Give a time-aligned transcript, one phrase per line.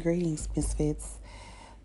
[0.00, 1.18] Greetings, Misfits.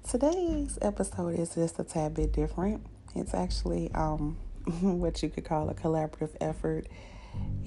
[0.08, 2.85] Today's episode is just a tad bit different.
[3.16, 4.37] It's actually um,
[4.82, 6.87] what you could call a collaborative effort.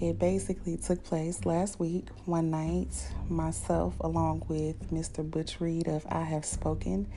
[0.01, 2.89] It basically took place last week, one night.
[3.29, 5.29] Myself, along with Mr.
[5.29, 7.09] Butch Reed of I Have Spoken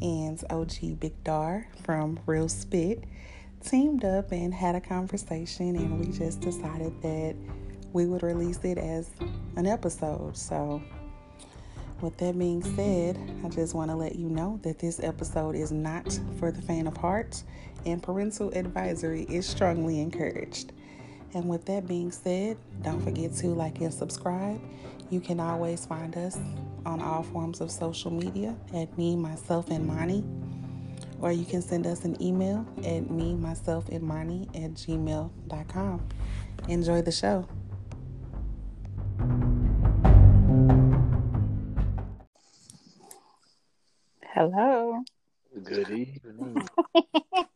[0.00, 3.04] and OG Big Dar from Real Spit,
[3.62, 7.36] teamed up and had a conversation, and we just decided that
[7.92, 9.10] we would release it as
[9.56, 10.36] an episode.
[10.36, 10.82] So,
[12.02, 15.72] with that being said, I just want to let you know that this episode is
[15.72, 17.42] not for the faint of heart,
[17.86, 20.72] and parental advisory is strongly encouraged.
[21.34, 24.60] And with that being said, don't forget to like and subscribe.
[25.10, 26.38] You can always find us
[26.86, 30.24] on all forms of social media at me, myself, and Moni.
[31.20, 36.08] Or you can send us an email at me, myself, and Moni at gmail.com.
[36.68, 37.46] Enjoy the show.
[44.34, 45.02] Hello.
[45.64, 46.68] Good evening.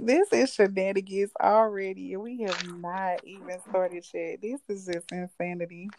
[0.00, 4.40] This is shenanigans already, and we have not even started yet.
[4.40, 5.90] This is just insanity.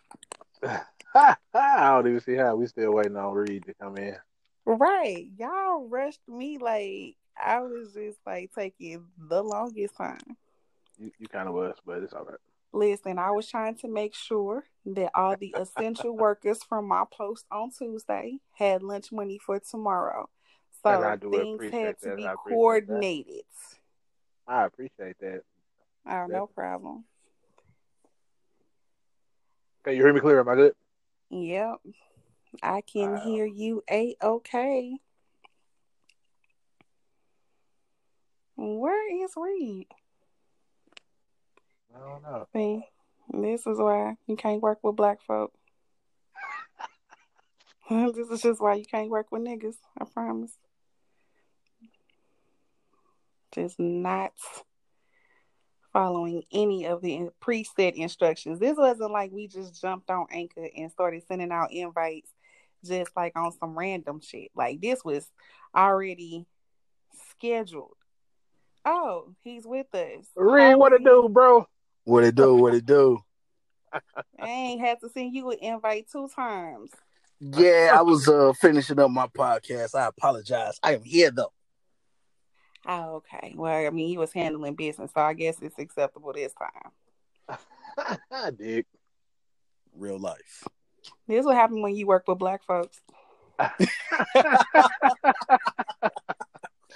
[0.64, 4.16] I don't even see how we still waiting on Reed to come in.
[4.66, 5.28] Right.
[5.38, 10.38] Y'all rushed me like I was just like taking the longest time.
[10.98, 12.38] You, you kind of was, but it's all right.
[12.72, 17.46] Listen, I was trying to make sure that all the essential workers from my post
[17.52, 20.30] on Tuesday had lunch money for tomorrow.
[20.84, 22.18] So things had to that.
[22.18, 23.08] be I appreciate that.
[23.08, 23.44] coordinated.
[24.48, 25.42] I appreciate that.
[26.08, 27.06] Oh, no problem.
[29.84, 30.40] Can you hear me clear?
[30.40, 30.74] Am I good?
[31.30, 31.78] Yep.
[32.64, 33.22] I can Wow.
[33.24, 34.98] hear you a okay.
[38.56, 39.88] Where is Reed?
[41.96, 42.48] I don't know.
[42.54, 42.86] See,
[43.32, 45.54] this is why you can't work with black folk.
[47.90, 49.76] this is just why you can't work with niggas.
[50.00, 50.52] I promise.
[53.52, 54.34] Just not
[55.92, 58.60] following any of the preset instructions.
[58.60, 62.32] This wasn't like we just jumped on Anchor and started sending out invites
[62.86, 64.52] just like on some random shit.
[64.56, 65.30] Like this was
[65.76, 66.46] already
[67.32, 67.96] scheduled.
[68.86, 70.26] Oh, he's with us.
[70.36, 71.68] Reed, what it do, bro?
[72.04, 72.56] What it do?
[72.56, 73.20] What it do?
[74.40, 76.92] I ain't had to send you an invite two times.
[77.40, 79.96] Yeah, I was uh finishing up my podcast.
[79.96, 80.80] I apologize.
[80.84, 81.54] I am here though.
[82.86, 83.54] Oh, okay.
[83.56, 86.92] Well, I mean, he was handling business, so I guess it's acceptable this time.
[88.58, 88.86] Dick.
[89.96, 90.64] Real life.
[91.28, 93.00] This is what happened when you work with black folks.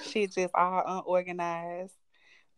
[0.03, 1.93] Shit just all unorganized,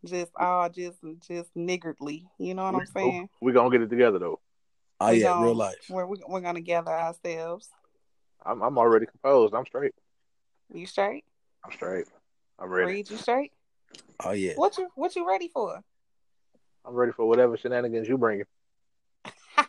[0.06, 2.26] just all just just niggardly.
[2.38, 3.30] You know what I'm saying?
[3.42, 4.40] We're gonna get it together though.
[5.00, 5.76] Oh We yeah, gon- real life.
[5.90, 7.70] We're we- we're gonna gather ourselves.
[8.46, 9.54] I'm I'm already composed.
[9.54, 9.94] I'm straight.
[10.74, 11.26] You straight?
[11.66, 12.06] I'm straight.
[12.60, 12.92] I'm ready.
[12.94, 13.52] Reed you straight?
[14.24, 14.54] Oh yeah.
[14.56, 15.82] What you what you ready for?
[16.86, 18.44] I'm ready for whatever shenanigans you bring.
[19.58, 19.66] I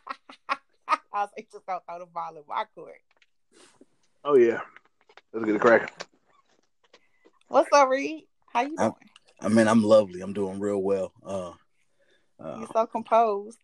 [1.22, 3.00] was like, just gonna throw the ball in my court.
[4.24, 4.60] Oh yeah.
[5.32, 5.88] Let's get it cracking.
[7.48, 8.24] What's up, Reed?
[8.52, 9.10] How you I'm- doing?
[9.40, 10.20] I mean, I'm lovely.
[10.20, 11.12] I'm doing real well.
[11.24, 11.52] Uh,
[12.40, 13.58] uh You're so composed.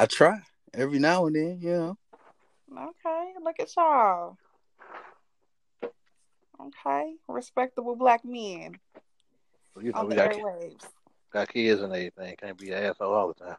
[0.00, 0.38] I try
[0.72, 1.98] every now and then, you know.
[2.72, 4.36] Okay, look at y'all.
[6.60, 8.78] Okay, respectable black men
[9.80, 10.84] You know on we the got airwaves.
[11.32, 12.34] got kids and everything.
[12.40, 13.56] Can't be an asshole all the time.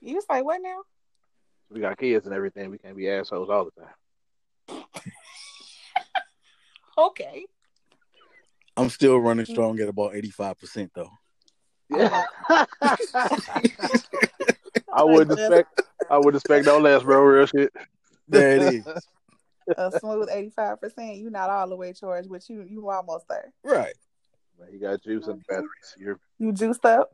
[0.00, 0.82] You say what now?
[1.70, 2.70] We got kids and everything.
[2.70, 4.84] We can't be assholes all the time.
[6.96, 7.46] Okay.
[8.76, 9.52] I'm still running mm-hmm.
[9.52, 11.10] strong at about 85% though.
[11.90, 12.24] Yeah.
[14.92, 17.22] I would expect I would expect no less, bro.
[17.22, 17.72] Real shit.
[18.28, 18.86] There it is.
[19.78, 21.16] A smooth eighty-five percent.
[21.16, 23.52] You're not all the way charged, but you you almost there.
[23.62, 23.94] right.
[24.70, 25.94] You got juice and batteries.
[25.98, 27.12] You're You juiced up,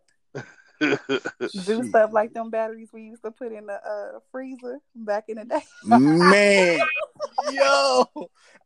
[1.52, 1.86] Shit.
[1.88, 5.44] stuff like them batteries we used to put in the uh, freezer back in the
[5.44, 5.60] day.
[5.84, 6.80] Man.
[7.53, 8.04] Yo.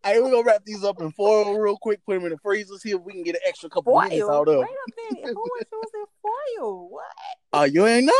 [0.04, 2.76] Hey, we're gonna wrap these up in foil real quick, put them in the freezer,
[2.78, 4.30] see if we can get an extra couple minutes Foil.
[4.30, 5.34] out Wait a minute.
[5.34, 6.88] Who was using foil?
[6.90, 7.04] What?
[7.52, 8.12] Oh, you ain't know?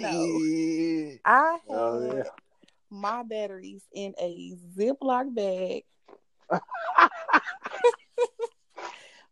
[0.00, 0.38] No.
[0.38, 1.20] Shit.
[1.24, 2.22] I had Oh, yeah.
[2.90, 5.84] my batteries in a Ziploc bag.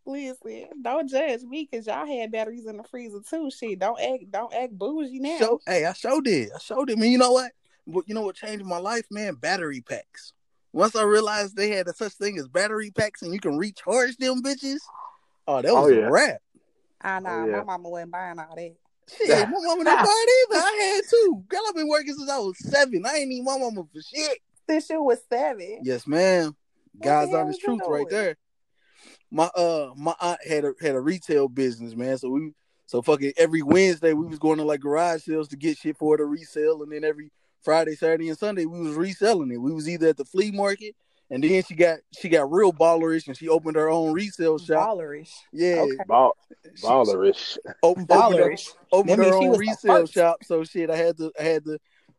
[0.06, 3.50] Listen, don't judge me because y'all had batteries in the freezer too.
[3.50, 5.36] Shit, don't act, don't act bougie now.
[5.38, 6.50] Show, hey, I showed did.
[6.54, 6.98] I showed it.
[6.98, 7.50] Man, you know what?
[7.84, 9.34] What you know what changed my life, man?
[9.34, 10.32] Battery packs.
[10.72, 14.16] Once I realized they had a such thing as battery packs and you can recharge
[14.18, 14.78] them bitches.
[15.48, 16.06] Oh, that oh, was Oh, yeah.
[16.06, 16.40] a wrap.
[17.00, 17.56] I know Oh, yeah.
[17.58, 18.74] my mama wasn't buying all that.
[19.16, 20.62] Shit, my mama didn't buy it either.
[20.62, 21.44] I had two.
[21.48, 23.04] Girl, I've been working since I was seven.
[23.06, 24.38] I ain't need my mama for shit.
[24.68, 25.80] Since you was seven.
[25.82, 26.56] Yes, ma'am.
[26.92, 28.36] What God's the hell honest was you truth right there.
[29.30, 32.18] My uh my aunt had a had a retail business, man.
[32.18, 32.52] So we
[32.86, 36.14] so fucking every Wednesday we was going to like garage sales to get shit for
[36.14, 37.32] her to resell, and then every
[37.62, 39.56] Friday, Saturday, and Sunday we was reselling it.
[39.56, 40.94] We was either at the flea market,
[41.30, 44.90] and then she got she got real ballerish, and she opened her own resale shop.
[44.90, 45.32] Ballerish.
[45.52, 46.04] Yeah, Okay.
[46.06, 46.32] Ball,
[46.82, 47.58] ballerish.
[47.82, 48.68] opened, opened her, Ballerish.
[48.92, 50.44] opened That her own resale shop.
[50.44, 51.78] So shit, I had to I had to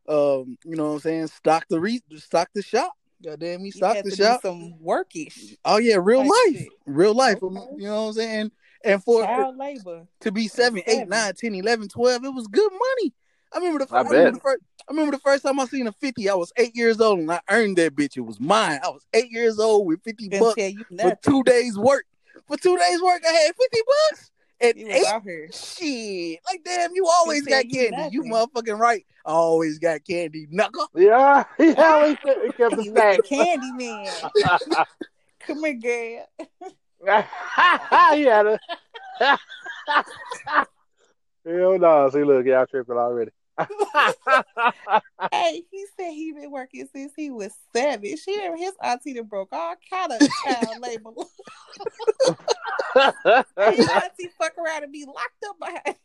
[0.09, 2.91] um you know what I'm saying stock the re stock the shop.
[3.23, 4.41] Goddamn me, You stock the to shop.
[4.41, 6.67] do some workish Oh yeah, real type life, shit.
[6.85, 7.41] real life.
[7.41, 7.55] Okay.
[7.77, 8.51] You know what I'm saying?
[8.83, 10.07] And for Child labor.
[10.21, 11.09] to be seven, eight, seven.
[11.09, 13.13] nine, 10, 11, 12, it was good money.
[13.53, 15.87] I remember the I I, remember the first I remember the first time I seen
[15.87, 16.29] a 50.
[16.29, 18.17] I was eight years old and I earned that bitch.
[18.17, 18.79] It was mine.
[18.83, 22.05] I was eight years old with 50 Didn't bucks for two days work.
[22.47, 23.79] For two days work, I had 50
[24.11, 24.31] bucks.
[24.59, 25.49] At You was eight out here.
[25.53, 26.39] shit.
[26.49, 28.09] Like damn, you always got you candy.
[28.15, 29.05] You motherfucking right.
[29.25, 30.47] I always got candy.
[30.49, 30.87] Knuckle.
[30.95, 33.23] Yeah, he always kept, he kept the He stack.
[33.23, 34.11] candy man.
[35.41, 36.25] Come here,
[37.05, 37.25] girl.
[38.15, 38.59] he had a.
[41.45, 42.09] Hell no.
[42.11, 43.31] See, look, y'all tripping already.
[45.31, 48.15] Hey, he said he been working since he was seven.
[48.17, 51.11] She done- his auntie done broke all kind of child labor.
[53.71, 55.95] his auntie fuck around and be locked up behind.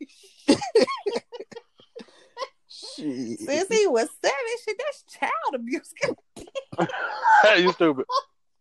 [2.68, 3.40] Shit.
[3.40, 5.92] Since he was seven, shit, that's child abuse.
[7.58, 8.06] you stupid.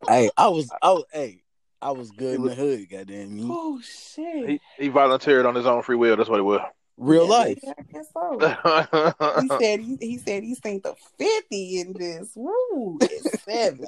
[0.07, 1.43] Hey, I was I was hey,
[1.81, 3.47] I was good He in was- the hood, goddamn me.
[3.49, 4.49] oh shit.
[4.49, 6.17] He, he volunteered on his own free will.
[6.17, 6.61] That's what it was.
[7.01, 7.59] Real Yeah, life.
[7.63, 9.41] yeah, I guess so.
[9.41, 12.31] He said he, he said he seen the fifty in this.
[12.35, 13.87] Woo, it's seven.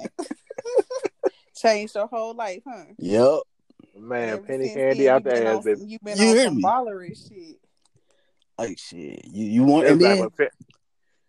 [1.56, 2.84] Changed your whole life, huh?
[2.98, 3.40] Yep.
[3.96, 5.78] Ever penny candy then, out you been the ass, on baby.
[5.80, 6.62] some- You been You on hear some me?
[6.62, 7.56] ballery shit.
[8.58, 9.24] Like shit.
[9.26, 10.32] You you want and then what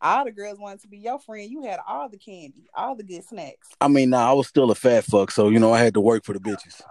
[0.01, 1.49] All the girls wanted to be your friend.
[1.49, 3.69] You had all the candy, all the good snacks.
[3.79, 6.01] I mean nah, I was still a fat fuck, so you know I had to
[6.01, 6.81] work for the bitches.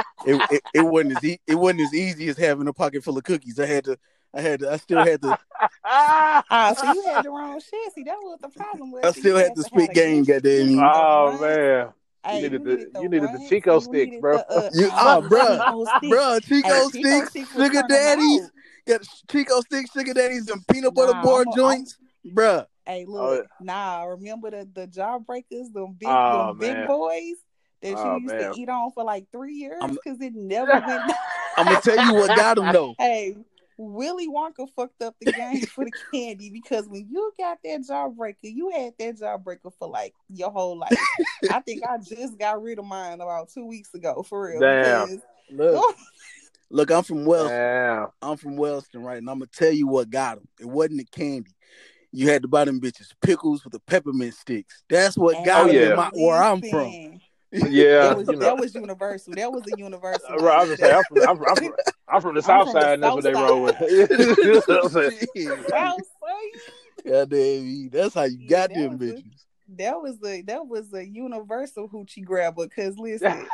[0.26, 3.16] It it, it wasn't as e- it wasn't as easy as having a pocket full
[3.18, 3.58] of cookies.
[3.60, 3.98] I had to
[4.34, 5.38] I had to I still had to
[5.84, 7.92] Ah, so you had the wrong shit.
[7.94, 8.90] See, that was the problem.
[8.92, 10.76] Was I still you had to have spit a game, good goddamn shit, you.
[10.76, 11.88] the oh man,
[12.24, 14.36] Hey, needed the- needed you needed the Chick-O-Sticks, bro.
[14.38, 15.58] the, uh, You- uh, ah, the bruh.
[15.58, 16.46] Chick-O-Sticks.
[16.48, 18.50] Chico Hey, Chick-O-Sticks, sticks sugar daddies,
[18.86, 19.00] got
[19.30, 22.66] Chick-O-Sticks, sugar daddies, and peanut butter Nah, bar I'm a- joints, bruh.
[22.84, 27.36] Hey, Oh, look, nah, remember the the jawbreakers, them big, Oh, them big boys
[27.82, 28.52] that Oh, you used man.
[28.54, 30.86] to eat on for like three years because it never went.
[30.86, 31.10] Down.
[31.56, 32.94] I'm gonna tell you what got him though.
[32.98, 33.36] hey,
[33.76, 38.34] Willy Wonka fucked up the game for the candy because when you got that jawbreaker,
[38.42, 40.96] you had that jawbreaker for like your whole life.
[41.50, 44.60] I think I just got rid of mine about two weeks ago, for real.
[44.60, 45.06] Damn.
[45.08, 45.96] because- Look,
[46.70, 47.56] look, I'm from Wellston.
[47.56, 48.06] Damn.
[48.20, 49.16] I'm from Wellston, right?
[49.18, 50.48] And I'm gonna tell you what got him.
[50.60, 51.52] It wasn't the candy.
[52.12, 54.82] You had to buy them bitches pickles with the peppermint sticks.
[54.90, 55.90] That's what got Oh, him yeah.
[55.90, 57.20] in my, where I'm from.
[57.52, 58.40] Listen, Yeah, that was you know.
[58.44, 59.34] that was universal.
[59.34, 60.36] That was a universal.
[60.36, 61.72] Right, I was gonna say, I'm from, I'm, I'm, from,
[62.08, 63.80] I'm from the I'm south from the side, and that's what they roll with.
[63.80, 65.26] You know what I'm saying?
[65.34, 65.68] Shit.
[65.70, 67.04] South side.
[67.06, 69.44] Goddamn, that's how you got Yeah, them that was bitches.
[69.76, 72.66] That was a that was a universal hoochie grabber.
[72.68, 73.46] Cause listen,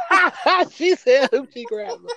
[0.72, 2.08] she said hoochie grabber.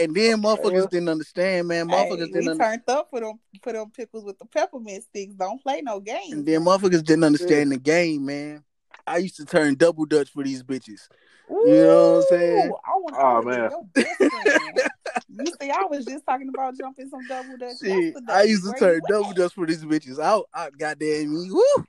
[0.00, 0.86] And then motherfuckers Yeah.
[0.90, 1.88] didn't understand, man.
[1.88, 2.82] Motherfuckers hey, didn't we understand.
[2.86, 5.34] turned up for them for them pickles with the peppermint sticks.
[5.34, 6.32] Don't play no games.
[6.32, 8.62] And then motherfuckers didn't understand the game, man.
[9.06, 11.08] I used to turn double dutch for these bitches.
[11.48, 12.72] You know what I'm saying?
[12.84, 13.70] I Oh, man.
[13.70, 14.80] your best friend.
[15.28, 17.78] you see, I was just talking about jumping some double dutch.
[17.82, 18.14] Shit.
[18.28, 20.20] I used to turn you double dutch for these bitches.
[20.20, 21.84] I, I goddamn me, woo.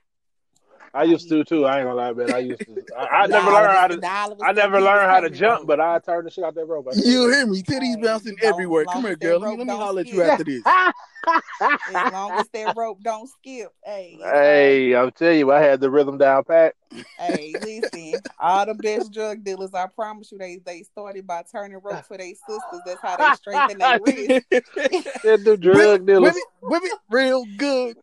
[0.92, 1.64] I used to too.
[1.66, 2.32] I ain't gonna lie, man.
[2.32, 2.76] I used to.
[2.98, 3.30] I, I at?
[3.30, 3.96] never learned how to.
[3.96, 6.88] nah, I never learned how to jump, but I turned the shit out that rope.
[6.90, 7.62] I You hear me?
[7.62, 8.84] Titties Hey, bouncing long- everywhere.
[8.86, 9.38] Come here, girl.
[9.38, 10.62] Let me, let me holler at you after this.
[11.60, 13.72] as long as that rope don't skip.
[13.84, 16.74] Hey, Hey, I'm telling you, I had the rhythm down pat.
[17.18, 21.78] Hey, listen, all the best drug dealers, I promise you, they they started by turning
[21.82, 22.80] rope for their sisters.
[22.84, 24.46] That's how they strengthen their wrist.
[25.22, 26.34] Said the drug Whip dealers.
[26.36, 27.96] it, whip it real good.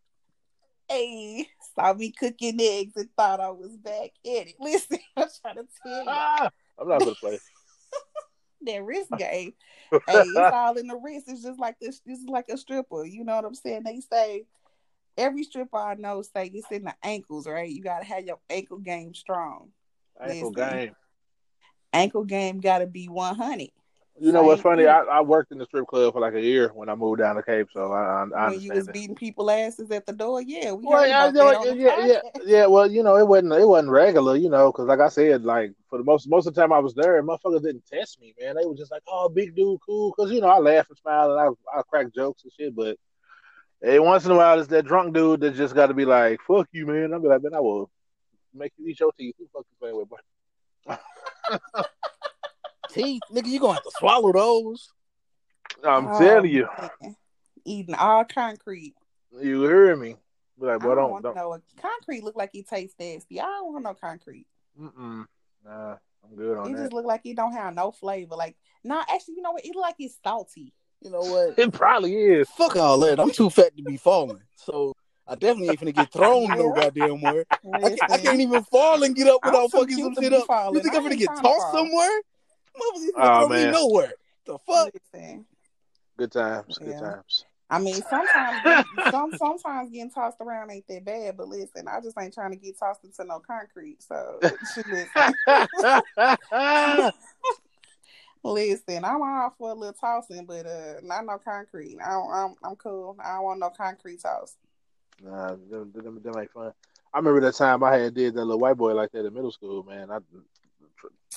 [0.87, 4.55] Hey, saw me cooking eggs and thought I was back at it.
[4.59, 7.39] Listen, I'm trying to tell you Ah, I'm not gonna play.
[8.65, 9.53] that wrist game.
[9.91, 11.25] hey, it's all in the wrist.
[11.27, 12.01] It's just like this.
[12.05, 13.05] This is like a stripper.
[13.05, 13.83] You know what I'm saying?
[13.83, 14.45] They say
[15.17, 17.69] every stripper I know say it's in the ankles, right?
[17.69, 19.69] You gotta have your ankle game strong.
[20.21, 20.69] Ankle Listen.
[20.69, 20.95] game.
[21.93, 23.69] Ankle game gotta be 100.
[24.19, 24.87] You know what's funny?
[24.87, 27.35] I, I worked in the strip club for like a year when I moved down
[27.35, 28.93] to Cape, so I, I, I you was that.
[28.93, 30.41] beating people asses at the door.
[30.41, 32.65] Yeah, we Well, yeah, about that on yeah, the yeah, yeah, yeah.
[32.65, 35.73] Well, you know, it wasn't it wasn't regular, you know, because like I said, like
[35.89, 38.55] for the most most of the time I was there, motherfuckers didn't test me, man.
[38.55, 41.31] They were just like, "Oh, big dude, cool," because you know I laugh and smile
[41.31, 42.75] and I I crack jokes and shit.
[42.75, 42.97] But
[43.81, 46.39] Hey, once in a while, it's that drunk dude that just got to be like,
[46.47, 47.91] "Fuck you, man." I'll be like, "Man, I will
[48.53, 51.83] make you eat your teeth." Who the fuck you playing with, boy?
[52.89, 54.91] Teeth, nigga, you gonna have to swallow those.
[55.83, 56.67] I'm Oh, telling you,
[57.01, 57.15] man.
[57.65, 58.95] Eating all concrete.
[59.41, 60.15] you hear me?
[60.59, 61.35] Be like, I don't, don't, want don't.
[61.35, 61.81] to.
[61.81, 63.39] Concrete look like it tastes nasty.
[63.39, 64.47] I don't want no concrete.
[64.79, 65.25] Mm-mm.
[65.65, 66.81] Nah, I'm good on It that.
[66.83, 68.35] just look like it don't have no flavor.
[68.35, 69.65] Like, nah, actually, you know what?
[69.65, 70.73] It look like it's salty.
[71.01, 71.53] You know what?
[71.59, 72.49] It probably is.
[72.49, 73.19] Fuck all that.
[73.19, 74.41] I'm too fat to be falling.
[74.55, 74.93] So
[75.27, 77.45] I definitely ain't finna get thrown no goddamn where.
[77.83, 80.47] I can't, I can't even fall and get up I'm without fucking some shit up.
[80.47, 80.75] falling.
[80.75, 81.73] You think I I'm gonna get trying to tossed fall.
[81.73, 82.21] somewhere?
[82.77, 83.71] Motherfuckers Oh, gonna throw me man.
[83.71, 84.13] nowhere.
[84.45, 84.91] The fuck?
[85.13, 85.45] Listen,
[86.17, 86.77] Good times.
[86.79, 86.99] Good Yeah.
[86.99, 87.45] times.
[87.69, 91.99] I mean, sometimes getting, some sometimes getting tossed around ain't that bad, but listen, I
[91.99, 94.01] just ain't trying to get tossed into no concrete.
[94.01, 94.39] So
[94.87, 95.33] listen,
[98.43, 101.97] listen, I'm all for a little tossing, but uh, not no concrete.
[102.03, 103.17] I don't, I'm I'm cool.
[103.23, 104.55] I don't want no concrete toss.
[105.21, 106.71] nah, them, them, them ain't fun.
[107.13, 109.51] I remember that time I had did that little white boy like that in middle
[109.51, 109.83] school.
[109.83, 110.19] Man, I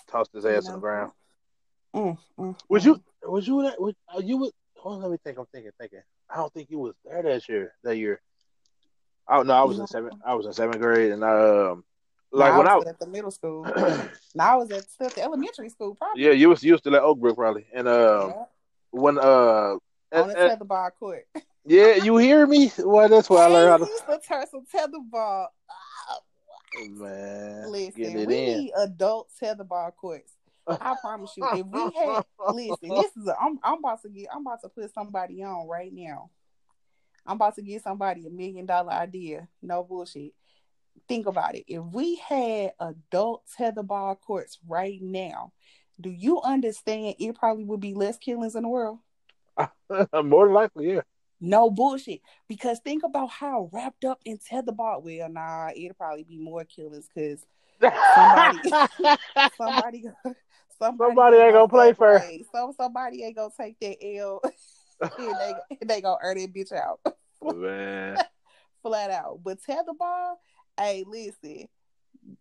[0.08, 1.12] tossed his ass on the ground.
[1.94, 2.86] Mm, mm, Was mm.
[2.86, 3.02] you?
[3.24, 3.80] Was you that?
[3.80, 4.52] Was, uh, you was?
[4.76, 5.38] Hold on, let me think.
[5.38, 6.00] I'm thinking, thinking.
[6.28, 7.74] I don't think you was there that year.
[7.82, 8.20] That year.
[9.28, 9.82] Oh no, I was No.
[9.82, 10.14] in seventh.
[10.24, 11.84] I was in seventh grade, and um,
[12.32, 13.66] No, like when I I, was at the middle school.
[14.32, 16.24] No, I was at still the elementary school, probably.
[16.24, 18.44] yeah, you was you was still at Oakbrook probably, and um, Yeah.
[18.92, 19.74] when uh,
[20.12, 21.26] on the tetherball court.
[21.66, 22.70] yeah, you hear me?
[22.78, 23.86] Well, that's where I learned how to.
[23.86, 25.46] used to turn some tetherball.
[26.88, 28.26] Man, Listen, we in.
[28.26, 30.32] need adult tetherball courts.
[30.66, 34.28] I promise you, if we had listen, this is a, I'm I'm about to get
[34.34, 36.30] I'm about to put somebody on right now.
[37.26, 39.48] I'm about to give somebody a million dollar idea.
[39.62, 40.32] No bullshit.
[41.08, 41.64] Think about it.
[41.66, 45.52] If we had adult tetherball courts right now,
[46.00, 48.98] do you understand it probably would be less killings in the world?
[50.24, 51.00] More than likely, yeah.
[51.40, 52.20] No bullshit.
[52.48, 55.02] Because think about how wrapped up in tetherball.
[55.02, 57.44] Well, nah, it'll probably be more killings because
[58.14, 58.60] Somebody-
[59.56, 60.04] somebody,
[60.78, 62.22] somebody, Somebody ain't gonna play fair.
[62.52, 64.42] So somebody ain't gonna take that L.
[65.00, 65.54] and they
[65.86, 67.00] they gonna earn that bitch out
[67.42, 68.18] man,
[68.82, 69.40] flat out.
[69.42, 70.34] But tetherball,
[70.78, 71.68] hey, listen,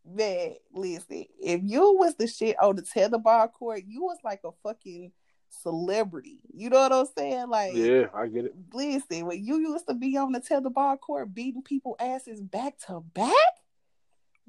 [0.06, 1.26] man, listen.
[1.42, 5.12] If you was the shit on the tetherball court, you was like a fucking
[5.50, 6.40] celebrity.
[6.54, 7.50] You know what I'm saying?
[7.50, 8.56] Like, yeah, I get it.
[8.74, 13.02] listen, when you used to be on the tetherball court beating people asses back to
[13.02, 13.34] back,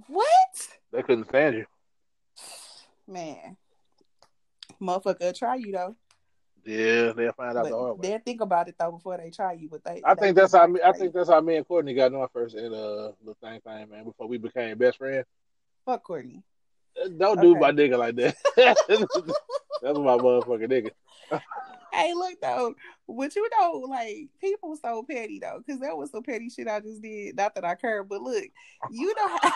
[0.07, 0.69] what?
[0.93, 1.67] They couldn't stand you.
[3.07, 3.57] Man,
[4.81, 5.97] motherfucker, try you though.
[6.65, 8.09] Yeah, they'll find out the hard way.
[8.09, 9.69] they'll think about it though before they try you.
[9.69, 10.81] But they, I they think that's how me.
[10.85, 13.91] I think that's how me and Courtney got on first in uh the thing thing
[13.91, 14.05] man.
[14.05, 15.27] Before we became best friends.
[15.87, 16.43] Fuck Courtney.
[17.19, 18.37] Don't do my nigga like that.
[18.57, 20.91] that's my motherfucking nigga.
[21.93, 22.75] Hey, look though,
[23.09, 26.81] but you know, like people so petty though, because that was some petty shit I
[26.81, 27.37] just did.
[27.37, 28.45] Not that I care, but look,
[28.91, 29.53] you know how.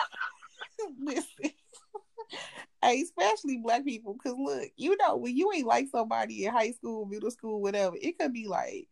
[0.99, 1.51] listen,
[2.81, 6.71] hey, especially black people, because look, you know when you ain't like somebody in high
[6.71, 8.87] school, middle school, whatever, it could be like.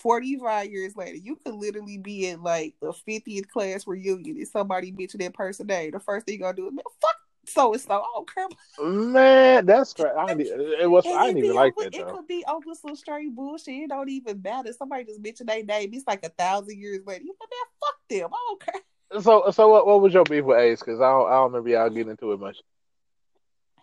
[0.00, 4.92] 45 years later, you could literally be in like the 50th class reunion and somebody
[4.92, 5.90] mention that person name.
[5.90, 7.16] The first thing you're gonna do is, man, fuck
[7.48, 8.02] so and so.
[8.04, 11.04] Oh, I don't Man, that's cra I didn't, it was.
[11.04, 12.16] And I didn't be even like over, that it though.
[12.16, 13.74] could be over some straight bullshit.
[13.74, 14.72] It don't even matter.
[14.72, 15.90] Somebody just mentioned their name.
[15.92, 17.24] It's like a thousand years later.
[17.24, 18.30] You like, man, fuck them.
[18.32, 19.22] I don't care.
[19.22, 19.86] So, so what?
[19.86, 20.80] What was your beef with Ace?
[20.80, 22.58] Because I don't, I don't remember y'all getting into it much.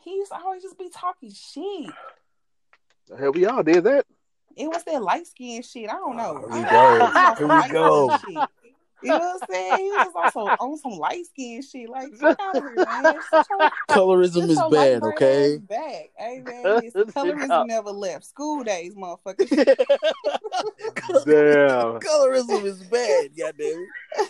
[0.04, 1.92] He used to always just be talking shit.
[3.18, 4.06] Hell, we all did that.
[4.56, 5.90] It was that light skin shit.
[5.90, 6.38] I don't know.
[6.40, 7.36] Here we go.
[7.38, 8.18] Here we light go.
[9.06, 9.14] Skin shit.
[9.14, 9.86] You know what I'm saying?
[9.86, 11.90] He was also on some light skin shit.
[11.90, 13.04] Like, fuck out of here, man.
[13.04, 15.56] Your, Colorism is bad, okay?
[15.56, 16.10] ass Back.
[16.18, 18.26] Hey, man, listen, colorism never left.
[18.26, 19.48] School days, motherfucker.
[21.26, 22.00] Damn.
[22.00, 24.30] Colorism is bad, goddamn it.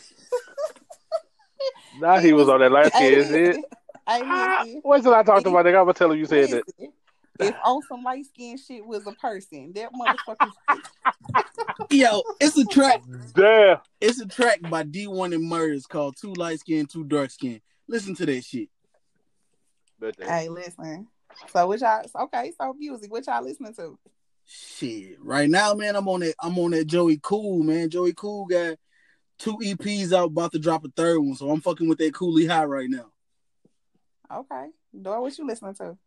[1.97, 3.47] Now he was on that light Hey, skin shit.
[3.47, 3.63] listen.
[4.07, 4.81] Hey, Ah, listen.
[4.83, 5.79] Wait till I talk to my nigga.
[5.79, 6.63] I'm gonna tell him you said that.
[7.39, 10.51] Listen, if on some light skin shit was a person, that motherfucker.
[11.91, 13.01] Yo, it's a track.
[13.33, 13.77] Damn.
[13.99, 17.61] It's a track by D1 and Murders called Two Light Skin, Two Dark Skin.
[17.87, 18.69] Listen to that shit.
[19.99, 20.27] Bet that.
[20.27, 21.07] hey, listen.
[21.51, 22.03] So what y'all?
[22.23, 23.11] Okay, so music.
[23.11, 23.97] What y'all listening to?
[24.45, 25.17] Shit.
[25.19, 27.89] Right now, man, I'm on that I'm on that Joey Cool, man.
[27.89, 28.77] Joey Cool got
[29.37, 31.35] two EPs out, about to drop a third one.
[31.35, 33.11] So I'm fucking with that Coolie High right now.
[34.33, 34.67] Okay,
[34.99, 35.97] Dora, what you listening to?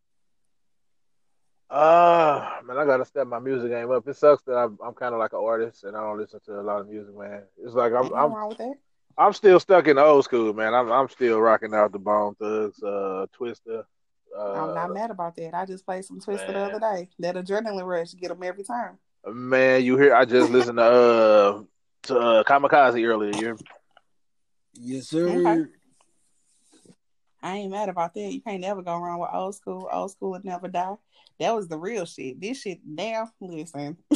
[1.70, 4.08] Uh man, I gotta step my music game up.
[4.08, 6.60] It sucks that I'm, I'm kind of like an artist and I don't listen to
[6.60, 7.42] a lot of music, man.
[7.62, 8.74] It's like I'm I'm wrong with that.
[9.18, 10.74] I'm still stuck in the old school, man.
[10.74, 13.84] I'm I'm still rocking out the Bone Thugs, uh, Twista.
[14.36, 15.54] Uh, I'm not mad about that.
[15.54, 17.08] I just played some Twista the other day.
[17.18, 18.98] That adrenaline rush get them every time.
[19.26, 20.14] Man, you hear?
[20.14, 21.62] I just listened to uh
[22.04, 23.32] to uh, Kamikaze earlier.
[23.34, 23.58] You're
[24.80, 25.28] Yes, sir.
[25.28, 25.70] Okay.
[27.42, 28.32] I ain't mad about that.
[28.32, 29.88] You can't never go wrong with old school.
[29.90, 30.96] Old school would never die.
[31.38, 32.40] That was the real shit.
[32.40, 33.96] This shit, damn, listen.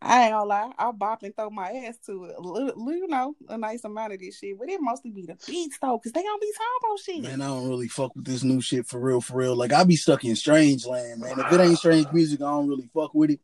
[0.00, 0.72] I ain't gonna lie.
[0.78, 2.36] I'll bop and throw my ass to it.
[2.38, 4.58] You know, a nice amount of this shit.
[4.58, 7.22] But it mostly be the beats though, because they gonna be talking about shit.
[7.22, 9.56] Man, I don't really fuck with this new shit for real, for real.
[9.56, 11.38] Like I be stuck in strange land, man.
[11.38, 13.40] If it ain't strange music, I don't really fuck with it.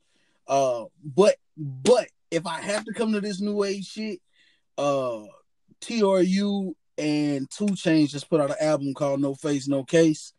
[0.46, 4.20] Uh, but but if I have to come to this new age shit,
[4.76, 5.22] uh,
[5.80, 10.32] TRU and 2 Chainz just put out an album called No Face No Case.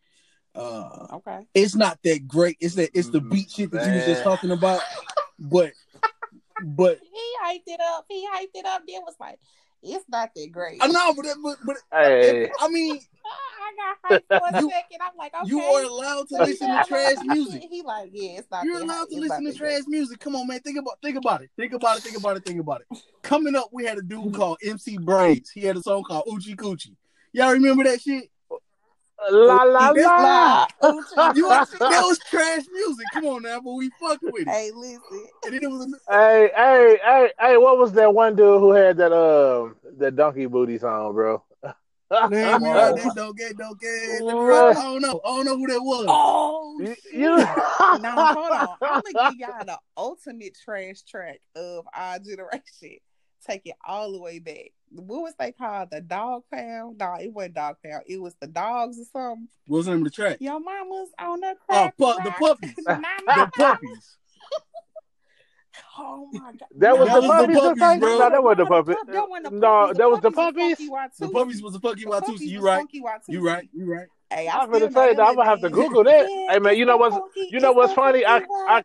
[0.55, 1.39] Uh, Okay.
[1.53, 2.57] it's not that great.
[2.59, 4.81] It's that it's the beat shit that you was just talking about,
[5.39, 5.73] but
[6.61, 8.05] but He hyped it up.
[8.07, 8.83] He hyped it up.
[8.87, 9.39] Then was like,
[9.83, 10.79] it's not that great.
[10.81, 14.99] I know, but but, but hey, I mean, I got hyped for a You- second.
[15.01, 15.49] I'm like, okay.
[15.49, 17.63] you are allowed to listen to trash music.
[17.69, 18.63] He like, yeah, it's not.
[18.63, 19.71] You're that allowed to listen to that great.
[19.77, 20.19] trash music.
[20.19, 20.59] Come on, man.
[20.61, 21.49] Think about think about it.
[21.57, 22.03] Think about it.
[22.03, 22.45] Think about it.
[22.45, 22.97] Think about it.
[23.21, 24.35] Coming up, we had a dude mm-hmm.
[24.35, 25.49] called MC Brains.
[25.51, 26.95] He had a song called Oochie Coochie.
[27.31, 28.29] Y'all remember that shit?
[29.31, 30.67] La la It's la.
[31.35, 33.05] You that was trash music.
[33.13, 34.47] Come on now, but we fucked with it.
[34.47, 35.01] Hey, listen.
[35.45, 37.57] And then it was a, Hey, hey, hey, hey!
[37.57, 41.43] What was that one dude who had that um that donkey booty song, bro?
[42.29, 42.73] man, Whoa.
[42.73, 43.89] man, they don't get don't get.
[43.89, 45.21] I don't know.
[45.23, 46.05] I don't know who that was.
[46.09, 47.13] Oh, You- shit.
[47.13, 47.37] you-
[48.01, 48.77] now hold on.
[48.81, 52.99] I'm gonna give y'all the ultimate trash track of our generation.
[53.47, 54.71] Take it all the way back.
[54.91, 55.89] What was they called?
[55.91, 56.97] The dog pound?
[56.99, 58.03] No, it wasn't dog pound.
[58.07, 59.47] It was the dogs or something.
[59.67, 60.37] What was the name of the track?
[60.39, 61.97] Your mama's on the Oh, crack.
[61.97, 62.75] pu- the puppies.
[62.85, 64.17] The puppies.
[65.97, 66.59] Oh my god.
[66.77, 68.17] That was That the was the puppies, puppies, bro.
[68.17, 68.97] No, that wasn't the puppet.
[69.07, 69.97] That wasn't the No, puppies.
[69.97, 70.89] that was the puppies puppies.
[70.89, 72.39] was The Funky puppies was the Funky The Watusi.
[72.47, 72.85] You right.
[72.87, 73.19] Watusi.
[73.27, 73.69] You right.
[73.73, 74.07] You right.
[74.29, 75.19] Hey, I I'm gonna say know that.
[75.29, 75.69] I'm gonna have to.
[75.69, 76.27] Google that.
[76.49, 77.15] Hey man, you know what's
[77.49, 78.25] you know what's funny?
[78.25, 78.83] I I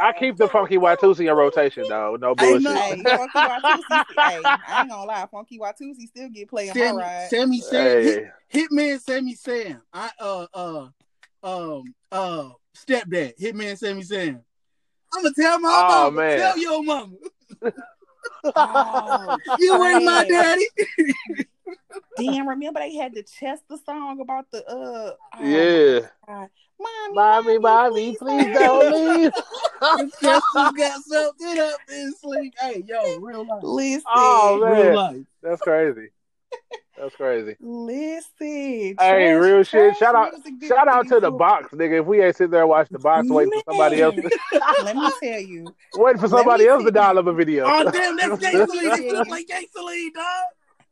[0.00, 2.16] I keep the funky Watusi in rotation though.
[2.20, 2.62] No Hey, bullshit.
[2.62, 2.74] no.
[2.74, 4.04] Hey, Funky Watusi.
[4.16, 7.26] hey, I ain't gonna lie, Funky Watusi still get played on my Sammy, ride.
[7.30, 9.82] Sammy Sam, Hey, Hit, Hitman Sammy Sam.
[9.92, 10.86] I uh uh
[11.42, 13.32] um uh stepdad.
[13.40, 14.40] Hitman Sammy Sam.
[15.12, 16.16] I'm gonna tell my Oh, mama.
[16.16, 16.38] man.
[16.38, 17.16] Tell your mama.
[18.54, 20.66] Oh, You ain't my daddy.
[22.16, 26.08] Damn, remember they had to test the song about the uh oh, yeah.
[26.26, 26.48] God.
[26.78, 29.32] Mommy, Mommy, mommy, please don't leave.
[29.80, 32.54] The Chester's got something up in sleep.
[32.60, 33.60] Hey, yo, real life.
[33.62, 34.70] Listen, Oh, man.
[34.88, 35.16] Real life.
[35.42, 36.08] That's crazy.
[36.98, 37.56] That's crazy.
[37.60, 38.26] listen.
[38.40, 39.96] Hey, Trash- real shit.
[39.96, 40.32] Shout out,
[40.66, 42.00] shout out to the box, nigga.
[42.00, 44.30] If we ain't sit there and watch the box, waiting for somebody else, Man,
[44.84, 47.64] Let me tell you, waiting for somebody else to dial up a video.
[47.66, 48.82] Oh damn, that's Let Gangsta me Lean.
[48.82, 49.24] They tell finna you.
[49.24, 50.24] play Gangsta Lean, dog.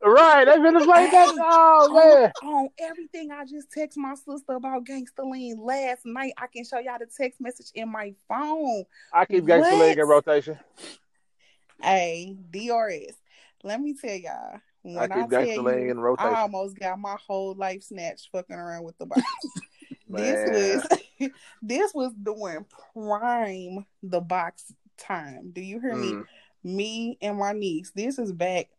[0.03, 0.45] Right?
[0.45, 1.35] They finna play that.
[1.39, 2.31] Oh man.
[2.43, 6.33] on, on everything I just text my sister about Gangsta Lean last night.
[6.37, 8.83] I can show y'all the text message in my phone.
[9.13, 9.79] I keep Gangsta?
[9.79, 10.59] Lean in rotation.
[11.81, 13.15] Hey, DRS.
[13.63, 14.59] Let me tell y'all.
[14.83, 16.33] When I I, keep tell Gangsta Lean you, in rotation.
[16.33, 19.21] I almost got my whole life snatched fucking around with the box.
[20.07, 20.85] This
[21.19, 21.29] was
[21.61, 25.51] this was doing prime the box time.
[25.51, 26.13] Do you hear me?
[26.13, 26.25] Mm.
[26.65, 27.91] Me and my niece.
[27.93, 28.69] This is back.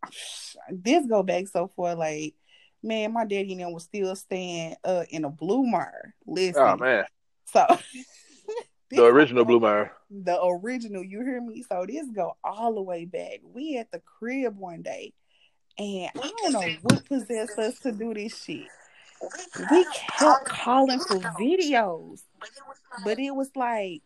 [0.69, 1.95] This go back so far.
[1.95, 2.35] Like,
[2.83, 5.93] man, my daddy and them was still staying uh in a Blue Mar.
[6.27, 7.05] Listen, Oh man,
[7.45, 7.65] so
[8.91, 9.93] the original Blue Mire.
[10.11, 11.05] the original.
[11.05, 11.63] You hear me?
[11.63, 13.39] So this go all the way back.
[13.45, 15.13] We at the crib one day,
[15.79, 18.67] and I don't know what possessed us to do this shit.
[19.71, 19.87] We
[20.19, 22.23] kept calling for videos,
[23.05, 24.03] but it was like,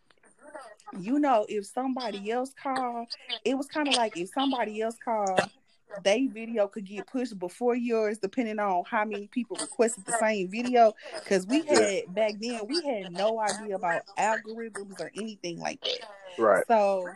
[0.99, 3.09] you know, if somebody else called,
[3.45, 5.41] it was kind of like if somebody else called,
[6.05, 10.49] they video could get pushed before yours, depending on how many people requested the same
[10.49, 10.95] video.
[11.15, 16.01] Because we had back then, we had no idea about algorithms or anything like that.
[16.39, 16.65] Right.
[16.69, 17.09] So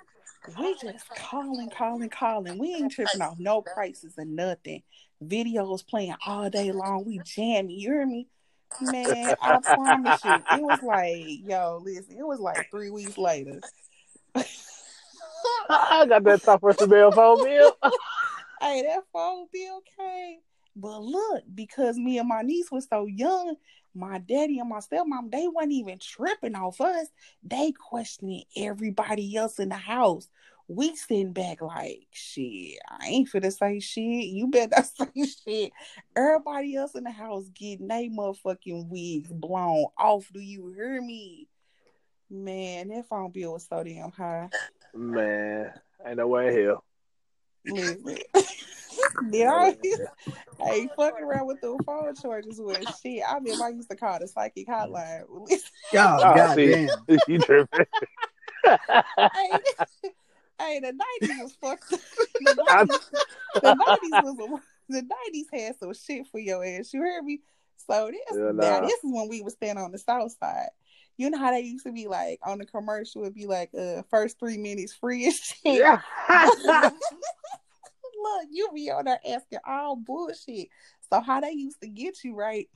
[0.58, 2.58] we just calling, calling, calling.
[2.58, 4.82] We ain't tripping off no prices and nothing.
[5.22, 7.04] Videos playing all day long.
[7.04, 7.78] We jamming.
[7.78, 8.28] You hear me?
[8.80, 10.32] Man, I promise you.
[10.32, 13.60] It was like, yo, listen, it was like three weeks later.
[15.68, 17.76] I got that top first bill phone bill.
[18.60, 20.38] hey, that phone bill came.
[20.76, 23.54] But look, because me and my niece was so young,
[23.94, 27.06] my daddy and my stepmom, they weren't even tripping off us.
[27.44, 30.28] They questioning everybody else in the house.
[30.66, 34.26] We sitting back like, shit, I ain't finna say shit.
[34.26, 35.72] You better not say shit.
[36.16, 40.30] Everybody else in the house getting they motherfucking wigs blown off.
[40.32, 41.48] Do you hear me?
[42.30, 44.48] Man, that phone bill was so damn high.
[44.94, 45.72] Man,
[46.06, 46.84] ain't no way in hell.
[47.66, 48.18] Listen.
[49.30, 49.76] Did I?
[50.60, 53.22] Hey, fucking around with the phone charges with shit.
[53.28, 55.24] I mean, I used to call the psychic hotline.
[55.92, 56.66] God, Oh, God see.
[56.66, 57.04] damn.
[57.26, 57.86] you tripping?
[60.58, 61.92] hey, the nineties was fucked.
[61.92, 62.88] up.
[63.62, 66.92] The nineties was the nineties had some shit for your ass.
[66.92, 67.40] You hear me?
[67.86, 70.70] So this Yeah, now this is when we was standing on the south side.
[71.16, 74.02] You know how they used to be like on the commercial would be like uh
[74.10, 75.56] first three minutes free and shit.
[75.64, 76.00] Yeah.
[76.28, 76.94] Look,
[78.50, 80.68] you be on there asking all bullshit.
[81.10, 82.68] So how they used to get you right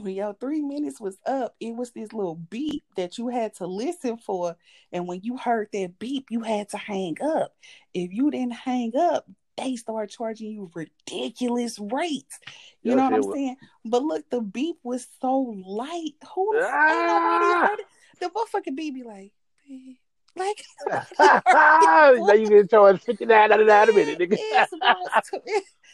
[0.00, 3.66] when your three minutes was up, it was this little beep that you had to
[3.66, 4.56] listen for.
[4.92, 7.54] And when you heard that beep, you had to hang up.
[7.94, 9.26] If you didn't hang up,
[9.56, 12.38] they start charging you ridiculous rates.
[12.82, 13.56] You know what I'm was- saying?
[13.84, 16.14] But look, the beep was so light.
[16.34, 16.88] Who the Ah.
[16.88, 17.86] ain't nobody heard it?
[18.20, 19.32] The motherfucking beep be like,
[19.66, 19.98] beep.
[21.18, 24.36] like now you get charged fifty nine ninety nine a minute, nigga.
[24.38, 24.96] it's about,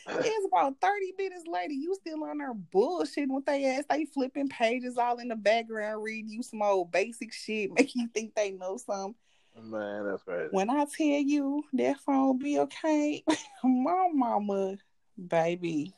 [0.08, 1.72] it's about 30 minutes later.
[1.72, 3.84] You still on there bullshitting with they ass.
[3.88, 8.08] They flipping pages all in the background, reading you some old basic shit, making you
[8.08, 9.14] think they know something.
[9.62, 10.48] Man, that's crazy.
[10.52, 13.22] When I tell you that phone bill came,
[13.64, 14.76] my mama,
[15.28, 15.92] baby,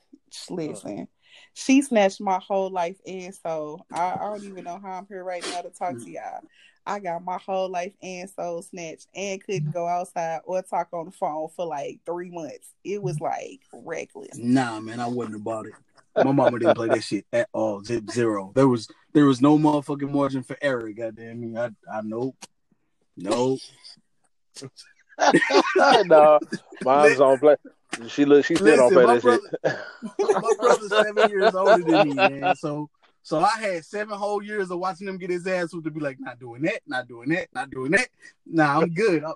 [0.50, 1.06] listen,
[1.54, 3.32] she snatched my whole life in.
[3.32, 6.14] So I, I don't even know how I'm here right now to talk to mm.
[6.14, 6.40] y'all.
[6.86, 11.06] I got my whole life and soul snatched and couldn't go outside or talk on
[11.06, 12.74] the phone for like three months.
[12.84, 14.36] It was like reckless.
[14.36, 15.74] Nah, man, I wasn't about it.
[16.16, 17.82] My mama didn't play that shit at all.
[17.82, 18.52] Zip zero.
[18.54, 20.90] There was there was no motherfucking margin for error.
[20.92, 21.58] Goddamn me.
[21.58, 22.34] I I know.
[23.16, 23.58] No.
[26.06, 26.38] no,
[26.84, 27.56] mom's on play.
[28.08, 28.44] She look.
[28.44, 30.42] She still don't Listen, play my that shit.
[30.42, 32.56] My brother's seven years older than me, man.
[32.56, 32.90] So
[33.22, 36.00] so I had seven whole years of watching him get his ass whooped to be
[36.00, 38.08] like, not doing that, not doing that, not doing that.
[38.46, 39.24] Nah, I'm good.
[39.24, 39.34] I'm,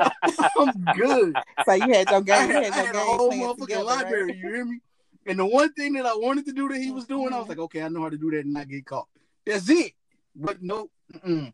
[0.58, 1.36] I'm good.
[1.66, 3.84] So you had your I game, you had, I your had a whole motherfucking together,
[3.84, 4.24] library.
[4.24, 4.36] right?
[4.36, 4.80] You hear me?
[5.26, 7.14] And the one thing that I wanted to do that he was mm-hmm.
[7.14, 9.08] doing, I was like, okay, I know how to do that and not get caught.
[9.44, 9.92] That's it.
[10.34, 11.52] But no, mm-mm.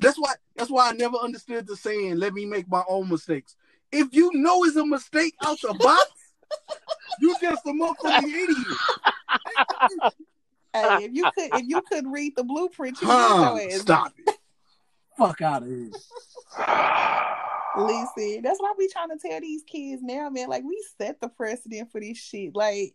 [0.00, 0.34] that's why.
[0.54, 3.56] That's why I never understood the saying, "Let me make my own mistakes."
[3.90, 6.10] If you know it's a mistake out the box,
[7.20, 10.14] you just a motherfucking idiot.
[10.76, 13.80] Hey, if you could, if you could read the blueprint, you Huh, get your ass.
[13.82, 14.38] stop it.
[15.18, 15.90] Fuck out of here.
[17.78, 20.48] Listen, that's why we trying to tell these kids now, man.
[20.48, 22.54] Like we set the precedent for this shit.
[22.54, 22.94] Like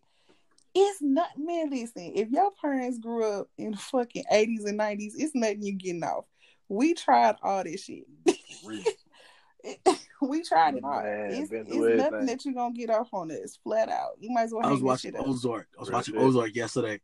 [0.74, 1.70] it's not, man.
[1.70, 6.04] Listen, if your parents grew up in fucking eighties and nineties, it's nothing you getting
[6.04, 6.26] off.
[6.68, 8.06] We tried all this shit.
[10.22, 11.02] we tried it all.
[11.04, 12.26] Man, it's it's nothing everything.
[12.26, 14.12] that you're gonna get off on this flat out.
[14.20, 15.28] You might as well I hang was this watching shit up.
[15.28, 15.68] Ozark.
[15.78, 16.24] I was Real watching shit.
[16.24, 17.00] Ozark yesterday,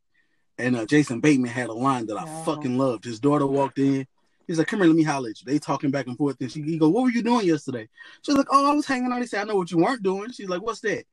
[0.57, 2.43] and uh, Jason Bateman had a line that I Yeah.
[2.43, 3.05] fucking loved.
[3.05, 4.07] His daughter walked in.
[4.47, 6.51] He's like, "Come here, let me holler at you." They talking back and forth, and
[6.51, 7.87] she he go, "What were you doing yesterday?"
[8.23, 10.31] She's like, "Oh, I was hanging out." He said, "I know what you weren't doing."
[10.31, 11.03] She's like, "What's that?"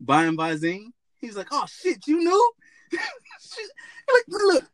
[0.00, 0.92] Buying Visine.
[1.20, 2.52] He's like, "Oh shit, you knew?"
[3.40, 3.70] She's
[4.12, 4.70] like, "Look,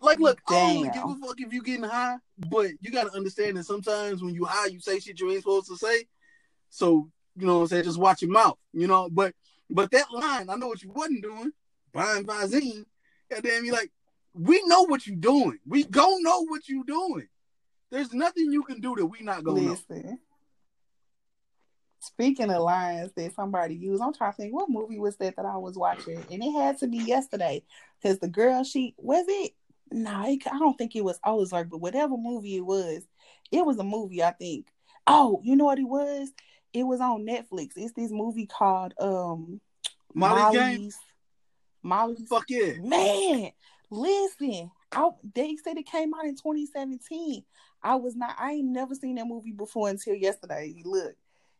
[0.00, 3.16] like, look, I don't give a fuck if you getting high, but you got to
[3.16, 6.04] understand that sometimes when you high, you say shit you ain't supposed to say.
[6.70, 7.84] So you know what I'm saying?
[7.84, 9.08] Just watch your mouth, you know.
[9.10, 9.34] But
[9.70, 11.52] but that line, I know what you wasn't doing,
[11.94, 12.84] buying Visine.
[13.30, 13.90] Goddamn, you like,
[14.34, 15.58] we know what you're doing.
[15.66, 17.28] We gon' know what you're doing.
[17.90, 19.70] There's nothing you can do that we not gonna know.
[19.70, 20.18] Listen.
[22.00, 25.46] Speaking of lines that somebody used, I'm trying to think what movie was that that
[25.46, 27.62] I was watching, and it had to be yesterday
[28.02, 29.52] because the girl she was it.
[29.90, 33.04] No, it, I don't think it was Ozark, but whatever movie it was,
[33.52, 34.22] it was a movie.
[34.22, 34.66] I think.
[35.06, 36.30] Oh, you know what it was?
[36.72, 37.70] It was on Netflix.
[37.76, 39.60] It's this movie called um
[40.12, 40.90] Molly's game,
[41.84, 42.72] Molly's fuck yeah.
[42.80, 43.50] Man,
[43.90, 44.70] listen.
[44.90, 47.44] I, they said it came out in 2017.
[47.82, 48.34] I was not.
[48.38, 50.82] I ain't never seen that movie before until yesterday.
[50.84, 51.14] Look,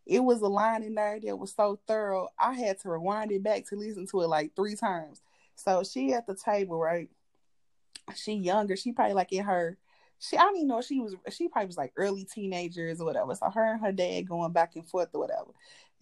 [0.07, 2.29] it was a line in there that was so thorough.
[2.39, 5.21] I had to rewind it back to listen to it like three times.
[5.57, 7.11] So she at the table, right?
[8.17, 8.77] She younger.
[8.77, 9.77] She probably like in her.
[10.19, 11.15] She I don't even know if she was.
[11.31, 13.35] She probably was like early teenagers or whatever.
[13.35, 15.51] So her and her dad going back and forth or whatever.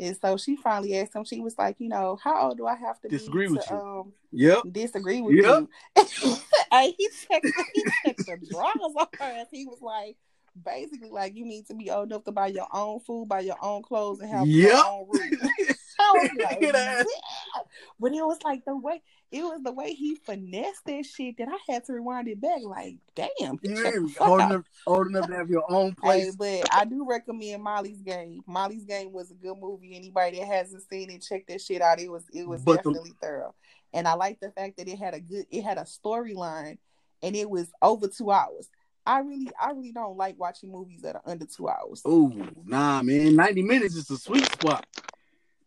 [0.00, 1.24] And so she finally asked him.
[1.24, 3.74] She was like, you know, how old do I have to Disagree be with to
[3.74, 3.80] you.
[3.80, 4.62] um Yep.
[4.72, 5.44] disagree with Yep.
[5.44, 5.68] you.
[6.72, 10.16] hey, he checked he checked the drawers on her and he was like
[10.64, 13.56] basically like you need to be old enough to buy your own food, buy your
[13.62, 14.68] own clothes, and have Yep.
[14.70, 15.40] your own roof.
[16.00, 17.04] I was like, Get ass.
[17.08, 17.62] yeah.
[18.00, 21.48] But it was like the way it was the way he finessed that shit that
[21.48, 22.60] I had to rewind it back.
[22.62, 26.36] Like, damn, he You checked hear the Old enough, to have your own Hey, place.
[26.36, 28.42] but I do recommend Molly's Game.
[28.46, 29.96] Molly's Game was a good movie.
[29.96, 31.98] Anybody that hasn't seen it, check that shit out.
[32.00, 33.54] It was it was But the- definitely thorough.
[33.94, 36.78] And I like the fact that it had a good it had a storyline
[37.22, 38.68] and it was over two hours.
[39.06, 42.02] I really I really don't like watching movies that are under two hours.
[42.04, 42.32] Oh,
[42.64, 43.34] nah, man.
[43.36, 44.86] 90 minutes is a sweet spot.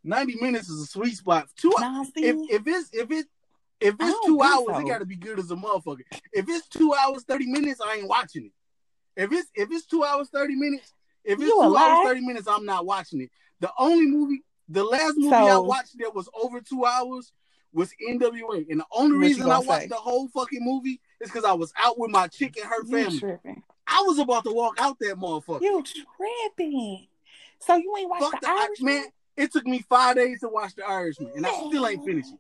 [0.06, 1.48] 90 minutes is a sweet spot.
[1.58, 3.26] Two Nah, if if it's if it
[3.82, 4.78] if it's two hours, so.
[4.80, 6.02] it gotta be good as a motherfucker.
[6.32, 9.22] If it's two hours, 30 minutes, I ain't watching it.
[9.22, 12.48] If it's if it's two hours, 30 minutes, If it's You two hours thirty minutes,
[12.48, 13.32] I'm not watching it.
[13.60, 17.34] The only movie, the last movie I watched that was over two hours
[17.74, 19.88] was NWA, and the only reason I watched say?
[19.88, 23.20] the whole fucking movie is because I was out with my chick and her family.
[23.20, 23.63] tripping?
[23.88, 25.62] I was about to walk out that motherfucker.
[25.62, 27.08] You tripping?
[27.60, 28.94] So you ain't watched Fuck the the Irishman?
[28.94, 29.06] man.
[29.38, 32.39] It took me five days to watch the Irishman, and I still ain't finished it.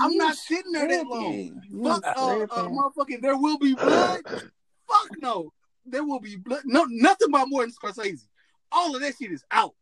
[0.00, 1.32] I'm You not sitting there that long.
[1.32, 4.20] You Fuck, uh, uh, motherfucking, there will be blood.
[4.24, 5.52] Fuck no,
[5.86, 6.62] there will be blood.
[6.64, 8.26] No, nothing about Martin Scorsese.
[8.72, 9.74] All of that shit is out.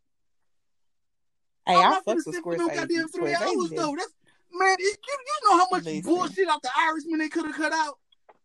[1.66, 2.74] Hey, I'm I not gonna sit for no Scorsese.
[2.74, 3.94] goddamn three hours though.
[3.96, 4.12] That's
[4.52, 6.02] man, it, you, you know how much Listen.
[6.02, 7.98] bullshit out the Irishman they could have cut out.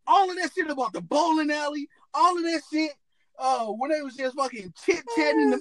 [0.07, 2.91] All of that shit about the bowling alley, all of that shit.
[3.37, 5.57] Uh, when they was just fucking chit chatting, they,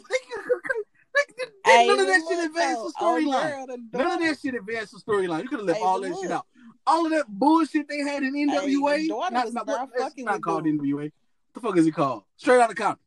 [1.64, 3.66] Hey, none of that shit advanced the oh, storyline.
[3.92, 5.42] None of that shit advanced the storyline.
[5.42, 6.46] You could have left all that shit out.
[6.86, 9.08] All of that bullshit they had in NWA.
[9.08, 10.64] daughter not, not, not what- fucking not called.
[10.64, 11.04] NWA.
[11.04, 11.12] What
[11.54, 12.24] the fuck is it called?
[12.36, 13.04] Straight out of Compton.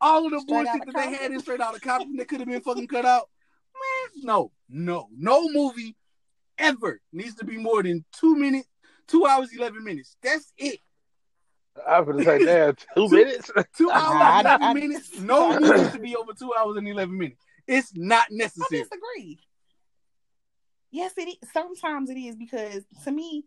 [0.00, 2.40] All of the Straight bullshit that they had in Straight Out of Compton that could
[2.40, 3.28] have been fucking cut out.
[3.74, 5.94] Man, no, no, no movie
[6.58, 8.68] ever needs to be more than two minutes,
[9.06, 10.16] two hours, eleven minutes.
[10.22, 10.80] That's it.
[11.88, 13.50] I was gonna say, damn, two minutes.
[13.76, 15.18] Two hours, I- eleven I- minutes.
[15.20, 17.42] No movie should be over two hours and eleven minutes.
[17.66, 18.80] It's not necessary.
[18.80, 19.40] I disagree.
[20.90, 21.50] Yes, it is.
[21.52, 23.44] Sometimes it is because to me,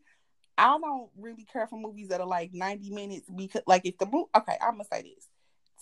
[0.58, 4.06] I don't really care for movies that are like 90 minutes because like if the
[4.06, 5.28] movie okay, I'm gonna say this.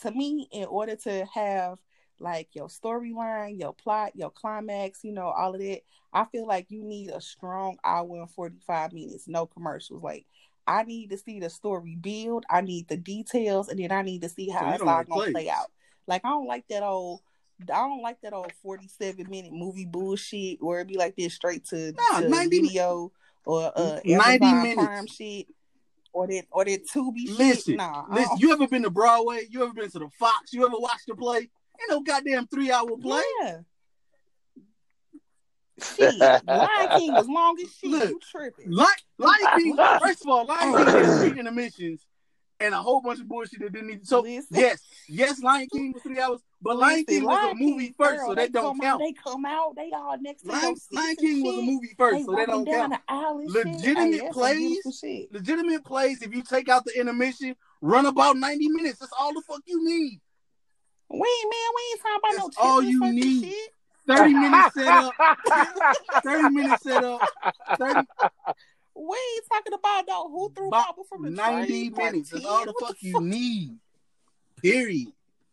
[0.01, 1.77] To me, in order to have
[2.19, 5.81] like your storyline, your plot, your climax, you know, all of that,
[6.13, 10.01] I feel like you need a strong hour and 45 minutes, no commercials.
[10.01, 10.25] Like
[10.67, 14.21] I need to see the story build, I need the details, and then I need
[14.21, 15.31] to see how you it's all gonna plays.
[15.31, 15.71] play out.
[16.07, 17.21] Like I don't like that old
[17.63, 21.65] I don't like that old 47 minute movie bullshit where it be like this straight
[21.65, 23.11] to, Nah, to 90 video
[23.45, 24.83] or uh 90 Amazon minutes.
[24.87, 25.47] Prime shit
[26.13, 27.77] or that or that Tubi Listen, shit.
[27.77, 29.45] Nah, Listen, you ever been to Broadway?
[29.49, 30.53] You ever been to the Fox?
[30.53, 31.37] You ever watched a play?
[31.39, 33.21] Ain't no goddamn three hour play.
[33.41, 33.59] yeah.
[35.97, 37.89] Shit, Lion King was long as shit.
[37.91, 38.71] Look, you tripping?
[38.71, 42.05] Lion, Lion King, first of all, Lion King had three intermissions
[42.59, 44.07] and a whole bunch of bullshit that didn't need.
[44.07, 44.45] So Listen.
[44.51, 48.17] yes, yes, Lion King was three hours, but Lion King was a movie King, first,
[48.19, 49.01] girl, so that don't count.
[49.01, 52.17] Out, they come out, they all next to Lion, Lion King was a movie first,
[52.19, 52.93] They so that don't count.
[52.93, 53.47] shit.
[53.47, 55.33] Legitimate that's plays, shit.
[55.33, 56.21] legitimate plays.
[56.21, 58.99] If you take out the intermission, run about ninety minutes.
[58.99, 60.21] That's all the fuck you need.
[61.09, 63.43] We ain't man, we ain't talking about no That's all you need.
[63.45, 63.73] shit.
[64.07, 65.15] Thirty minutes set up.
[66.23, 67.21] Thirty minutes set up.
[67.77, 68.01] Thirty
[68.95, 71.89] We ain't talking about though who threw About Bible from the 90 tree.
[71.91, 72.29] part minutes.
[72.31, 73.77] That's all the What fuck you need.
[74.61, 75.07] Period.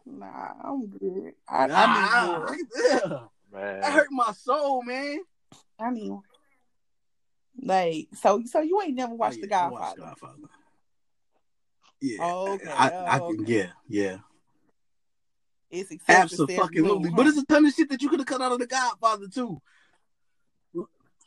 [0.06, 1.32] Nah, I'm good.
[1.48, 2.56] I, Nah, I need more.
[3.04, 3.28] ugh.
[3.52, 3.80] Man.
[3.80, 5.20] that hurt my soul, man.
[5.78, 6.20] I mean,
[7.62, 8.42] like so.
[8.46, 10.10] So you ain't never watched Oh, The yeah, I watched Godfather?
[10.20, 10.48] Godfather.
[12.00, 12.18] Yeah.
[12.22, 12.70] Oh, okay.
[12.70, 13.52] I, I Oh, can, okay.
[13.54, 14.16] yeah, yeah.
[15.70, 17.10] It's Absolutely.
[17.10, 19.28] But it's a ton of shit that you could have cut out of the Godfather
[19.28, 19.60] too.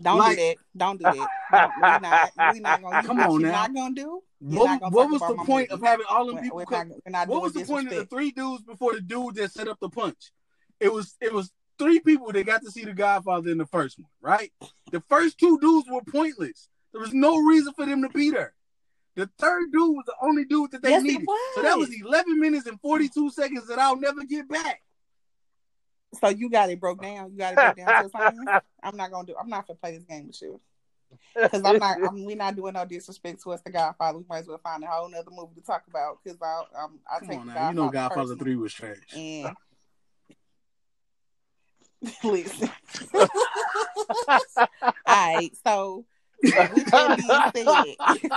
[0.02, 0.58] Don't like- do that.
[0.76, 1.28] Don't do that.
[1.52, 2.54] Don't, we not.
[2.54, 3.04] We not gonna.
[3.08, 3.52] Come on now.
[3.52, 4.24] not gonna do?
[4.40, 5.70] What, what was the point movie.
[5.70, 8.06] of having all them people we're not, we're not What was the point of the
[8.06, 10.32] three dudes before the dude that set up the punch?
[10.80, 14.00] It was it was three people that got to see the Godfather in the first
[14.00, 14.52] one, right?
[14.92, 16.68] The first two dudes were pointless.
[16.92, 18.54] There was no reason for them to be there.
[19.16, 21.28] The third dude was the only dude that they Yes, needed.
[21.56, 22.02] So that was was.
[22.02, 24.82] 11 minutes and 42 seconds that I'll never get back.
[26.20, 27.32] So you got it broke down.
[27.32, 28.50] You got it broke down to science.
[28.84, 29.36] I'm not gonna do.
[29.40, 30.60] I'm not gonna play this game with you
[31.36, 31.98] because I'm not.
[32.06, 34.18] I'm, we're not doing no disrespect towards the Godfather.
[34.18, 37.00] We might as well find a whole nother movie to talk about because I um
[37.10, 37.70] I Come take on now.
[37.70, 38.46] You know Godfather personal.
[38.46, 38.98] 3 was trash.
[39.14, 39.56] And
[42.24, 42.70] listen.
[43.18, 46.06] All right, so
[46.44, 48.30] with that being said,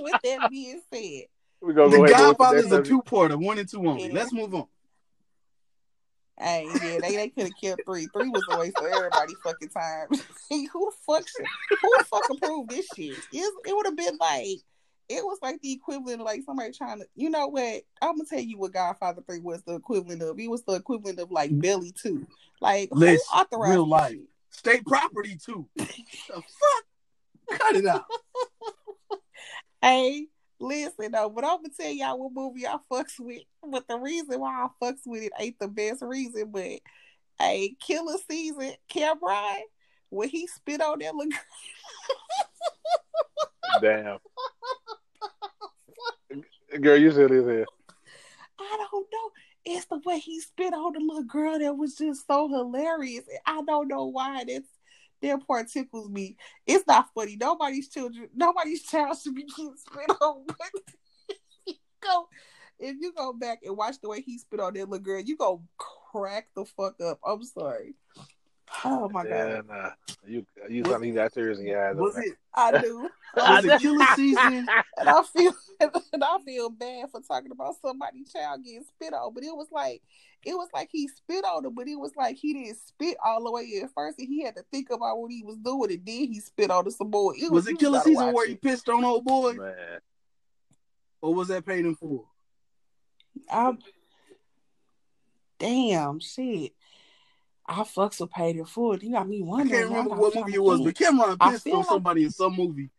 [0.00, 1.24] with that being said,
[1.60, 3.86] We're The go ahead and go with the Godfather's next a two-parter, one and two
[3.86, 4.08] only.
[4.08, 4.14] Yeah.
[4.14, 4.66] Let's move on.
[6.38, 8.08] hey, yeah, they, they could have killed three.
[8.12, 10.08] Three was a waste of everybody fucking time.
[10.50, 11.46] who the fuck should,
[11.80, 13.16] who the fuck approved this shit?
[13.32, 14.58] It, it would have been like
[15.08, 17.82] it was like the equivalent of like somebody trying to you know what?
[18.02, 20.38] I'm gonna tell you what Godfather 3 was the equivalent of.
[20.38, 22.26] It was the equivalent of like Belly 2.
[22.60, 24.10] Like Listen, who authorized real this life.
[24.12, 24.20] shit?
[24.50, 25.68] State property too.
[25.76, 25.86] the
[26.26, 26.42] fuck?
[27.50, 28.04] Cut it out.
[29.80, 30.26] Hey,
[30.58, 33.42] listen though, but I'm gonna tell y'all what movie I fucks with.
[33.64, 36.80] But the reason why I fucks with it ain't the best reason, but
[37.40, 39.60] a Killa Season, Cam'ron,
[40.10, 41.32] when he spit on that little
[43.80, 44.18] Damn.
[46.80, 47.66] Girl, you said this here.
[48.60, 48.97] I don't know.
[49.70, 53.24] It's the way he spit on the little girl that was just so hilarious.
[53.44, 54.66] I don't know why that's
[55.20, 56.36] that part tickles me.
[56.66, 57.36] It's not funny.
[57.36, 60.46] Nobody's children, nobody's child should be getting spit on.
[60.46, 62.28] But go,
[62.78, 65.36] if you go back and watch the way he spit on that little girl, you
[65.36, 67.18] go crack the fuck up.
[67.22, 67.94] I'm sorry.
[68.84, 69.90] Oh my Yeah, god, nah.
[70.26, 71.96] You you sound like you got tears in your eyes.
[71.96, 74.66] Was over it I do, was it Killa Season?
[74.98, 79.32] and I feel and I feel bad for talking about somebody's child getting spit on,
[79.34, 80.02] but it was like
[80.44, 83.42] it was like he spit on her, but it was like he didn't spit all
[83.44, 86.06] the way at first, and he had to think about what he was doing, and
[86.06, 87.34] then he spit on her some more.
[87.36, 89.60] It Was you it Killa Season watch where he pissed on old boy, there.
[89.62, 90.00] Man.
[91.22, 92.28] or was that paid in full?
[93.50, 93.76] I,
[95.58, 96.72] damn shit.
[97.70, 98.96] I fucks with paid in full.
[98.98, 99.70] You got me I wondering.
[99.80, 102.56] can't remember what movie it was, but Cam'ron I pissed on like- somebody in some
[102.56, 102.90] movie.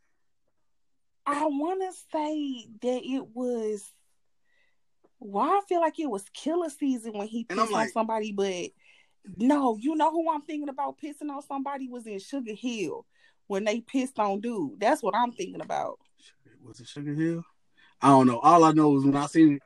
[1.25, 3.83] I want to say that it was.
[5.21, 8.71] Why I feel like it was Killa Season when he pissed on somebody, but
[9.37, 13.05] no, you know who I'm thinking about pissing on somebody was in Sugar Hill
[13.47, 14.79] when they pissed on dude.
[14.79, 15.99] That's what I'm thinking about.
[16.63, 17.43] Was it Sugar Hill?
[18.01, 18.39] I don't know.
[18.39, 19.61] All I know is when I seen it,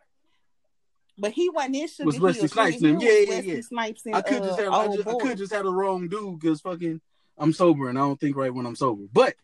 [1.18, 2.24] But he wasn't in Sugar Was Hill.
[2.24, 2.96] Wesley Snipes Hill in?
[2.96, 3.62] was Yeah, yeah, Wesley yeah.
[3.62, 6.08] Snipes and I could just uh, have I, just, I could just have the wrong
[6.08, 7.02] dude because fucking
[7.38, 9.04] I'm sober and I don't think right when I'm sober.
[9.14, 9.36] But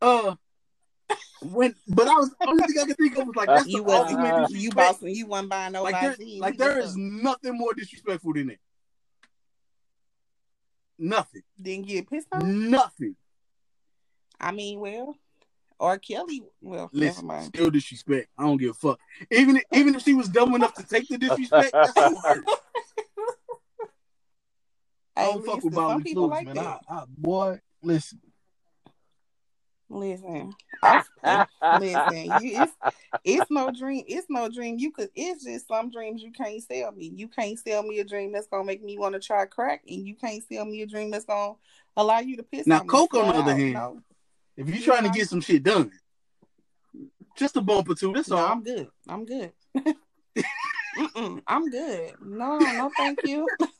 [0.00, 0.36] uh,
[1.42, 3.82] when but I was only thing I could think of was like that's You the
[3.84, 4.76] wasn't ultimate you disrespect.
[4.76, 5.14] bossing.
[5.14, 8.48] You wasn't buying no Like there, like You there just is nothing more disrespectful than
[8.48, 8.58] that.
[10.98, 11.42] Nothing.
[11.60, 12.70] didn't get pissed on.
[12.70, 13.14] Nothing.
[14.40, 15.14] I mean, well,
[15.78, 16.42] or Kelly.
[16.60, 17.46] Well, never mind.
[17.46, 18.28] still disrespect.
[18.38, 18.98] I don't give a fuck.
[19.30, 22.44] Even even if she was dumb enough to take the disrespect, that's still hurt.
[25.16, 26.54] I don't fuck with some bodily like man.
[26.54, 26.80] that.
[26.88, 28.20] I, I, boy, listen.
[29.90, 31.02] Listen, I,
[31.80, 32.24] listen.
[32.42, 32.72] You, it's
[33.24, 34.04] it's no dream.
[34.06, 34.78] It's no dream.
[34.78, 35.08] You could.
[35.14, 37.10] It's just some dreams you can't sell me.
[37.16, 40.06] You can't sell me a dream that's gonna make me want to try crack, and
[40.06, 41.54] you can't sell me a dream that's gonna
[41.96, 42.66] allow you to piss.
[42.66, 44.00] Now, on me coke, on the other hand, no,
[44.58, 45.92] If you're trying to get some shit done,
[47.36, 48.12] just a bump or two.
[48.12, 48.48] That's no, all.
[48.52, 48.88] I'm good.
[49.08, 49.52] I'm good.
[51.46, 52.12] I'm good.
[52.20, 53.46] No, no, thank you.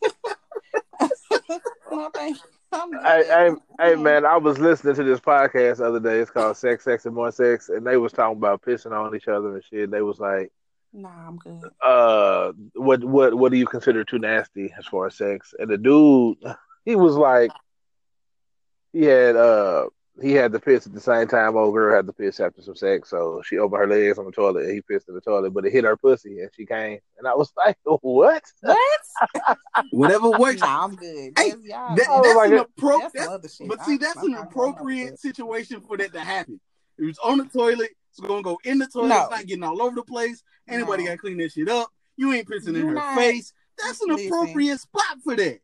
[1.90, 2.42] no, thank you.
[2.72, 2.92] I'm.
[2.92, 4.24] Hey, hey, hey, man!
[4.24, 6.20] I was listening to this podcast the other day.
[6.20, 9.26] It's called "Sex, Sex, and More Sex," and they was talking about pissing on each
[9.28, 9.90] other and shit.
[9.90, 10.52] They was like,
[10.92, 11.62] Nah, I'm good.
[11.82, 15.78] "Uh, what, what, what do you consider too nasty as far as sex?" And the
[15.78, 16.38] dude,
[16.84, 17.50] he was like,
[18.92, 19.86] he had, uh,
[20.20, 21.56] he had to piss at the same time.
[21.56, 24.32] Old girl had to piss after some sex, so she opened her legs on the
[24.32, 26.98] toilet and he pissed in the toilet, but it hit her pussy and she came.
[27.18, 29.00] And I was like, "What?" What?
[29.90, 30.60] Whatever works.
[30.60, 31.32] Nah, I'm good.
[31.38, 32.66] Hey, That's, y'all, That, Oh, that's my an God.
[32.78, 33.68] appro- that's, that's some.
[33.68, 35.20] But see, that's I'm an I'm not with appropriate that.
[35.20, 36.60] situation for that to happen.
[36.98, 39.08] If was on the toilet, it's gonna go in the toilet.
[39.08, 39.22] No.
[39.22, 40.42] It's not getting all over the place.
[40.68, 41.10] Anybody No.
[41.10, 41.88] gotta clean that shit up.
[42.16, 43.52] You ain't pissing in You her not- face.
[43.80, 44.26] That's an Listen.
[44.26, 45.60] appropriate spot for that.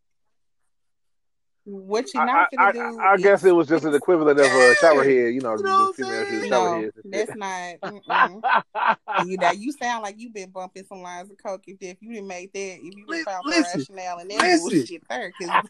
[1.67, 3.01] What you not I, gonna do?
[3.01, 5.63] I, I guess it was just an equivalent of a shower head, you know, You
[5.63, 8.55] know female shower No, that's not.
[9.27, 11.63] You, know, you sound like you've been bumping some lines of coke.
[11.67, 13.63] If, if you didn't make that, if you found listen.
[13.63, 15.63] the rationale and that bullshit there, because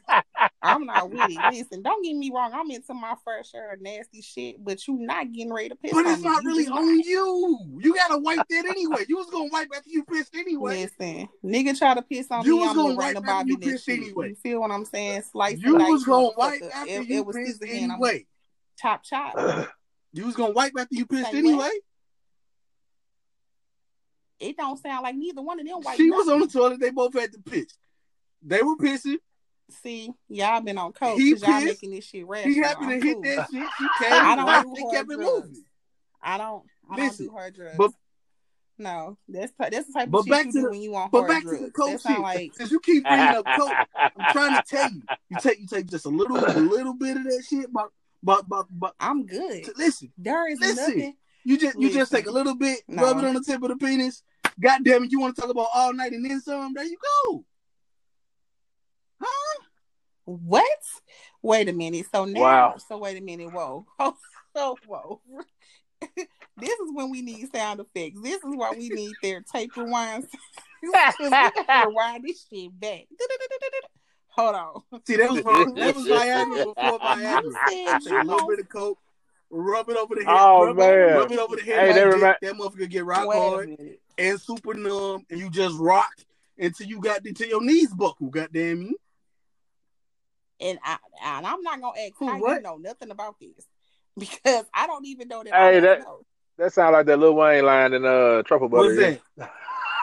[0.65, 1.53] I'm not with it.
[1.53, 2.53] Listen, don't get me wrong.
[2.55, 5.93] I'm into my fair share of nasty shit, but you not getting ready to piss
[5.93, 6.29] But it's me.
[6.29, 7.79] not You really on you.
[7.83, 9.05] You gotta wipe that anyway.
[9.07, 10.89] You was gonna wipe after you pissed anyway.
[10.99, 13.89] Listen, nigga try to piss on You me, was I'm gonna wipe after you pissed
[13.91, 14.29] anyway.
[14.31, 15.23] You feel what I'm saying?
[15.31, 17.93] Slice You was gonna wipe after you it was pissed Caesar hand.
[17.93, 18.27] I'm anyway.
[18.79, 19.69] chop chop.
[20.17, 21.57] You was gonna wipe after you pissed anyway.
[21.57, 21.73] what?
[24.39, 25.81] It don't sound like neither one of them.
[25.97, 26.79] She was on the toilet.
[26.79, 27.67] They both had to piss.
[28.41, 29.17] They were pissing.
[29.71, 32.55] See, y'all been on coke because y'all making this shit rational.
[32.55, 33.23] He happened to hit cool.
[33.23, 33.69] that shit.
[33.79, 34.13] She came.
[34.13, 35.47] I don't do hard kept it drugs.
[35.49, 35.65] moving.
[36.23, 36.65] I don't.
[36.91, 37.77] I Listen, don't do hard drugs.
[37.79, 37.91] but-
[38.77, 40.97] no, that's that's the type But of shit back you to do the- when you
[40.97, 41.59] on But back drugs.
[41.59, 42.19] to the coke shit.
[42.19, 45.03] like Since you keep bringing up coke, I'm trying to tell you.
[45.31, 47.91] You take you take just a little a little bit of that shit, but
[48.23, 49.69] but but but I'm good.
[49.77, 50.13] listen.
[50.19, 50.77] There is Listen.
[50.99, 51.15] nothing.
[51.45, 53.03] You just you just take a little bit, No.
[53.05, 54.23] rub it on the tip of the penis.
[54.61, 56.75] God damn it, you want to talk about all night and then some?
[56.75, 56.97] There you
[57.27, 57.45] go.
[60.27, 60.33] Huh?
[60.45, 60.79] What?
[61.43, 62.07] Wait a minute.
[62.13, 62.75] So now, Wow.
[62.89, 63.53] so wait a minute.
[63.53, 63.87] Whoa.
[63.99, 64.17] Oh,
[64.57, 65.21] so whoa.
[66.17, 68.21] this is when we need sound effects.
[68.23, 70.27] This is why we need their tape rewind.
[70.85, 73.07] 'Cause we rewind this shit back.
[74.29, 74.83] Hold on.
[75.07, 77.43] See, that was that was Viagra before Viagra.
[77.45, 78.99] You said you a little don't- bit of coke,
[79.51, 80.35] rub it over the head.
[80.37, 81.15] Oh, rub, man.
[81.17, 81.79] rub it over the head.
[81.79, 83.77] Hey, like that remind- that motherfucker get rock Wait hard
[84.19, 86.13] and super numb, and you just rock
[86.59, 88.29] until you got until your knees buckle.
[88.29, 88.97] Goddamn you!
[90.61, 92.57] And I and I'm not gonna ask Who, how what?
[92.57, 93.67] you know nothing about this
[94.19, 95.53] because I don't even know that.
[95.53, 96.21] Hey, I that- know.
[96.57, 99.19] That sound like that Lil Wayne line in uh Truffle What's Butter.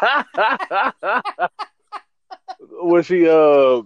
[0.03, 1.49] that?
[2.81, 3.81] when she uh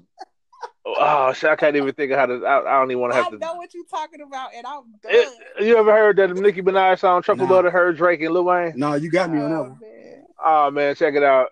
[0.87, 3.21] oh shit, I can't even think of how to I, I don't even want to
[3.21, 5.11] have to know what you're talking about, and I'm done.
[5.13, 5.29] It-
[5.65, 7.49] you ever heard that Nicki Minaj song Truffle Nah.
[7.53, 8.73] Butter, her Drake and Lil Wayne?
[8.75, 9.79] No, you got me on that Oh, one.
[9.81, 10.23] man.
[10.43, 11.49] Oh man, check it out.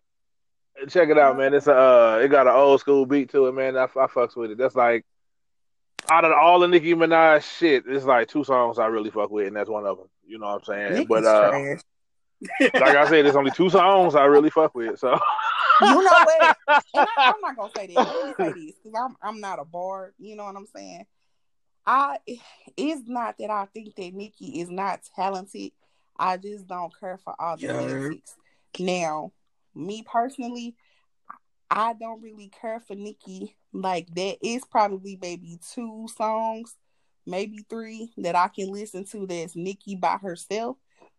[0.90, 1.54] Check it out, man.
[1.54, 3.78] It's a uh, it got an old school beat to it, man.
[3.78, 4.58] I, I fucks with it.
[4.58, 5.06] That's like
[6.10, 9.48] out of all the Nicki Minaj shit, it's like two songs I really fuck with,
[9.48, 10.08] and that's one of them.
[10.26, 10.94] You know what I'm saying?
[10.94, 11.82] Nicki's but uh, trash.
[12.74, 15.00] like I said, there's only two songs I really fuck with.
[15.00, 15.18] So
[15.82, 16.58] You know what?
[16.68, 18.36] And I, I'm not gonna say that.
[18.38, 20.14] Say this because I'm I'm not a bard.
[20.18, 21.06] You know what I'm saying?
[21.86, 22.18] I
[22.78, 25.72] it's not that I think that Nicki is not talented.
[26.18, 28.10] I just don't care for all the Yeah.
[28.80, 29.32] Now,
[29.76, 30.76] me personally,
[31.70, 34.38] I don't really care for Nicki like that.
[34.42, 36.76] Is probably maybe two songs,
[37.26, 40.78] maybe three that I can listen to that's Nicki by herself.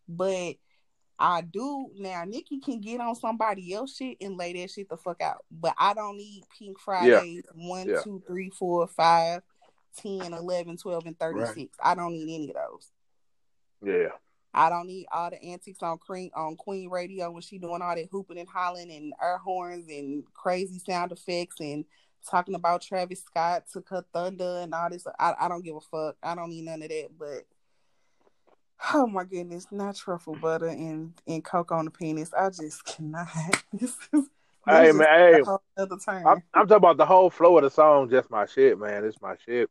[0.08, 0.54] But
[1.18, 2.24] I do now.
[2.24, 5.44] Nicki can get on somebody else shit and lay that shit the fuck out.
[5.50, 8.02] But I don't need Pink Fridays one, Yeah.
[8.02, 9.42] two, three, four, five,
[9.98, 11.76] 10, 11, 12, and 36.
[11.82, 12.90] I don't need any of those.
[13.82, 14.08] yeah,
[14.54, 17.94] I don't need all the antics on Queen on Queen Radio when she doing all
[17.94, 21.84] that hooping and hollering and air horns and crazy sound effects and
[22.28, 25.06] talking about Travis Scott took her thunder and all this.
[25.18, 26.16] I, I don't give a fuck.
[26.22, 27.08] I don't need none of that.
[27.18, 27.46] But
[28.94, 32.32] oh my goodness, not truffle butter and and coke on the penis.
[32.32, 33.28] I just cannot.
[33.72, 34.28] This is
[34.66, 35.42] Hey, man, hey.
[36.08, 38.08] I'm, I'm talking about the whole flow of the song.
[38.08, 39.04] Just my shit, man.
[39.04, 39.68] It's my shit.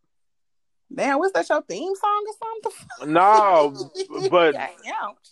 [0.96, 2.72] Damn, what's that your theme song or
[3.02, 3.14] something?
[3.14, 3.90] No,
[4.30, 4.70] but Damn,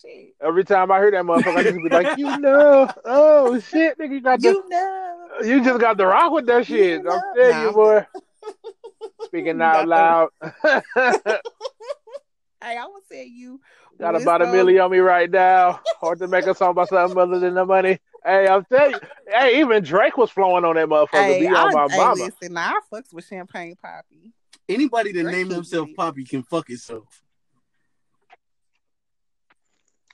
[0.02, 0.34] shit.
[0.42, 4.12] every time I hear that motherfucker, I just be like, you know, oh shit, nigga,
[4.12, 5.28] you got the, You know.
[5.44, 7.04] you just got the rock with that shit.
[7.04, 8.06] You I'm telling Nah, you, boy.
[9.28, 10.30] Speaking out loud,
[12.64, 13.60] Hey, I will tell you.
[14.00, 15.80] got about a million on me right now.
[16.00, 18.00] Hard to make a song about something other than the money.
[18.24, 21.34] Hey, I'm telling you, hey, even Drake was flowing on that motherfucker.
[21.34, 22.26] Hey, be on I, my hey, mama.
[22.26, 24.32] listen, now I fucks with Champagne Papi.
[24.70, 25.90] Anybody that Drake named can himself.
[25.98, 27.24] Papi can fuck himself.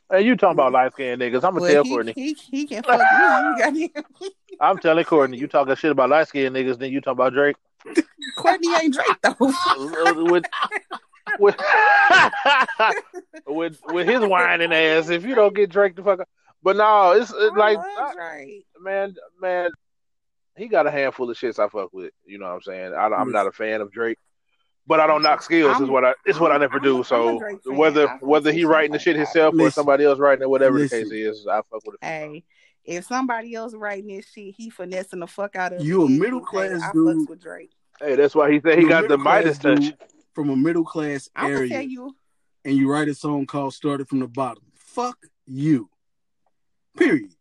[0.09, 1.35] Hey, you talking about light skinned niggas?
[1.43, 2.13] I'm gonna Well, tell he, Courtney.
[2.15, 2.99] he he can fuck
[3.73, 3.91] me.
[3.93, 4.29] You.
[4.61, 7.57] I'm telling Courtney, you talking shit about light skinned niggas, then you talking about Drake.
[8.37, 9.35] Courtney ain't Drake though.
[10.31, 10.45] with
[11.39, 11.55] with
[13.45, 15.09] with with his whining ass.
[15.09, 16.29] If you don't get Drake the fuck up,
[16.63, 18.65] but no, it's I it's like love Drake.
[18.79, 19.71] man, man,
[20.55, 22.13] he got a handful of shits I fuck with.
[22.25, 22.93] You know what I'm saying?
[22.93, 24.17] I, I'm not a fan of Drake,
[24.88, 25.75] but I don't knock skills.
[25.75, 26.93] is I'm- what I is what I never I'm do.
[26.93, 30.17] a- I'm a so whether whether he writing the shit Champagne himself or somebody else
[30.19, 30.99] writing it, whatever Listen.
[31.03, 32.05] the case is, I fuck with it.
[32.05, 32.43] Hey,
[32.85, 36.39] if somebody else writing this shit, he finessing the fuck out of You a middle
[36.39, 37.17] Hey, class I dude.
[37.17, 37.71] fucks with Drake.
[37.99, 39.93] Hey, that's why he said he You're got the Midas touch.
[40.33, 42.15] from a middle class I'm area, tell you.
[42.63, 45.89] and you write a song called "Started from the Bottom." Fuck you.
[46.95, 47.33] Period.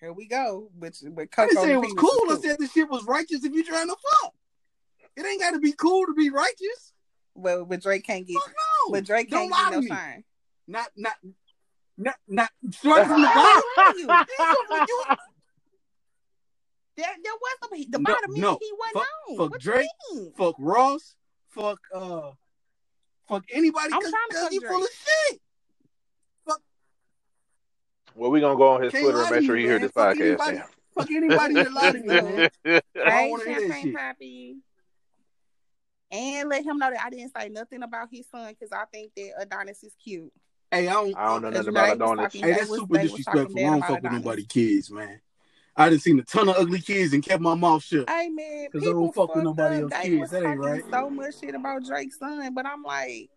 [0.00, 0.70] Here we go.
[0.78, 2.30] But but I didn't say it was Penis cool.
[2.30, 4.34] I is said this shit was righteous if you trying to fuck.
[5.16, 6.92] It ain't got to be cool to be righteous.
[7.34, 8.34] Well, but Drake can't get.
[8.34, 8.48] Fuck
[8.86, 8.92] no.
[8.92, 9.86] But Drake Don't can't lie get no me.
[9.88, 10.24] shine.
[10.68, 11.14] Not, not,
[11.98, 12.50] not, not.
[12.70, 13.98] Started from the bottom.
[13.98, 14.06] You-
[14.88, 15.16] you-
[16.96, 18.58] There, there was some the No, bottom no.
[18.60, 19.36] he wasn't Fuck- on.
[19.38, 19.88] fuck what Drake.
[20.10, 20.32] You mean?
[20.36, 21.16] fuck Ross.
[21.48, 22.30] Fuck uh.
[23.28, 24.72] Fuck anybody I'm because trying to fuck you Drake.
[24.72, 25.40] full of shit.
[26.46, 26.60] Fuck.
[28.14, 29.82] Well, we gonna go on his Can't Twitter and make sure me, he heard man.
[29.82, 30.26] this Fuck podcast.
[30.48, 30.62] anybody.
[30.94, 32.50] Fuck anybody that lie to me, man.
[32.64, 32.80] man.
[33.06, 33.94] I Hey, wanna hear that shit.
[33.94, 34.56] Papi.
[36.12, 39.12] And let him know that I didn't say nothing about his son because I think
[39.16, 40.30] that Adonis is cute.
[40.70, 41.16] Hey, I don't.
[41.16, 42.32] I don't know nothing about Adonis.
[42.34, 43.58] Hey, that's was- super they was talking disrespectful.
[43.60, 44.24] I don't fuck with Adonis.
[44.24, 45.20] nobody kids, man.
[45.74, 48.08] I done seen a ton of ugly kids and kept my mouth shut.
[48.08, 49.82] Hey man, 'Cause I people don't fuck with nobody up.
[49.92, 50.30] else They kids.
[50.30, 50.84] That ain't right.
[50.90, 53.30] so much shit about Drake's son, but I'm like,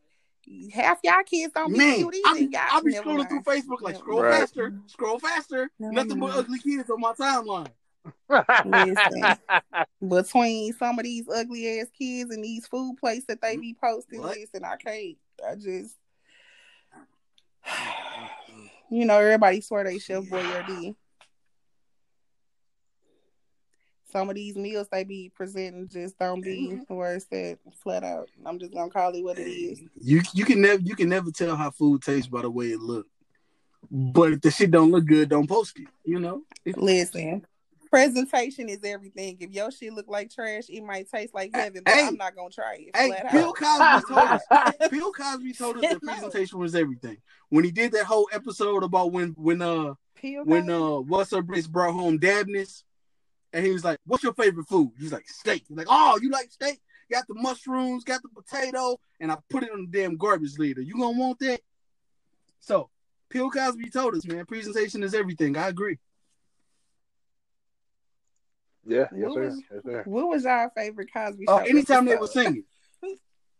[0.74, 2.50] half y'all kids don't be Man, cute I either.
[2.50, 3.42] be, I be never scrolling through.
[3.42, 4.40] Facebook like scroll Right.
[4.40, 5.72] faster, scroll faster.
[5.80, 7.68] Never Nothing but ugly kids on my timeline.
[8.66, 9.38] Listen.
[10.08, 13.62] Between some of these ugly ass kids and these food places that they mm-hmm.
[13.62, 14.38] be posting, What?
[14.38, 15.18] listen, I can't.
[15.48, 15.96] I just,
[18.90, 20.96] you know, everybody swear they Chef Boyardee.
[24.12, 28.30] Some of these meals they be presenting just don't be where it's at flat out.
[28.46, 29.82] I'm just gonna call it what it is.
[30.00, 32.80] You you can never you can never tell how food tastes by the way it
[32.80, 33.10] looks.
[33.92, 35.88] But if the shit don't look good, don't post it.
[36.06, 36.44] You know.
[36.66, 37.46] Listen,
[37.96, 39.38] presentation is everything.
[39.40, 42.08] If your shit look like trash, it might taste like heaven, but Hey.
[42.08, 42.96] I'm not gonna try it.
[42.96, 43.54] Hey, Bill.
[43.54, 44.42] Cosby told us.
[44.92, 46.00] Bill Cosby told us No.
[46.00, 47.18] presentation was everything.
[47.48, 49.94] When he did that whole episode about when when uh
[50.44, 52.84] when uh what's her bitch brought home Dabnis,
[53.54, 56.30] and he was like, "What's your favorite food?" He's like, "Steak." He's like, "Oh, you
[56.32, 56.82] like steak?
[57.10, 60.82] Got the mushrooms, got the potato, and I put it on the damn garbage leader.
[60.82, 61.62] You gonna want that?"
[62.60, 62.90] So,
[63.30, 65.56] Bill Cosby told us, man, presentation is everything.
[65.56, 65.98] I agree.
[68.86, 70.04] Yeah, yes What sir, was- yes sir.
[70.06, 72.64] What was your favorite Cosby Uh, anytime they were singing,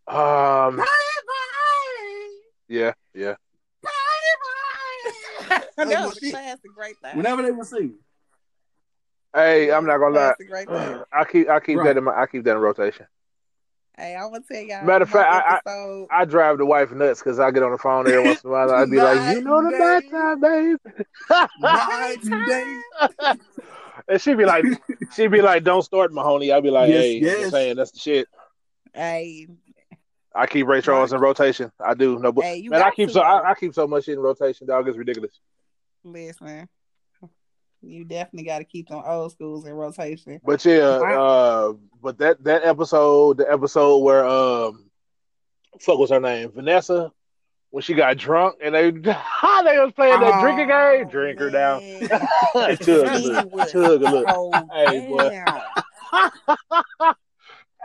[0.08, 0.84] Um,
[2.68, 3.36] yeah, yeah.
[5.78, 7.16] that was a classic right there.
[7.16, 7.98] Whenever they were singing.
[9.34, 10.34] Hey, I'm not gonna lie.
[10.38, 11.06] Classic right there.
[11.14, 11.86] I keep I keep Right.
[11.88, 13.06] that in my I keep that in rotation.
[13.98, 14.84] Hey, I'm gonna tell y'all.
[14.86, 17.72] Matter of my fact, I- I- I drive the wife nuts because I get on
[17.72, 18.72] the phone every once in a while.
[18.72, 20.78] I'd be like, "You know the Night night time, babe,"
[21.60, 22.82] Night and day.
[24.08, 24.66] And she'd be like,
[25.16, 27.52] "She'd be like, don't start Mahoney." I'd be like, Yes, "Hey, I'm yes.
[27.52, 28.28] saying that's the shit."
[28.94, 29.48] hey,
[30.34, 31.72] I keep Ray Charles in rotation.
[31.80, 32.20] I do.
[32.20, 33.22] No, but hey, man, I keep to, so.
[33.22, 34.88] I, I keep so much shit in rotation, dog.
[34.88, 35.40] It's ridiculous.
[36.04, 36.68] Listen,
[37.82, 40.40] you definitely got to keep them old schools in rotation.
[40.44, 44.90] But yeah, uh, but that that episode, the episode where um,
[45.80, 47.12] fuck was her name, Vanessa,
[47.76, 51.82] when she got drunk and they they was playing that drinking game, drink her down,
[51.82, 52.08] man.
[52.78, 54.30] chug a look, was a look.
[54.30, 55.44] so Hey, boy.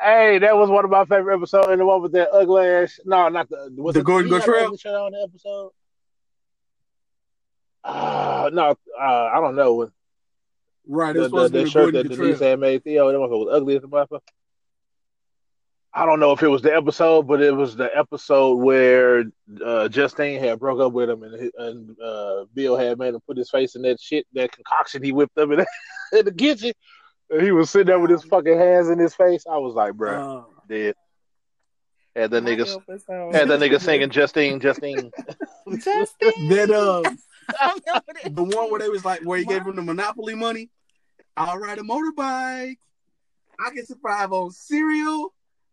[0.00, 3.00] hey, that was one of my favorite episodes, and the one with that ugly ass.
[3.04, 4.64] No, not the was The it- Gordon he had Gartrell?
[4.66, 5.72] ugly shit on the episode.
[7.82, 9.90] Uh, no, uh, I don't know.
[10.86, 13.10] Right, it the, was the, the shirt that Denise had made Theo.
[13.10, 14.20] That motherfucker was ugly as a motherfucker.
[15.92, 19.24] I don't know if it was the episode, but it was the episode where
[19.64, 23.36] uh, Justine had broke up with him, and and uh, Bill had made him put
[23.36, 25.60] his face in that shit, that concoction he whipped up in,
[26.18, 26.72] in the kitchen.
[27.28, 29.44] And he was sitting there with his fucking hands in his face.
[29.50, 30.94] I was like, bro, Uh, dead.
[32.16, 33.34] Had that My nigga, episode.
[33.34, 35.10] had that nigga singing Justine, Justine.
[35.68, 36.32] Justin.
[36.48, 37.02] that uh,
[37.60, 40.34] I remember that the one where they was like, where he gave him the Monopoly
[40.34, 40.70] money.
[41.36, 42.78] I'll ride a motorbike.
[43.64, 45.32] I can survive on cereal.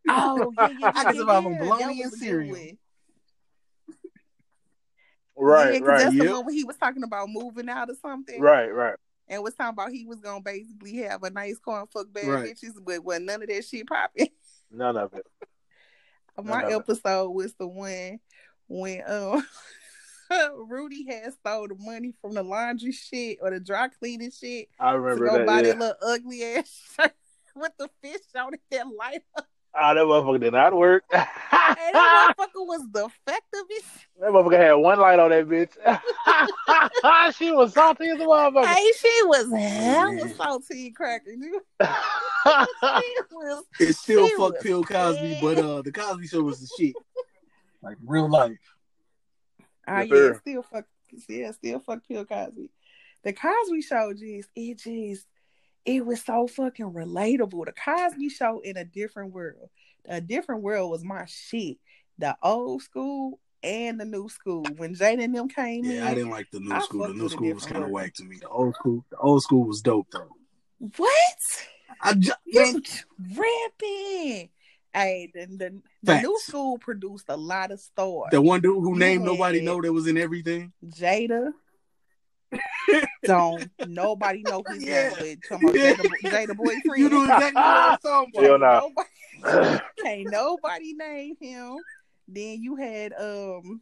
[0.10, 1.60] Oh yeah, yeah, I yeah, can survive on yeah.
[1.60, 2.56] bologna and was cereal.
[5.40, 6.26] Right, yeah, 'cause right, That's Yep.
[6.26, 8.96] the one where he was talking about moving out or something, right, right.
[9.28, 12.46] and was talking about he was gonna basically have a nice corn fuck bad Right.
[12.56, 14.30] bitches, but when none of that shit popping.
[14.72, 15.26] None of it.
[16.36, 16.76] My None of it.
[16.76, 18.20] episode was the one
[18.68, 19.48] when um
[20.70, 24.92] Rudy had stole the money from the laundry shit or the dry cleaning shit I
[24.92, 25.46] remember to remember go that.
[25.46, 25.74] buy Yeah.
[25.74, 27.14] that little ugly ass shirt
[27.56, 29.48] with the fish on it that light up.
[29.80, 31.04] Oh, that motherfucker did not work.
[31.70, 33.60] And that motherfucker was defective.
[33.78, 33.84] as
[34.22, 35.74] That motherfucker had one light on that bitch.
[37.36, 38.66] she was salty as a motherfucker.
[38.66, 41.42] Hey, she was hella salty and cracking.
[42.48, 45.42] She was It still She fuck was Bill Cosby, bad.
[45.44, 46.96] but uh, the Cosby Show was the shit.
[47.82, 48.58] Like real life.
[49.86, 50.40] Ah, Yes, yeah, sir.
[50.40, 50.86] still fuck,
[51.28, 52.70] yeah, still fuck Bill Cosby.
[53.24, 55.28] The Cosby Show just, it just,
[55.88, 57.66] it was so fucking relatable.
[57.66, 59.70] The Cosby Show in a different world.
[60.06, 61.78] A different world was my shit.
[62.20, 64.64] The old school and the new school.
[64.76, 67.08] When Jada and them came Yeah, I didn't like the new I school.
[67.08, 68.38] The new school was kind of whack to me.
[68.42, 70.30] The old school, the old school was dope though.
[70.98, 71.12] what?
[72.02, 72.82] I just You
[73.36, 74.50] ripping.
[74.94, 78.30] Hey, the, the, the new school produced a lot of stars.
[78.32, 80.74] the one dude who named nobody know that was in everything.
[80.86, 81.54] Jada.
[83.24, 85.10] Don't nobody know his Yeah.
[85.20, 85.94] name, but talking about Yeah.
[85.96, 86.98] Jada, Jada boyfriend.
[86.98, 88.84] You know exactly what I'm talking Hell about.
[88.84, 89.44] nah.
[89.44, 91.78] Nobody, can't nobody name him.
[92.28, 93.82] Then you had um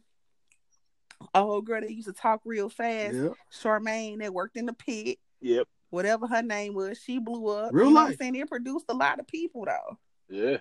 [1.34, 3.28] a whole girl that used to talk real fast, Yeah.
[3.52, 5.66] Charmaine that worked in the pit, yep.
[5.90, 7.72] whatever her name was, she blew up.
[7.72, 8.18] Real you know what I'm life.
[8.18, 8.34] saying?
[8.34, 9.98] It produced a lot of people though.
[10.28, 10.58] Yeah.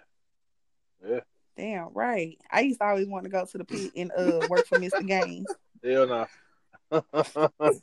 [1.06, 1.20] Yeah.
[1.58, 2.38] Damn right.
[2.52, 5.06] I used to always want to go to the pit and uh work for Mr.
[5.06, 5.48] Gaines.
[5.84, 6.26] Hell no.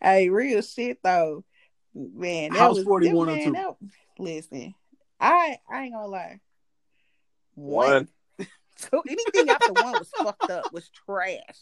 [0.00, 1.44] Hey, real shit though,
[1.94, 2.52] man.
[2.52, 3.52] That House was 41 that, or oh two?
[3.52, 3.76] that-
[4.18, 4.74] listen,
[5.20, 6.40] I I ain't gonna lie.
[7.54, 8.08] One.
[8.76, 11.60] So anything after one was fucked up, was trash.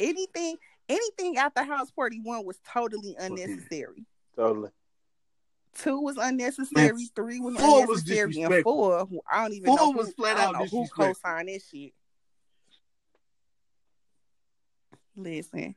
[0.00, 0.56] Anything,
[0.88, 4.04] anything after House Party One was totally unnecessary.
[4.34, 4.70] Totally.
[5.76, 6.92] Two was unnecessary.
[6.92, 10.12] Man, three was four was unnecessary, and four, I don't even Four know was who,
[10.14, 11.92] flat I out know who co-signed this shit.
[15.16, 15.74] Listen,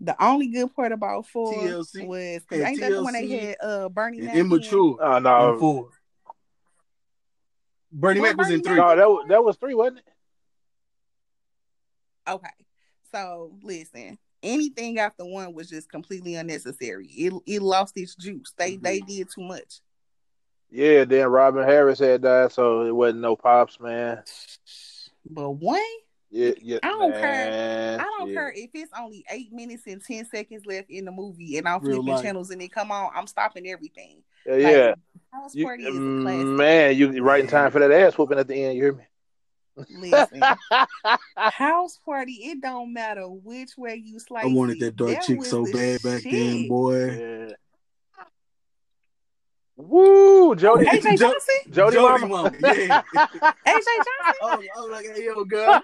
[0.00, 2.06] the only good part about four TLC.
[2.06, 4.40] was 'cause Had ain't that the one they TLC had uh Bernie And Mac in?
[4.40, 4.98] immature.
[5.00, 5.58] Oh in no.
[5.58, 5.90] four.
[7.92, 8.76] Bernie Well, Mac was in Bernie three.
[8.76, 10.04] No, that was, that was three, wasn't it?
[12.28, 12.48] Okay,
[13.12, 17.06] so listen, anything after one was just completely unnecessary.
[17.06, 18.52] It it lost its juice.
[18.58, 18.82] They Mm-hmm.
[18.82, 19.80] they did too much.
[20.68, 24.24] Yeah, then Robin Harris had died, so it wasn't no pops, man.
[25.30, 25.80] But one,
[26.30, 26.78] Yeah, yeah.
[26.82, 28.00] I don't care.
[28.00, 28.34] I don't yeah.
[28.34, 31.80] care if it's only eight minutes and ten seconds left in the movie, and I'm
[31.80, 32.22] Real flipping life.
[32.24, 33.10] channels and it come on.
[33.14, 34.22] I'm stopping everything.
[34.44, 34.94] Yeah, Like, yeah.
[35.32, 38.38] House You- Party is a mm, man, you right in time for that ass whooping
[38.38, 38.76] at the end.
[38.76, 39.04] You hear me?
[39.90, 40.42] Listen,
[41.36, 42.32] House Party.
[42.32, 44.44] It don't matter which way you slice.
[44.44, 47.10] I wanted that dark chick so the bad back then, boy.
[47.10, 47.52] Yeah.
[49.76, 50.54] Woo!
[50.56, 50.86] Jody?
[50.86, 51.54] AJ Jo- Johnson?
[51.70, 52.26] Jody, Jody Mama.
[52.26, 52.68] Mama, yeah.
[53.12, 54.40] AJ Johnson?
[54.42, 55.80] I was, I was like, hey, yo, girl,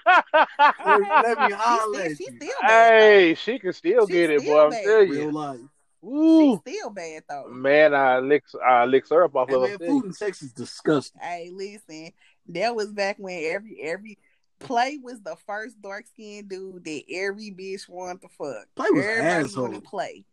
[0.87, 2.37] let me, let holler She, at she you.
[2.37, 3.01] still bad.
[3.01, 4.61] hey, she can still She get it, still boy.
[4.65, 4.85] I'm bad.
[4.85, 5.31] telling Real you.
[5.31, 5.59] life.
[5.61, 5.69] though.
[6.09, 6.61] Woo.
[6.65, 7.49] She still bad though.
[7.49, 10.43] Man, I licks, I licks her up off Hey, of man, her food in Texas
[10.49, 11.21] is disgusting.
[11.21, 12.11] Hey, listen,
[12.49, 14.19] that was back when every every
[14.59, 18.67] play was the first dark skinned dude that every bitch wanted to fuck.
[18.75, 19.63] Play was Everybody asshole.
[19.65, 20.25] wanted to play.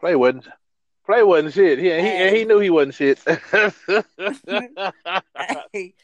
[0.00, 0.46] Play wasn't.
[1.04, 1.78] Play wasn't shit.
[1.78, 3.18] He, he, and he knew he wasn't shit.
[5.72, 5.94] Hey,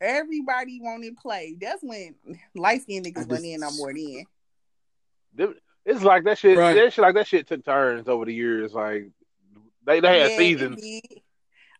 [0.00, 1.56] everybody wanted to play.
[1.60, 2.14] That's when
[2.54, 5.54] light skinned I niggas went in no more then.
[5.84, 6.56] it's like that shit.
[6.58, 6.74] Right.
[6.74, 8.72] That shit, like that shit took turns over the years.
[8.72, 9.10] Like
[9.84, 10.78] they, they had Yeah, seasons.
[10.82, 11.22] It.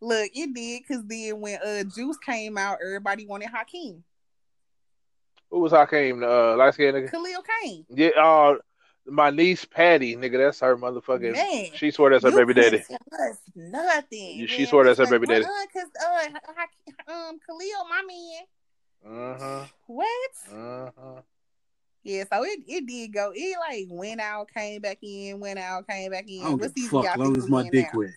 [0.01, 4.05] Look, it did because then when uh Juice came out, everybody wanted Hakeem.
[5.51, 6.23] Who was Hakeem?
[6.23, 7.11] Uh, light skinned nigga.
[7.11, 7.87] Khalil Kain.
[7.89, 8.11] Yeah.
[8.11, 8.55] Uh,
[9.09, 10.39] my niece Patty, nigga.
[10.39, 11.33] That's her motherfucking.
[11.33, 11.67] Man.
[11.75, 12.79] She swore that's her baby daddy.
[12.79, 14.47] couldn't nothing.
[14.47, 14.67] She man.
[14.67, 15.45] swore that's her It's baby daddy.
[15.45, 18.43] Uh, Cause uh, Hakeem- um, Khalil, my man.
[19.07, 19.65] Uh huh.
[19.87, 20.31] What?
[20.53, 21.21] Uh huh.
[22.05, 23.33] Yeah, so it, it did go.
[23.35, 26.41] It like went out, came back in, went out, came back in.
[26.41, 27.05] I don't What give a fuck.
[27.05, 27.99] y'all Long as my dick now?
[27.99, 28.11] wet.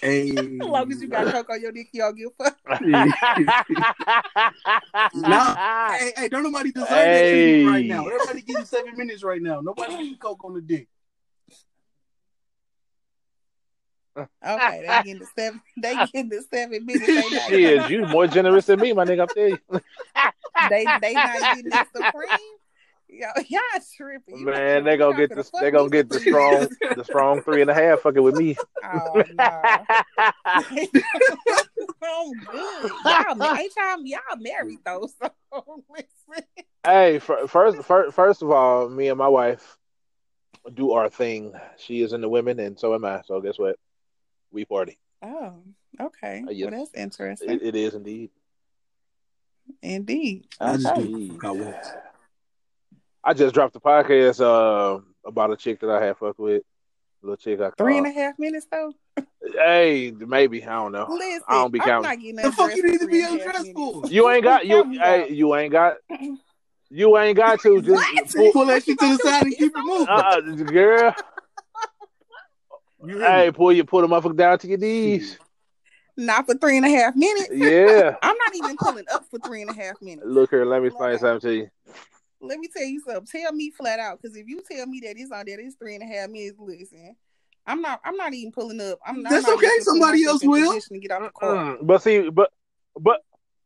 [0.00, 0.30] Hey.
[0.30, 2.56] As long as you got coke on your dick, y'all give a fuck.
[5.14, 5.92] Nah.
[5.92, 8.06] Hey, hey, don't nobody deserve that treatment right now.
[8.06, 9.60] Everybody getting seven minutes right now.
[9.60, 10.88] Nobody getting coke on the dick.
[14.16, 15.60] Okay, they getting the seven.
[15.76, 17.06] They getting the seven minutes.
[17.06, 19.28] They not, Shit, you more generous than me, my nigga.
[19.28, 19.58] I tell you.
[20.70, 22.38] they they not getting the supreme.
[23.08, 23.60] Yo, y'all
[23.96, 24.38] tripping.
[24.38, 27.04] You Man, know, they gonna y'all get finna the they gonna get the strong the
[27.04, 28.56] strong three and a half fucking with me.
[28.82, 29.62] Oh no.
[32.02, 32.90] I'm good.
[33.04, 35.30] Y'all, ma- ain't y'all, y'all married though, so
[35.88, 36.44] listen.
[36.84, 39.78] hey, first, first first of all, me and my wife
[40.74, 41.54] do our thing.
[41.78, 43.22] She is into women, and so am I.
[43.22, 43.76] So guess what?
[44.50, 44.98] We party.
[45.22, 45.54] Oh,
[46.00, 46.44] okay.
[46.46, 46.70] Uh, yes.
[46.70, 47.50] Well, that's interesting.
[47.50, 48.30] It, it is indeed.
[49.82, 50.46] Indeed.
[50.60, 51.02] I just Okay.
[51.06, 52.15] do what the fuck
[53.26, 56.62] I just dropped the podcast uh, about a chick that I had fucked with.
[57.22, 58.16] Little chick I Three and called.
[58.16, 58.92] a half minutes though.
[59.58, 61.06] Hey, maybe I don't know.
[61.10, 62.34] Listen, I don't be I'm counting.
[62.36, 64.02] not The fuck you need to be and a half undressed for?
[64.08, 64.92] You ain't got you.
[64.92, 65.96] Hey, you ain't got.
[66.88, 68.26] You ain't got to just What?
[68.36, 70.06] pull, Pull that shit to the side and keep it moving.
[70.08, 71.14] uh, girl.
[73.04, 73.52] You hear Hey, me?
[73.52, 75.36] pull you pull the motherfucker down to your knees.
[76.16, 77.50] Not for three and a half minutes.
[77.52, 78.14] Yeah.
[78.22, 80.26] I'm not even pulling up for three and a half minutes.
[80.26, 81.70] Look here, let me explain something to you.
[82.40, 83.26] Let me tell you something.
[83.40, 85.94] Tell me flat out, because if you tell me that it's on there, it's three
[85.94, 86.56] and a half minutes.
[86.58, 87.16] Listen,
[87.66, 88.00] I'm not.
[88.04, 88.98] I'm not even pulling up.
[89.06, 89.30] I'm not.
[89.30, 90.80] That's I'm not okay, somebody else will.
[90.80, 91.54] To get out the car.
[91.54, 92.52] Mm, But see, but
[92.98, 93.20] but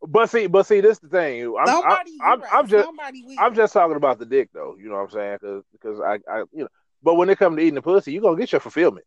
[0.07, 1.45] but see, but see, this the thing.
[1.47, 3.25] I'm I'm, Somebody, I'm, you I'm just Somebody.
[3.39, 4.77] I'm just talking about the dick though.
[4.81, 5.39] You know what I'm saying?
[5.41, 6.69] Because because I I you know.
[7.03, 9.07] But when it comes to eating the pussy, you are gonna get your fulfillment.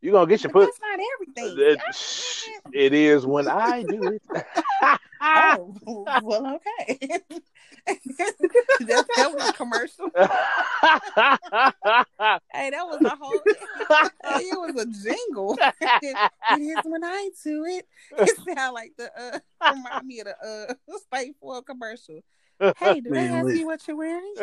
[0.00, 0.72] You are gonna get your But pussy.
[0.72, 1.78] that's not everything.
[2.72, 4.22] It, it is when I do it.
[5.22, 5.76] Oh,
[6.22, 7.20] well, okay.
[7.86, 10.10] that, that was a commercial.
[12.52, 13.40] Hey, that was a whole.
[13.44, 15.56] it was a jingle.
[15.80, 17.86] it is when I do it.
[18.18, 19.38] It sound like the uh,
[19.72, 22.20] remind me of the uh State Farm commercial.
[22.78, 24.34] Hey, Man, I ask you what you're wearing?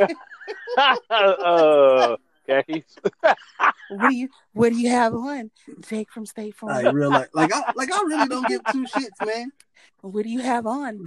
[0.77, 2.15] uh,
[2.47, 2.97] khakis.
[3.89, 5.51] what do you What do you have on?
[5.87, 6.83] Jake from State Farm.
[6.83, 7.29] Like real life.
[7.33, 9.51] Like I like I really don't give two shits, man.
[10.01, 11.05] What do you have on?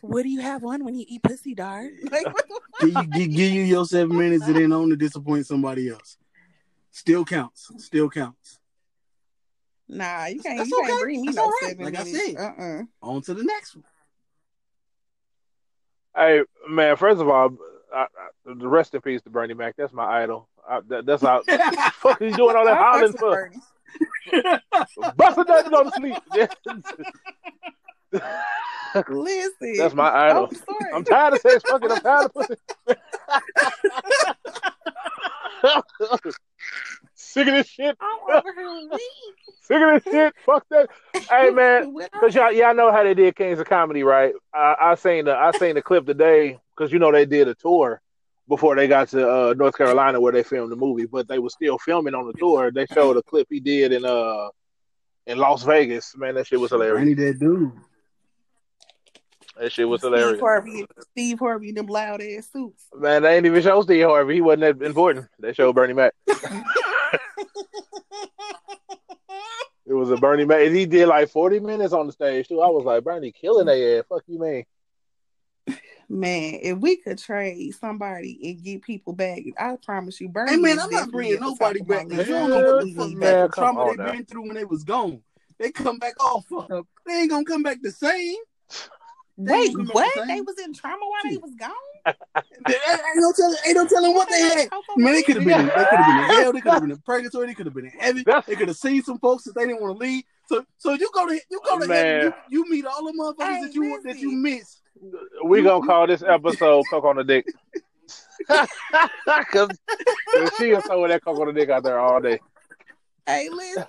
[0.00, 1.92] What do you have on when you eat pussy, dart?
[2.10, 4.96] Like, what the give you give, give you your seven minutes and then on to
[4.96, 6.16] disappoint somebody else.
[6.90, 7.70] Still counts.
[7.78, 8.58] Still counts.
[9.88, 10.58] Nah, you can't.
[10.58, 11.00] That's you can't okay.
[11.02, 11.70] bring me That's no all right.
[11.70, 12.36] seven Like I said.
[12.36, 12.82] uh-uh.
[13.02, 13.84] On to the next one.
[16.16, 17.56] Hey man, first of all,
[17.94, 18.06] I, I,
[18.44, 19.76] the rest in peace to Bernie Mac.
[19.76, 20.48] That's my idol.
[20.70, 21.42] I, that, that's how.
[21.94, 23.50] fuck is you doing all that I hollering fucks with for?
[23.50, 23.60] Bernie.
[25.16, 26.16] Busting nothing on to sleep.
[29.08, 30.46] Listen, That's my idol.
[30.46, 30.92] I'm sorry.
[30.94, 31.90] I'm tired of sex fucking.
[31.90, 32.54] I'm tired of pussy.
[37.14, 37.96] Sick of this shit.
[38.00, 39.00] I'm over here weak.
[39.62, 40.34] Sick of this shit.
[40.44, 40.88] Fuck that.
[41.30, 44.34] Hey man, When Cause y'all, y'all know how they did Kings of Comedy, right?
[44.52, 47.54] I, I seen the I seen the clip today because you know they did a
[47.54, 48.00] tour
[48.50, 51.48] before they got to uh, North Carolina where they filmed the movie, but they were
[51.48, 52.70] still filming on the tour.
[52.70, 54.48] They showed a clip he did in uh
[55.26, 56.14] in Las Vegas.
[56.16, 56.98] Man, that shit was hilarious.
[56.98, 57.72] Bernie that dude.
[59.56, 60.40] That shit was Steve hilarious.
[60.40, 62.86] Harvey, Steve Harvey, them loud ass suits.
[62.94, 64.34] Man, they ain't even show Steve Harvey.
[64.34, 65.28] He wasn't that important.
[65.38, 66.12] They showed Bernie Mac.
[69.86, 70.68] It was a Bernie Mac.
[70.70, 72.60] He did like forty minutes on the stage too.
[72.60, 74.04] I was like, Bernie killing their ass.
[74.08, 74.62] Fuck you, man.
[76.12, 80.50] Man, if we could trade somebody and get people back, I promise you, Bernie.
[80.50, 82.08] Hey man, I'm not bringing nobody top of my back.
[82.08, 82.28] 'cause list.
[82.28, 84.12] You don't know what the Completely fuck Man, back the come trauma they now.
[84.12, 85.22] been through when they was gone.
[85.60, 86.86] They come back all fucked up.
[87.06, 88.34] They ain't gonna come back the same.
[89.38, 90.14] They Wait, ain't gonna come back what?
[90.14, 90.28] the same.
[90.34, 91.70] They was in trauma while they was gone?
[92.66, 94.68] They- Ain't no telling, ain't no telling what they had.
[94.96, 96.52] Man, they could have been, in, they could have been in hell.
[96.52, 97.46] They could have been in purgatory.
[97.46, 98.24] They could have been in heaven.
[98.48, 100.24] They could have seen some folks that they didn't want to leave.
[100.46, 101.96] So, so you go to, you go to Man.
[101.96, 102.20] heaven.
[102.50, 104.79] You, you meet all the motherfuckers Hey, that you want, that you miss.
[105.44, 107.46] We gonna call this episode "Coke on the Dick"
[109.26, 109.70] because
[110.58, 112.40] she is throwing that coke on the dick out there all day.
[113.26, 113.84] Hey, listen.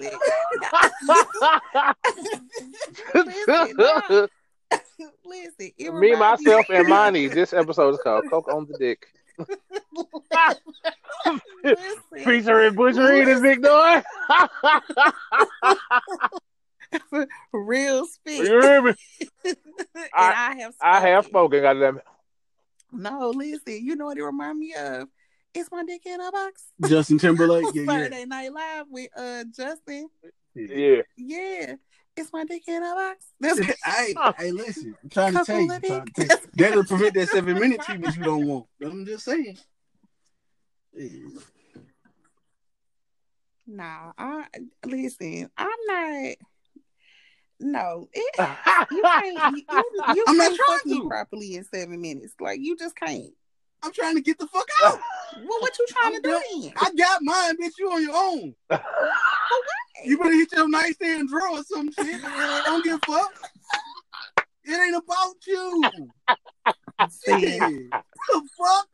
[3.16, 4.28] listen, nah.
[5.26, 6.00] listen.
[6.00, 7.28] Me, myself, and Moni.
[7.28, 9.08] This episode is called "Coke on the Dick."
[11.64, 12.24] Listen.
[12.24, 12.76] Preacher and
[13.42, 14.02] big boy.
[17.54, 18.46] Real spit.
[18.48, 18.94] you hear me?
[19.46, 19.56] and
[20.14, 21.60] I- I, have I have spoken.
[21.60, 21.62] spoken.
[21.62, 22.04] Goddamn it.
[22.92, 23.84] No, listen.
[23.86, 25.08] You know what it remind me of?
[25.54, 26.64] It's my dick in a box.
[26.88, 27.66] Justin Timberlake.
[27.74, 28.24] Yeah, yeah.
[28.26, 30.08] Night Live with uh Justin.
[30.56, 31.02] Yeah.
[31.18, 31.76] Yeah,
[32.18, 33.26] it's my dick in a box.
[33.40, 34.96] That's hey, hey, listen.
[35.04, 35.68] I'm trying to Couple tell you.
[35.68, 36.30] trying to dicks.
[36.30, 36.48] tell you.
[36.56, 38.66] That'll prevent that seven minute treatment you don't want.
[38.84, 39.58] I'm just saying.
[40.94, 41.10] Yeah.
[43.68, 44.12] nah.
[44.18, 44.46] I
[44.86, 45.50] listen.
[45.58, 46.36] I'm not.
[47.62, 48.36] No, it,
[48.92, 49.56] you can't.
[49.56, 52.34] You, you, you I'm not can't fuck trying me properly in seven minutes.
[52.40, 53.34] Like you just can't.
[53.84, 55.00] I'm trying to get the fuck out.
[55.44, 56.74] What what you trying I'm to do then?
[56.78, 57.74] I got mine, bitch.
[57.78, 58.56] You on your own.
[60.04, 62.22] You better hit your nightstand drawer or some shit.
[62.66, 63.32] Don't give a fuck.
[64.64, 65.92] It ain't about you.
[67.10, 68.88] See, the fuck?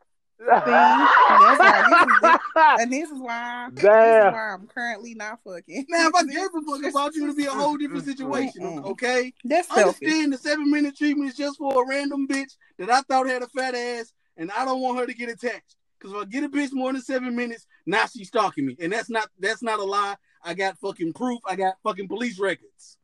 [0.46, 2.38] That's why
[2.80, 3.68] and this is why.
[3.72, 5.86] This is why I'm currently not fucking.
[5.88, 9.32] Now, if I gave a fuck about you, to be a whole different situation, okay?
[9.44, 10.02] That's selfish.
[10.02, 13.42] Understand the seven minute treatment is just for a random bitch that I thought had
[13.42, 15.76] a fat ass, and I don't want her to get attached.
[15.98, 18.92] Because if I get a bitch more than seven minutes, now she's stalking me, and
[18.92, 20.16] that's not that's not a lie.
[20.42, 21.40] I got fucking proof.
[21.44, 22.96] I got fucking police records.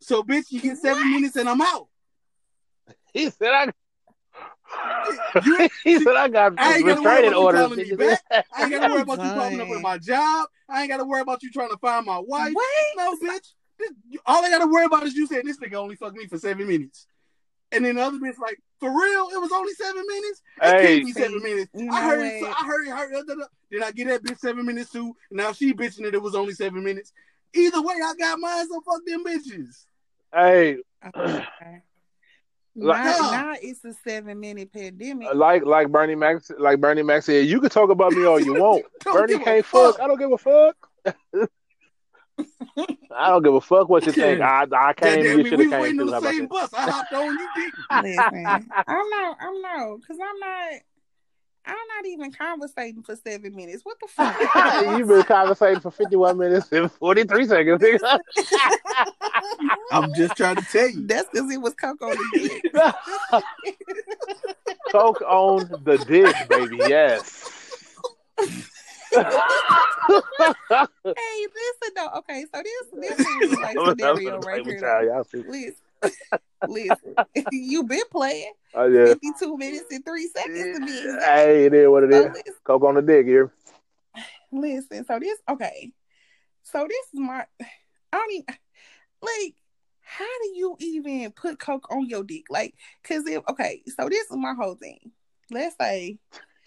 [0.00, 1.88] So, bitch, you get seven minutes and I'm out.
[3.12, 3.72] He said I.
[5.44, 7.60] You- he said I got I ain't worry restraining about you orders.
[7.60, 8.18] calling me nigga.
[8.30, 9.76] I ain't gotta worry about you popping up Dang.
[9.76, 10.48] at my job.
[10.68, 12.54] I ain't gotta worry about you trying to find my wife.
[12.54, 13.52] Wait, No, bitch.
[13.78, 13.90] This,
[14.24, 16.66] all I gotta worry about is you saying this nigga only fucked me for seven
[16.66, 17.06] minutes.
[17.72, 20.42] And then the other bitch like, for real, it was only seven minutes?
[20.62, 20.86] It Hey.
[20.94, 21.70] can't be seven minutes.
[21.74, 22.56] You I heard it, what?
[22.60, 23.46] I heard it, heard da, da, da.
[23.70, 25.14] Then I get that bitch seven minutes too.
[25.30, 27.12] Now she bitching that it was only seven minutes.
[27.54, 29.86] Either way, I got mine, so fuck them bitches.
[30.34, 31.44] Hey, Okay.
[32.78, 35.28] Like- now, now it's a seven minute pandemic.
[35.34, 38.54] like like Bernie Mac, like Bernie Mac said, you can talk about me all you
[38.62, 38.84] want.
[39.04, 39.96] Bernie can't fuck.
[39.96, 40.04] fuck.
[40.04, 40.76] I don't give a fuck.
[43.18, 44.42] I don't give a fuck what you think.
[44.42, 45.24] I I God came.
[45.24, 46.68] damn You should we have came waiting on the same bus.
[46.74, 47.74] I hopped on, you didn't.
[48.04, 48.46] Listen,
[48.86, 49.36] I'm not.
[49.40, 50.72] I'm no, because I'm not.
[51.66, 53.84] I'm not even conversating for seven minutes.
[53.84, 54.98] What the fuck?
[54.98, 57.82] You've been conversating for 51 minutes and 43 seconds.
[59.90, 61.06] I'm just trying to tell you.
[61.06, 62.72] That's because it was Coco the dick.
[64.92, 66.76] Coke on the dick, baby.
[66.88, 67.52] Yes.
[69.12, 69.24] Hey,
[71.04, 72.10] listen though.
[72.18, 72.86] Okay, so this
[73.16, 74.80] this is like scenario right here.
[74.80, 75.24] though.
[75.32, 75.74] Listen,
[76.66, 77.14] listen.
[77.52, 79.06] you been playing Oh, yeah.
[79.06, 81.24] 52 minutes and three seconds to be exact.
[81.24, 82.26] Hey, it is what it So is.
[82.32, 83.52] listen, Coke on the dick here.
[84.52, 85.04] listen.
[85.06, 85.92] So this okay.
[86.62, 87.44] So this is my.
[87.60, 88.44] I don't even
[89.22, 89.54] like.
[90.08, 92.44] How do you even put coke on your dick?
[92.48, 95.10] Like, cause if okay, so this is my whole thing.
[95.50, 96.18] Let's say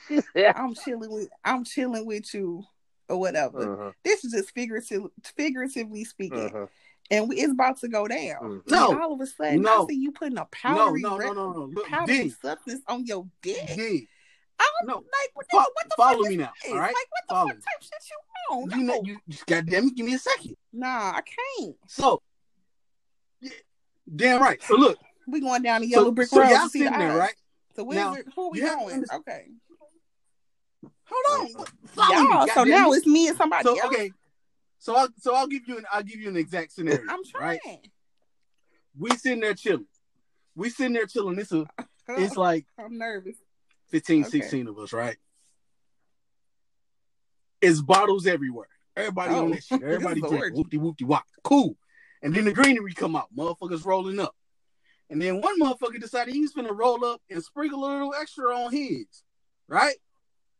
[0.36, 0.52] Yeah.
[0.56, 2.64] I'm chilling with I'm chilling with you
[3.08, 3.74] or whatever.
[3.74, 5.04] Uh-huh, This is just figurative,
[5.38, 6.66] figuratively speaking, uh-huh,
[7.12, 8.36] and we, it's about to go down.
[8.42, 8.72] mhm.
[8.72, 8.92] No.
[8.92, 9.84] And all of a sudden, No.
[9.84, 11.66] I see you putting a No, powdery, no, no, re- no, no.
[11.74, 13.66] Look, powdery D, substance on your dick.
[13.76, 14.08] D,
[14.60, 14.96] I'm no.
[14.96, 15.04] like,
[15.34, 16.72] what, Fo- what the follow fuck me now, this?
[16.74, 16.88] all right?
[16.88, 17.64] Like, what the Follow fuck me.
[17.64, 18.80] type shit you on?
[18.80, 19.02] You know, No.
[19.04, 20.56] you just goddamn it, give me a second.
[20.74, 21.76] Nah, I can't.
[21.88, 22.22] So,
[23.42, 23.52] yeah,
[24.16, 24.62] damn right.
[24.64, 24.98] So look,
[25.28, 27.18] We going down the so, yellow brick so road y'all see the sitting there, eyes.
[27.20, 27.36] right?
[27.76, 28.26] So where's Now, it?
[28.36, 29.06] Who are we you have to going?
[29.14, 29.46] Okay.
[31.12, 32.20] Hold on, follow.
[32.30, 32.98] Y'all, so now it.
[32.98, 33.94] it's me and somebody so else.
[33.94, 34.12] okay.
[34.80, 37.02] So I'll so I'll give you an I'll give you an exact scenario.
[37.10, 37.60] I'm right?
[37.64, 37.80] trying.
[38.98, 39.88] We sitting there chilling.
[40.56, 41.38] We sitting there chilling.
[41.38, 41.66] It's a
[42.10, 43.36] it's like I'm nervous.
[43.90, 44.30] 15, Okay.
[44.42, 45.18] 16 of us, right?
[47.62, 48.68] It's bottles everywhere.
[48.96, 49.82] Everybody Oh, on that shit.
[49.84, 50.56] Everybody this drink.
[50.56, 50.78] orgy.
[50.78, 51.26] Whoopty whoopty wop.
[51.44, 51.76] Cool.
[52.22, 53.28] And then the greenery come out.
[53.36, 54.36] Motherfuckers rolling up.
[55.10, 58.56] And then one motherfucker decided he was gonna roll up and sprinkle a little extra
[58.56, 59.06] on his.
[59.68, 59.96] Right?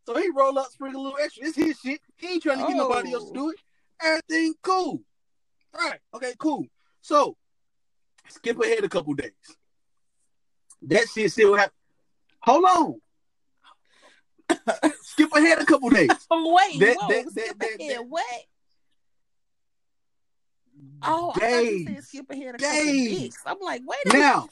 [0.06, 1.46] So he roll up, sprinkle a little extra.
[1.48, 2.02] It's his shit.
[2.18, 3.34] He ain't trying to get nobody else to Oh.
[3.34, 3.58] do it.
[4.04, 5.02] Everything cool.
[5.74, 6.00] Right.
[6.14, 6.66] Okay, cool.
[7.02, 7.36] So
[8.28, 9.32] skip ahead a couple days.
[10.84, 11.74] That shit still happen.
[12.42, 12.96] Hold on.
[15.04, 16.10] Skip ahead a couple days.
[16.32, 17.98] Wait, That- whoa, that- skip that- ahead.
[17.98, 18.26] that- what?
[21.04, 23.20] Oh, I thought you said skip ahead a couple Days.
[23.22, 23.38] weeks.
[23.46, 24.44] I'm like, wait a minute.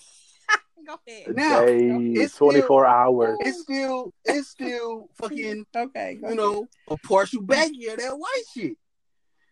[0.87, 1.35] Go ahead.
[1.35, 3.37] Now, Days, it's still- 24 hours.
[3.41, 8.43] it's still it's still fucking Okay, go you know, a partial baggie of that white
[8.53, 8.77] shit.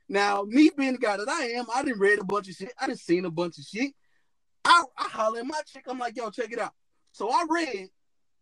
[0.07, 2.71] Now, me being the guy that I am, I didn't read a bunch of shit.
[2.79, 3.91] I didn't seen a bunch of shit.
[4.63, 5.85] I, I holler at my chick.
[5.87, 6.73] I'm like, yo, check it out.
[7.11, 7.89] So I read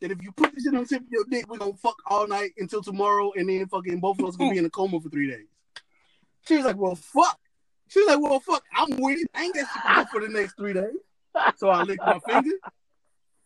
[0.01, 1.95] that if you put this shit on the tip of your dick, we're gonna fuck
[2.07, 4.99] all night until tomorrow, and then fucking both of us gonna be in a coma
[4.99, 5.47] for three days.
[6.47, 7.39] She was like, well, fuck.
[7.88, 8.64] She was like, well, fuck.
[8.76, 9.28] I'm with it.
[9.34, 10.95] I ain't got shit to do for the next three days.
[11.57, 12.51] So I licked my finger.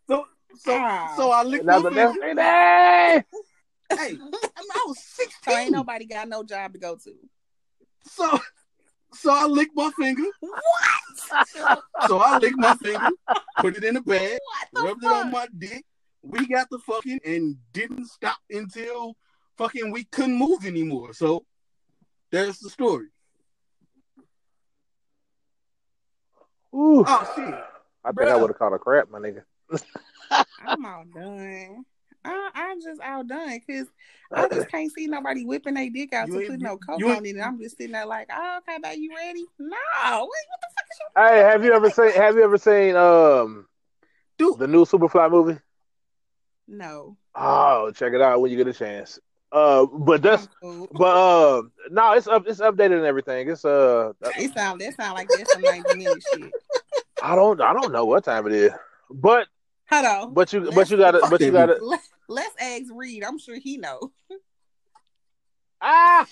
[0.08, 0.26] So
[0.58, 2.34] so so I licked my Another finger.
[2.34, 3.24] next day.
[3.90, 4.32] Hey, I, mean,
[4.74, 5.58] I was So 16.
[5.58, 7.14] ain't nobody got no job to go to.
[8.10, 8.40] So,
[9.14, 10.24] so I licked my finger.
[10.40, 11.76] What?
[12.08, 13.10] So I licked my finger,
[13.60, 15.84] put it in the bag, What the rubbed it on my dick.
[16.22, 19.16] We got the fucking and didn't stop until
[19.58, 21.14] fucking we couldn't move anymore.
[21.14, 21.46] So
[22.32, 23.08] there's the story.
[26.76, 27.04] Ooh.
[27.08, 27.56] Oh shit.
[28.04, 29.44] I think I would have caught a crap, my nigga.
[30.66, 31.86] I'm all done.
[32.28, 33.88] I, I'm just outdone because
[34.32, 37.26] I just can't see nobody whipping their dick out You to put no coke on
[37.26, 37.36] it.
[37.36, 39.46] And I'm just sitting there like, oh, okay, now you ready?
[39.60, 39.78] No.
[39.96, 43.68] What, what the fuck is Hey, have you ever seen have you ever seen um
[44.38, 45.60] Dude, the new Superfly movie?
[46.68, 47.18] No.
[47.34, 49.20] Oh, check it out when you get a chance.
[49.52, 50.90] Uh but that's cool.
[50.92, 53.50] but uh no, it's up it's updated and everything.
[53.50, 56.52] It's uh It sound, that sound like that's some 90 minute shit.
[57.24, 58.72] I don't I don't know what time it is.
[59.10, 59.48] But
[59.86, 60.28] Hello.
[60.28, 61.80] but you but you gotta but you gotta
[62.28, 63.24] let's ask Reed.
[63.24, 64.12] I'm sure he know.
[65.82, 66.28] ah,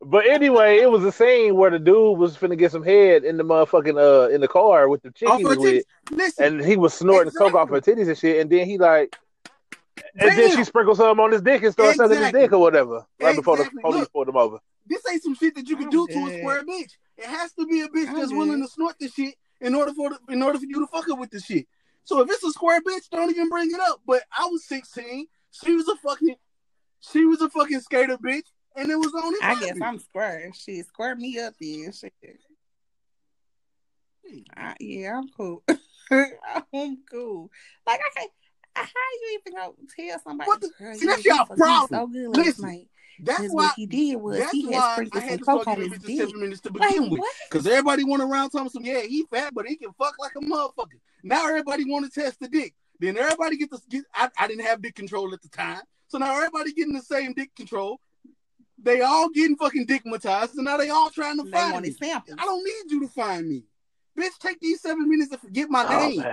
[0.00, 3.36] but anyway, it was a scene where the dude was finna get some head in
[3.36, 5.84] the motherfucking uh in the car with the chick he was with.
[6.10, 6.16] titties.
[6.16, 9.16] Listen, and he was snorting coke off her titties and shit, and then he like,
[10.18, 13.06] and then she sprinkled some on his dick and started sucking his dick or whatever,
[13.20, 13.82] right before the Exactly.
[13.82, 14.12] police Look.
[14.12, 14.58] pulled him over.
[14.86, 16.92] this ain't some shit that you can I'm do to a square bitch.
[17.16, 18.36] It has to be a bitch I'm that's dead.
[18.38, 21.06] willing to snort the shit in order for the, in order for you to fuck
[21.06, 21.66] her with the shit.
[22.04, 24.00] So if it's a square bitch, don't even bring it up.
[24.06, 25.26] But I was 16.
[25.50, 26.36] She was a fucking
[27.00, 28.46] she was a fucking skater bitch,
[28.76, 29.76] and it was only I guess.
[29.82, 30.50] I'm square.
[30.54, 31.92] She squared me up then.
[31.92, 32.12] Shit.
[34.56, 35.62] I, yeah, I'm cool.
[36.10, 37.50] I'm cool.
[37.86, 38.30] Like I can't.
[38.76, 38.86] How
[39.22, 40.48] you even go tell somebody?
[40.48, 41.88] What the- Girl, see, that's your problem.
[41.88, 42.88] So good Listen, night.
[43.20, 45.44] That's why what he did was that's he had why I sprinkled had some to
[45.44, 46.18] coke fuck on his bitch dick.
[46.18, 47.20] seven minutes to Like begin with.
[47.50, 50.40] Because everybody went around telling some, yeah, he fat, but he can fuck like a
[50.40, 50.98] motherfucker.
[51.22, 52.74] Now everybody want to test the dick.
[53.00, 54.04] Then everybody get the get.
[54.14, 57.32] I, I didn't have dick control at the time, so now everybody getting the same
[57.34, 58.00] dick control.
[58.78, 61.90] They all getting fucking dickmatized, and now they all trying to They find me.
[61.92, 62.36] samples.
[62.38, 63.64] I don't need you to find me,
[64.18, 64.36] bitch.
[64.40, 66.24] Take these seven minutes to forget my Oh name.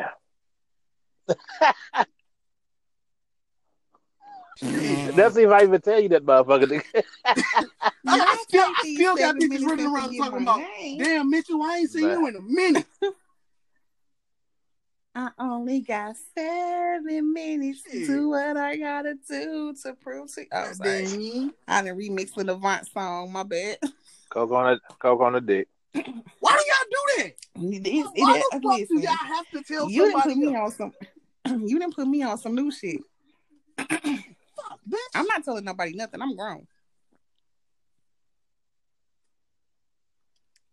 [4.64, 5.16] man, Shit.
[5.16, 6.66] that's if I even tell you that motherfucker.
[6.66, 7.04] nigga.
[7.26, 7.36] I,
[8.08, 10.98] I still, I still got seven bitches running around forget talking about, name.
[11.00, 12.20] damn, Mitchell, I ain't seen Man.
[12.20, 12.86] you in a minute.
[15.14, 20.46] I only got seven minutes to do what I gotta do to prove to.
[20.54, 21.06] Oh, sorry.
[21.06, 21.54] Damn.
[21.68, 23.32] I done remixed the Avant song.
[23.32, 23.78] My bad.
[24.30, 25.68] coke on a coke on the dick.
[25.94, 27.26] Why do y'all do that?
[27.26, 30.56] It, it, Why it, the fuck do y'all have to tell you didn't put me
[30.56, 30.80] else?
[30.80, 30.94] on
[31.46, 31.62] some.
[31.68, 33.02] You didn't put me on some new shit.
[34.90, 35.20] Fuck, bitch.
[35.20, 36.22] I'm not telling nobody nothing.
[36.22, 36.68] I'm grown.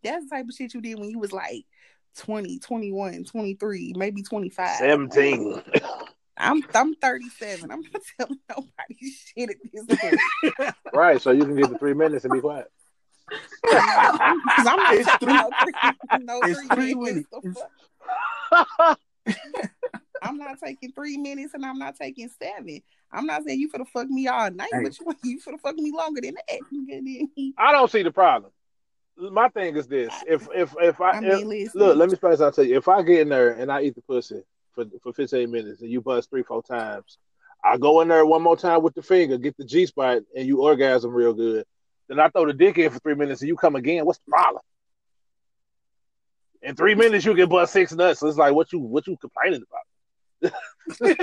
[0.02, 1.64] That's the type of shit you did when you was like
[2.18, 4.76] 20, 21, 23, maybe 25.
[4.76, 5.60] Seventeen.
[6.40, 7.68] I'm I'm 37.
[7.70, 10.74] I'm not telling nobody shit at this point.
[10.94, 12.70] right, so you can give the three minutes and be quiet.
[13.62, 13.82] Because
[14.66, 15.72] I'm not It's taking no three-
[16.10, 17.28] three, no it's three three minutes.
[17.42, 17.62] minutes.
[20.22, 22.80] I'm not taking three minutes and I'm not taking seven.
[23.12, 24.82] I'm not saying you for the fuck me all night, Hey.
[24.82, 27.52] but you you for the fuck me longer than that.
[27.58, 28.52] I don't see the problem.
[29.16, 31.80] My thing is this: if if if I, I mean, listen.
[31.80, 32.76] look, let me explain something to you.
[32.76, 35.90] If I get in there and I eat the pussy for for fifteen minutes and
[35.90, 37.18] you bust three four times,
[37.64, 40.46] I go in there one more time with the finger, get the G spot, and
[40.46, 41.64] you orgasm real good.
[42.08, 44.06] Then I throw the dick in for three minutes and you come again.
[44.06, 44.62] What's the problem?
[46.62, 48.20] In three minutes you can bust six nuts.
[48.20, 50.52] So it's like what you what you complaining about?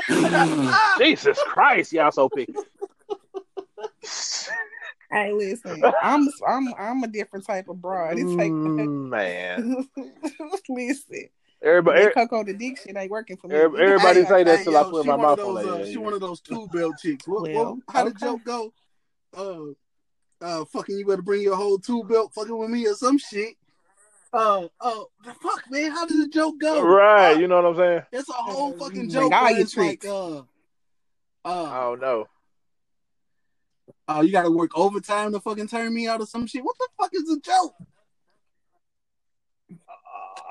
[0.98, 2.56] Jesus Christ, y'all so picky.
[5.12, 8.18] Hey, listen, I'm I'm I'm a different type of broad.
[8.18, 9.88] It's like Mm, man,
[10.70, 11.30] listen,
[11.62, 13.56] everybody, that Coco the dick shit ain't working for me.
[13.56, 15.66] Every- everybody Hey, say that hey, till I yo, put my mouth of on those,
[15.66, 17.28] that, uh, yeah, She one of those two belt chicks.
[17.28, 18.20] What, Well, what, how the okay.
[18.20, 18.74] joke go?
[19.36, 19.62] Uh,
[20.42, 23.56] uh, fucking, you better bring your whole two belt fucking with me or some shit.
[24.36, 25.04] Uh, uh,
[25.42, 26.82] fuck, man, how does the joke go?
[26.84, 28.02] Right, Uh, you know what I'm saying?
[28.12, 29.32] it's a whole fucking joke.
[29.32, 30.06] all where your it's like, tricks.
[30.08, 30.42] uh,
[31.46, 32.26] Uh, don't know.
[34.10, 36.64] oh, you got to work overtime to fucking turn me out of some shit.
[36.66, 37.76] What the fuck is a joke?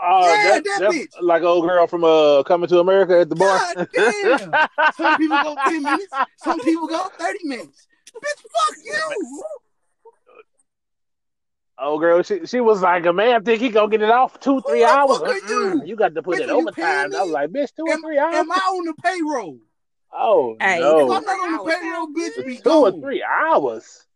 [0.06, 1.08] Oh, Yeah, that, that that's bitch.
[1.22, 3.58] like old girl from uh Coming to America at the bar.
[3.74, 4.52] God damn.
[4.96, 6.12] Some people go ten minutes.
[6.38, 7.86] Some people go thirty minutes.
[8.14, 9.42] Bitch, fuck you.
[11.76, 14.60] Oh, girl, she she was like, a man think he gonna get it off two,
[14.60, 15.18] three the hours.
[15.18, 15.82] fuck are you?
[15.84, 17.14] you got to put Bitch, it are you overtime.
[17.14, 18.34] I was like, bitch, two or three hours.
[18.36, 19.58] am I on the payroll?
[20.12, 22.46] oh Hey, If no, I'm not on the payroll, sound bitch, good.
[22.46, 24.06] be two or three hours.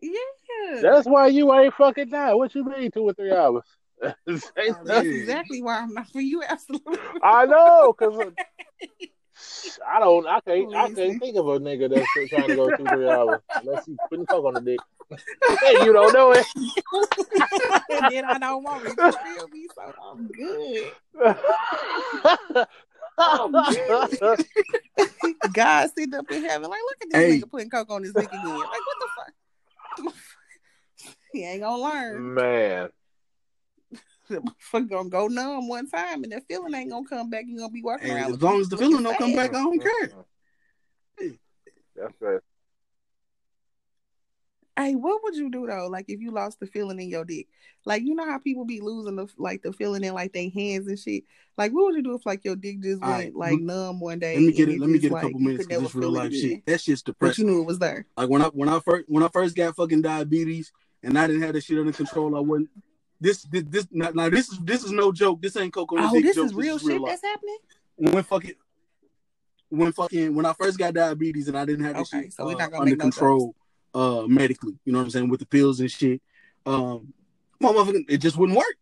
[0.00, 0.80] Yeah.
[0.80, 2.38] That's why you ain't fucking down.
[2.38, 3.64] What you mean, two or three hours?
[4.26, 6.42] That's exactly why I'm not for you.
[6.42, 6.96] Absolutely.
[7.22, 8.14] I know, cause
[9.86, 12.88] I don't, I can't, I can't think of a nigga that's trying to go two,
[12.88, 14.80] three hours unless he's putting coke on the dick.
[15.62, 16.46] Hey, you don't know it.
[17.90, 18.94] and then I don't want it.
[18.96, 19.66] You feel me?
[19.74, 20.92] So I'm good.
[23.18, 24.38] I'm good.
[25.52, 27.40] God sitting up in heaven, like, look at this Hey.
[27.40, 28.42] nigga putting coke on his dick again.
[28.42, 30.14] Like, what the fuck?
[31.32, 32.34] he ain't gonna learn.
[32.34, 32.88] Man,
[34.58, 37.44] Fuck gonna go numb one time, and that feeling ain't gonna come back.
[37.46, 38.34] You gonna be walking Hey, around.
[38.34, 40.24] as long as the feeling don't come back, I don't care.
[41.96, 42.40] That's right.
[44.76, 45.88] Hey, what would you do though?
[45.88, 47.48] Like if you lost the feeling in your dick,
[47.84, 50.86] like you know how people be losing the like the feeling in like their hands
[50.86, 51.24] and shit.
[51.58, 54.00] Like what would you do if like your dick just went right, like let- numb
[54.00, 54.36] one day?
[54.36, 54.80] Let me get and it.
[54.80, 56.66] Let me get a couple you minutes could because never it's real life again, shit.
[56.66, 58.06] That shit's But you knew it was there.
[58.16, 60.72] Like when I when I first when I first got fucking diabetes
[61.02, 62.70] and I didn't have that shit under control, I wasn't.
[63.20, 65.42] This this this now, now this is this is no joke.
[65.42, 66.46] This ain't coke on Oh, this joke.
[66.46, 67.10] is real this is real shit life.
[67.10, 67.58] that's happening.
[67.96, 68.54] When fucking
[69.68, 72.44] when fucking when I first got diabetes and I didn't have this Okay, shit so
[72.46, 73.54] we're uh, not gonna under make no control
[73.94, 76.20] uh medically, you know what I'm saying, with the pills and shit.
[76.66, 77.12] Um
[77.60, 78.76] my motherfucking it just wouldn't work.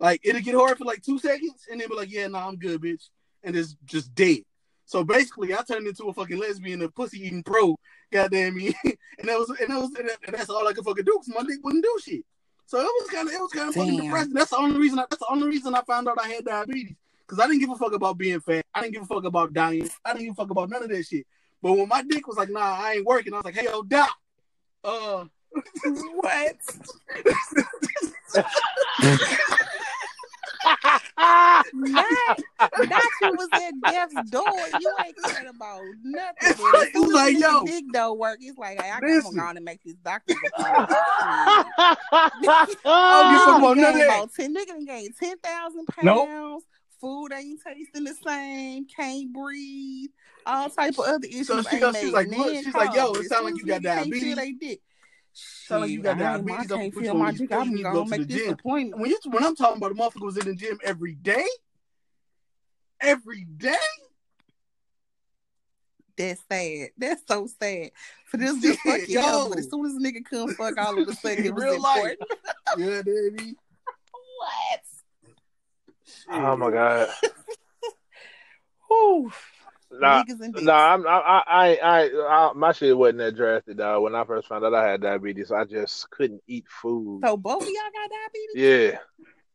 [0.00, 2.56] Like it'd get hard for like two seconds and then be like, yeah, nah, I'm
[2.56, 3.10] good, bitch.
[3.42, 4.38] And it's just dead.
[4.86, 7.78] So basically I turned into a fucking lesbian, a pussy eating pro,
[8.10, 8.74] goddamn me.
[8.84, 11.46] and that was and that was and that's all I could fucking do because my
[11.46, 12.24] dick wouldn't do shit.
[12.68, 14.04] So it was kind of it was kind of fucking Damn.
[14.04, 14.34] depressing.
[14.34, 16.96] That's the only reason I, that's the only reason I found out I had diabetes.
[17.26, 18.66] Cause I didn't give a fuck about being fat.
[18.74, 19.88] I didn't give a fuck about dying.
[20.04, 21.26] I didn't give a fuck about none of that shit.
[21.62, 23.82] But when my dick was like, nah, I ain't working, I was like, hey yo,
[23.84, 24.10] doc,
[24.84, 25.24] uh
[26.20, 26.56] what?
[31.18, 34.44] Not, not you was at death's door.
[34.80, 36.34] You ain't caring about nothing.
[36.42, 37.64] It's But like- soon it's as like, yo.
[37.64, 40.34] dick don't work, it's like, hey, I gotta go on and make this doctor.
[40.58, 41.96] I
[42.84, 44.06] don't give a fuck about none of that.
[44.06, 46.28] about ten nigga gained ten thousand Nope.
[46.28, 46.64] pounds.
[47.00, 48.86] Food ain't tasting the same.
[48.86, 50.10] Can't breathe.
[50.46, 51.46] All type of other issues.
[51.46, 53.66] So she goes- she's like, look, she's like, yo, it As sound soon like you
[53.66, 54.36] got diabetes.
[54.36, 54.80] they dick.
[55.40, 56.72] Sound like you got Shit, I ain't- diabetes.
[56.72, 57.52] I I'm can't put feel on my these dick.
[57.52, 59.00] I'm you need to go gonna make the this appointment.
[59.00, 61.46] When you when I'm talking about a motherfucker was in the gym every day,
[63.00, 63.76] every day.
[66.16, 66.88] That's sad.
[66.98, 67.92] That's so sad.
[68.26, 69.42] For this just fuck you Yo.
[69.44, 71.62] up, but as soon as a nigga come fuck, all of a sudden it was
[71.62, 72.16] Real life.
[72.20, 72.40] important.
[72.78, 73.54] Yeah, baby.
[74.38, 74.80] what?
[76.30, 77.08] oh my god.
[78.88, 79.32] Whew.
[79.90, 80.22] Nah,
[80.54, 84.02] nah, I'm, I, I, I, I, my shit wasn't that drastic, dog.
[84.02, 87.22] When I first found out I had diabetes, I just couldn't eat food.
[87.24, 88.98] So both of y'all got diabetes?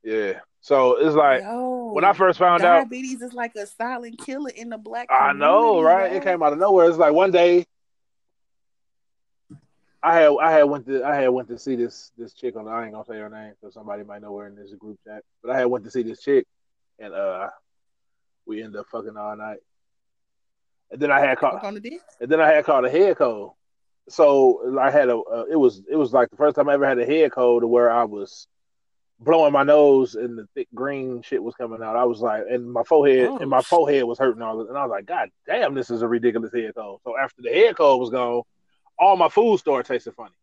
[0.03, 0.39] Yeah, yeah.
[0.61, 4.49] So it's like Yo, when I first found out, diabetes is like a silent killer
[4.55, 6.11] in the black I know, right?
[6.11, 6.17] yo.
[6.17, 6.89] It came out of nowhere.
[6.89, 7.65] It's like one day,
[10.01, 12.67] I had, I had went to, I had went to see this, this chick on.
[12.67, 15.21] I ain't gonna say her name because somebody might know her in this group chat.
[15.43, 16.47] But I had went to see this chick,
[16.97, 17.49] and uh,
[18.47, 19.59] we ended up fucking all night.
[20.93, 21.99] And then I had called, Fuck on the dick?
[22.21, 23.53] and then I had caught a head cold.
[24.09, 26.87] So I had a, uh, it was, it was like the first time I ever
[26.87, 28.47] had a head cold to where I was
[29.19, 31.95] blowing my nose and the thick green shit was coming out.
[31.95, 34.85] I was like, and my forehead, Oh, and my forehead was hurting all, and I
[34.85, 37.01] was like, God damn, this is a ridiculous head cold.
[37.03, 38.43] So after the head cold was gone,
[38.99, 40.35] all my food started tasting funny.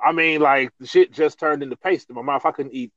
[0.00, 2.44] I mean, like the shit just turned into paste in my mouth.
[2.46, 2.92] I couldn't eat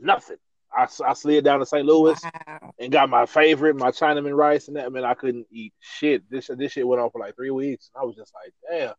[0.00, 0.36] nothing.
[0.74, 1.86] I, I slid down to St.
[1.86, 2.72] Louis Wow.
[2.78, 4.92] and got my favorite, my Chinaman rice, and that.
[4.92, 6.28] Man, I couldn't eat shit.
[6.30, 7.90] This this shit went on for like three weeks.
[7.98, 8.94] I was just like, damn.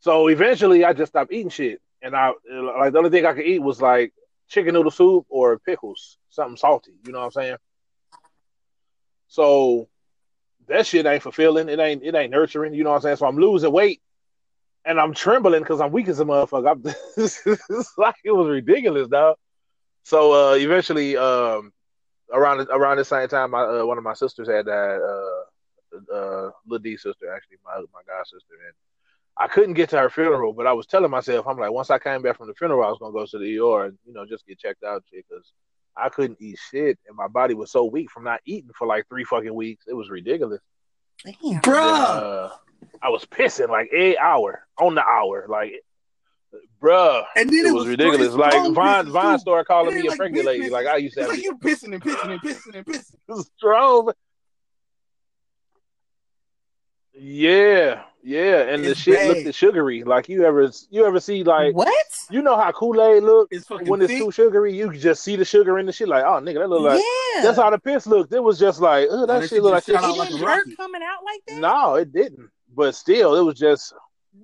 [0.00, 3.46] So eventually, I just stopped eating shit, and I like the only thing I could
[3.46, 4.12] eat was like
[4.48, 6.92] chicken noodle soup or pickles, something salty.
[7.04, 7.56] You know what I'm saying?
[9.28, 9.88] So
[10.68, 11.68] that shit ain't fulfilling.
[11.68, 12.74] It ain't it ain't nurturing.
[12.74, 13.16] You know what I'm saying?
[13.16, 14.00] So I'm losing weight,
[14.84, 16.70] and I'm trembling because I'm weak as a motherfucker.
[16.70, 19.36] I'm, like it was ridiculous, dog.
[20.08, 21.70] So uh, eventually, um,
[22.32, 25.00] around around the same time, my uh, one of my sisters had died.
[25.00, 28.74] Uh, uh, Lil D's sister, actually, my my god sister, and
[29.36, 30.54] I couldn't get to her funeral.
[30.54, 32.88] But I was telling myself, I'm like, once I came back from the funeral, I
[32.88, 35.52] was gonna go to the ER and you know just get checked out, shit, because
[35.94, 39.06] I couldn't eat shit, and my body was so weak from not eating for like
[39.10, 39.84] three fucking weeks.
[39.86, 40.62] It was ridiculous.
[41.22, 41.60] Damn.
[41.60, 41.82] Bruh.
[41.82, 42.50] Uh,
[43.02, 45.72] I was pissing like eight hour on the hour, like,
[46.82, 47.24] bruh.
[47.36, 48.34] And then It was ridiculous.
[48.34, 50.96] Like strong Vine, Vine started calling me ain't a like pregnant weak lady, like I
[50.96, 51.36] used to It's have.
[51.38, 53.44] like you pissing and pissing and pissing and pissing.
[53.56, 54.12] strong.
[57.20, 59.44] Yeah, yeah, and the shit bad.
[59.44, 60.04] looked sugary.
[60.04, 61.88] Like you ever, you ever see like what?
[62.30, 64.22] you know how Kool Aid look It's fucking when it's thick.
[64.22, 64.76] too sugary.
[64.76, 66.06] You can just see the sugar in the shit.
[66.08, 67.02] Like oh nigga, that look like
[67.34, 67.42] yeah.
[67.42, 68.32] that's how the piss looked.
[68.32, 70.26] It was just like oh Oh, that that shit looked like just shot shit.
[70.26, 71.58] it didn't hurt coming out like that.
[71.60, 72.50] No, it didn't.
[72.76, 73.92] But still, it was just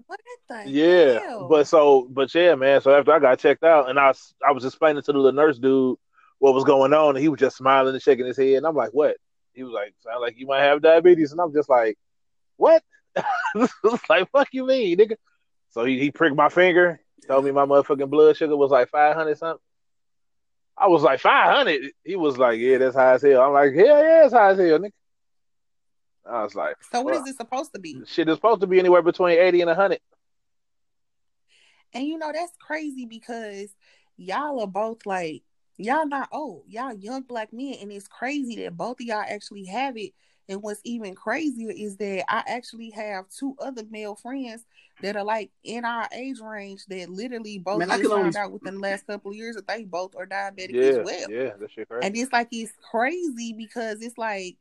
[0.06, 1.20] What the yeah.
[1.20, 1.48] hell?
[1.48, 2.80] But so, but yeah, man.
[2.80, 5.32] So after I got checked out, and I was, I was explaining to the little
[5.32, 5.96] nurse dude
[6.38, 8.74] what was going on, and he was just smiling and shaking his head, and I'm
[8.74, 9.16] like, what?
[9.52, 11.98] He was like, sound like you might have diabetes, and I'm just like,
[12.56, 12.82] what?
[14.08, 15.16] Like, fuck you mean, nigga?
[15.70, 19.38] So he, he pricked my finger, told me my motherfucking blood sugar was like 500
[19.38, 19.60] something.
[20.76, 21.92] I was like, 500?
[22.04, 23.42] He was like, yeah, that's high as hell.
[23.42, 24.90] I'm like, hell yeah, it's high as hell, nigga.
[26.26, 27.26] I was like, so what fuck.
[27.26, 28.00] is it supposed to be?
[28.06, 30.00] shit is supposed to be anywhere between 80 and 100.
[31.92, 33.68] And you know that's crazy because
[34.16, 35.42] y'all are both like
[35.76, 39.64] y'all not old, y'all young black men, and it's crazy that both of y'all actually
[39.66, 40.12] have it.
[40.46, 44.66] And what's even crazier is that I actually have two other male friends
[45.00, 48.36] that are like in our age range that literally both Man, just can only- found
[48.36, 51.30] out within the last couple of years that they both are diabetic Yeah, as well.
[51.30, 52.06] yeah, that shit crazy.
[52.06, 54.56] And it's like it's crazy because it's like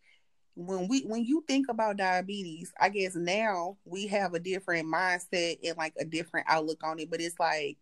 [0.56, 5.58] when we when you think about diabetes, I guess now we have a different mindset
[5.64, 7.10] and like a different outlook on it.
[7.10, 7.78] But it's like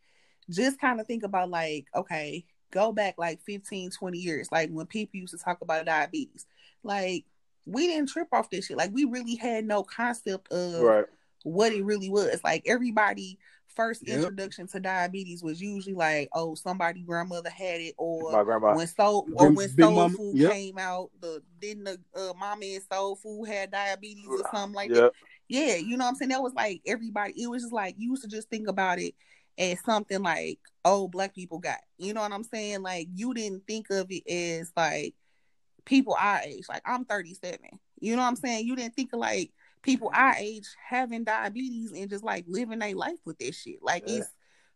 [0.50, 4.86] just kind of think about like, okay, go back like 15, 20 years, like when
[4.86, 6.46] people used to talk about diabetes.
[6.84, 7.26] Like
[7.66, 8.78] we didn't trip off this shit.
[8.78, 11.06] Like we really had no concept of right.
[11.44, 12.40] What it really was.
[12.44, 13.38] Like everybody
[13.76, 14.18] first Yep.
[14.18, 18.76] introduction to diabetes was usually like, oh, somebody grandmother had it or My grandma.
[18.76, 20.52] when soul or when Big soul Mama, food yep.
[20.52, 24.92] came out, the didn't the uh, mama and soul food had diabetes or something like
[24.94, 25.14] that.
[25.48, 26.30] Yeah, you know what I'm saying?
[26.30, 27.42] That was like everybody.
[27.42, 29.16] It was just like you used to just think about it
[29.58, 31.80] as something like, oh, black people got.
[31.98, 32.82] You know what I'm saying?
[32.82, 35.14] Like you didn't think of it as like
[35.86, 36.66] people our age.
[36.70, 37.60] Like I'm 37.
[38.00, 38.66] You know what I'm saying?
[38.66, 42.96] You didn't think of like people our age having diabetes and just like living their
[42.96, 43.82] life with this shit.
[43.82, 44.18] Like Yeah.
[44.18, 44.30] it's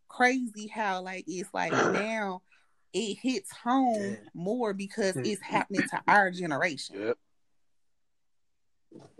[0.08, 2.42] crazy how like it's like now
[2.92, 5.54] it hits home more because it's mm-hmm.
[5.54, 7.18] happening to our generation Yep.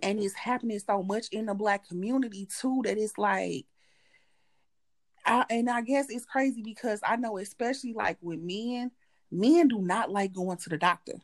[0.02, 3.66] and it's happening so much in the black community too that it's like
[5.26, 8.92] I, and I guess it's crazy because I know especially like with men,
[9.30, 11.14] men do not like going to the doctor.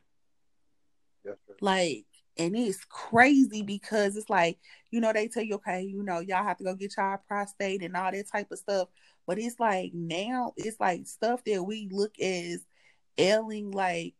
[1.24, 1.36] Yes.
[1.60, 2.04] Like,
[2.38, 4.58] and it's crazy because it's like,
[4.90, 7.82] you know, they tell you, okay, you know, y'all have to go get y'all prostate
[7.82, 8.88] and all that type of stuff.
[9.26, 12.64] But it's like now it's like stuff that we look as
[13.18, 14.14] ailing like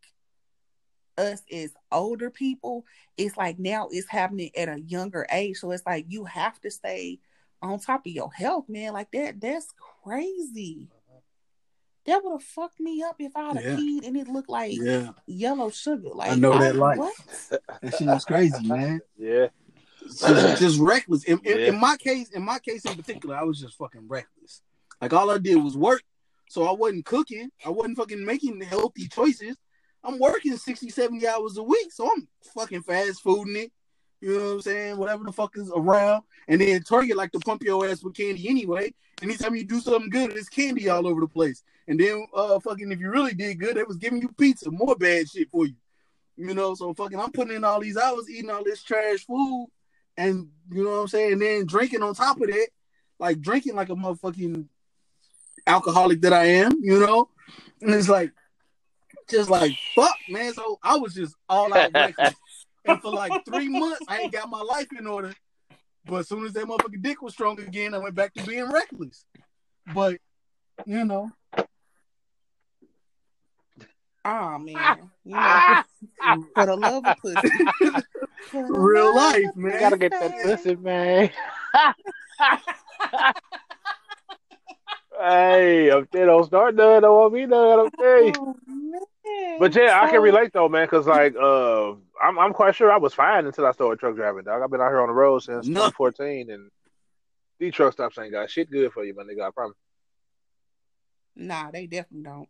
[1.19, 2.85] us as older people.
[3.17, 5.59] It's like now it's happening at a younger age.
[5.59, 7.19] So it's like you have to stay
[7.63, 8.93] on top of your health, man.
[8.93, 9.73] Like that, that's
[10.05, 10.89] crazy.
[12.07, 13.75] That would have fucked me up if I had Yeah.
[13.75, 16.09] a peed and it looked like Yeah, yellow sugar.
[16.13, 16.99] Like I know that life.
[16.99, 17.15] What?
[17.83, 19.01] that shit was crazy, man.
[19.17, 19.49] Yeah.
[20.03, 21.25] Just, just reckless.
[21.25, 21.67] In, in, Yeah.
[21.69, 24.63] in my case, in my case in particular, I was just fucking reckless.
[25.01, 26.03] Like all I did was work,
[26.49, 27.51] so I wasn't cooking.
[27.65, 29.57] I wasn't fucking making healthy choices.
[30.05, 33.73] I'm working 60, 70 hours a week, so I'm fucking fast fooding it.
[34.23, 34.97] You know what I'm saying?
[34.99, 36.23] Whatever the fuck is around.
[36.47, 38.95] And then Target like to pump your ass with candy anyway.
[39.21, 41.65] Anytime you do something good, there's candy all over the place.
[41.89, 44.95] And then uh fucking if you really did good, they was giving you pizza, more
[44.95, 45.75] bad shit for you.
[46.37, 49.69] You know, so fucking I'm putting in all these hours eating all this trash food
[50.17, 52.69] and you know what I'm saying, and then drinking on top of that,
[53.19, 54.67] like drinking like a motherfucking
[55.67, 57.29] alcoholic that I am, you know?
[57.81, 58.31] And it's like
[59.29, 60.53] just like fuck, man.
[60.55, 61.93] So I was just all out.
[62.85, 65.35] and for like three months, I ain't got my life in order.
[66.05, 68.71] But as soon as that motherfucking dick was strong again, I went back to being
[68.71, 69.25] reckless.
[69.95, 70.19] But
[70.85, 71.31] you know,
[74.25, 75.83] Oh man, you know,
[76.55, 77.49] for the love of pussy.
[78.53, 79.81] Real life, of man.
[79.81, 81.31] Gotta get that pussy, man.
[85.21, 87.03] hey, I'm they don't start none.
[87.03, 87.81] Don't want me none.
[87.81, 88.33] I'm telling you.
[88.39, 88.57] Oh.
[89.59, 91.91] But yeah, I can relate though, man, because like uh,
[92.23, 94.63] I'm I'm quite sure I was fine until I started truck driving, dog.
[94.63, 95.93] I've been out here on the road since Nothing.
[95.93, 96.71] 2014, and
[97.59, 99.47] these truck stops ain't got shit good for you, my nigga.
[99.47, 99.77] I promise.
[101.37, 102.49] Nah, they definitely don't.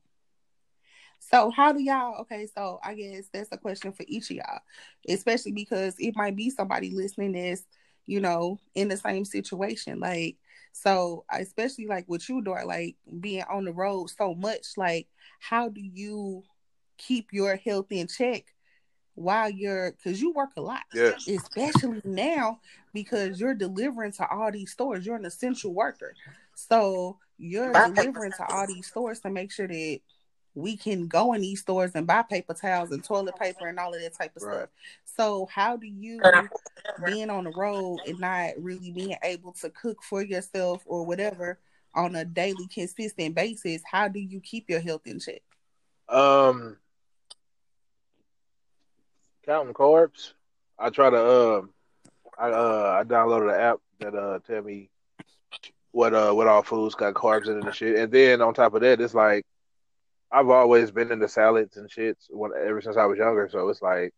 [1.31, 4.61] So how do y'all okay, so I guess that's a question for each of y'all,
[5.09, 7.65] especially because it might be somebody listening that's,
[8.07, 10.01] you know, in the same situation.
[10.01, 10.37] Like,
[10.73, 15.07] so especially like with you, Dar, like being on the road so much, like
[15.41, 16.43] how do you
[16.97, 18.45] keep your health in check
[19.15, 20.83] while you're because you work a lot.
[20.95, 21.29] Yes.
[21.29, 22.61] Especially now
[22.95, 25.05] because you're delivering to all these stores.
[25.05, 26.15] You're an essential worker.
[26.55, 30.01] So you're delivering to all these stores to make sure that
[30.55, 33.95] we can go in these stores and buy paper towels and toilet paper and all
[33.95, 34.57] of that type of Right.
[34.57, 34.69] stuff.
[35.05, 36.21] So how do you
[37.05, 41.59] being on the road and not really being able to cook for yourself or whatever
[41.95, 45.43] on a daily consistent basis, how do you keep your health in check?
[46.09, 46.77] Um,
[49.45, 50.33] counting carbs.
[50.79, 51.71] I try to um,
[52.39, 54.91] I uh, I downloaded an app that uh tell me
[55.93, 57.97] what uh what all foods got carbs in it and shit.
[57.97, 59.45] And then on top of that, it's like
[60.33, 63.49] I've always been into salads and shits when ever since I was younger.
[63.51, 64.15] So it's like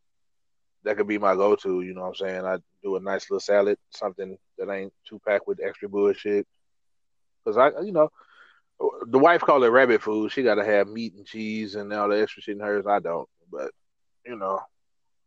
[0.84, 1.80] that could be my go to.
[1.82, 2.44] You know what I'm saying?
[2.44, 6.46] I do a nice little salad, something that ain't too packed with extra bullshit.
[7.44, 8.10] Cause I, you know,
[9.06, 10.32] the wife called it rabbit food.
[10.32, 12.86] She got to have meat and cheese and all the extra shit in hers.
[12.86, 13.70] I don't, but
[14.24, 14.60] you know,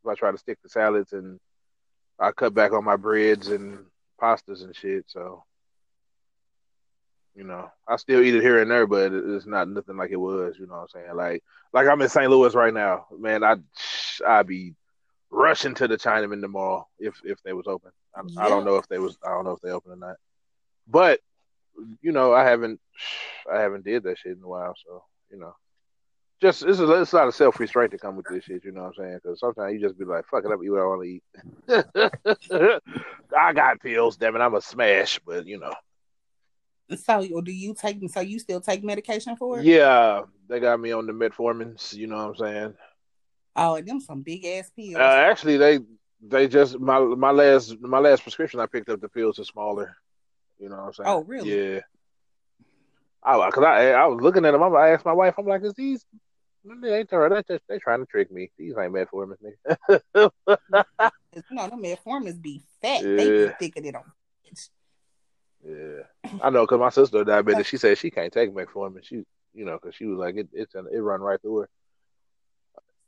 [0.04, 1.40] if I try to stick to salads and
[2.20, 3.86] I cut back on my breads and
[4.20, 5.06] pastas and shit.
[5.08, 5.44] So,
[7.38, 10.16] you know, I still eat it here and there, but it's not nothing like it
[10.18, 10.56] was.
[10.60, 11.16] You know what I'm saying?
[11.16, 12.32] Like, like I'm in St.
[12.32, 13.44] Louis right now, man.
[13.44, 13.58] I
[14.28, 14.74] I'd be
[15.30, 17.92] rushing to the Chinaman tomorrow if if they was open.
[18.16, 19.20] I, I don't know if they was.
[19.24, 20.16] I don't know if they open or not.
[20.88, 21.20] But
[22.02, 22.80] you know, I haven't
[23.52, 25.54] I haven't did that shit in a while, so you know.
[26.40, 28.72] Just it's a, it's a lot of self restraint to come with this shit, you
[28.72, 29.20] know what I'm saying?
[29.24, 32.82] Because sometimes you just be like, "Fuck it up, eat what I want to eat."
[33.36, 35.74] I got pills, damn it, I'm a smash, but you know,
[36.96, 37.98] So, or do you take?
[38.10, 39.66] So you still take medication for it?
[39.66, 42.74] yeah, they got me on the metformins, you know what I'm saying?
[43.56, 44.96] Oh, them some big ass pills.
[44.96, 45.80] Uh, actually, they
[46.22, 49.98] they just my my last my last prescription I picked up the pills are smaller,
[50.60, 51.10] you know what I'm saying?
[51.10, 51.50] Oh, really?
[51.52, 51.80] Yeah.
[53.24, 54.64] I cause I I was looking at them.
[54.64, 56.06] I asked my wife, I'm like, "Is these?"
[56.64, 58.52] They ain't they they trying to trick me.
[58.58, 60.02] These ain't metformin, nigga.
[61.34, 63.02] you know, them metformins be fat.
[63.02, 63.48] They Yeah.
[63.48, 64.04] be thicker than them.
[65.68, 66.04] Yeah,
[66.42, 67.66] I know because my sister diabetic.
[67.66, 69.04] She said she can't take metformin.
[69.04, 70.48] She, you know, because she was like it.
[70.54, 71.70] It's an, it run right through her.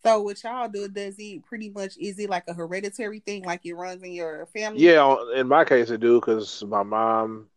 [0.04, 0.88] So what y'all do?
[0.88, 1.98] Does it pretty much?
[1.98, 4.82] Is it like a hereditary thing, like it runs in your family?
[4.82, 7.48] Yeah, in my case, it do because my mom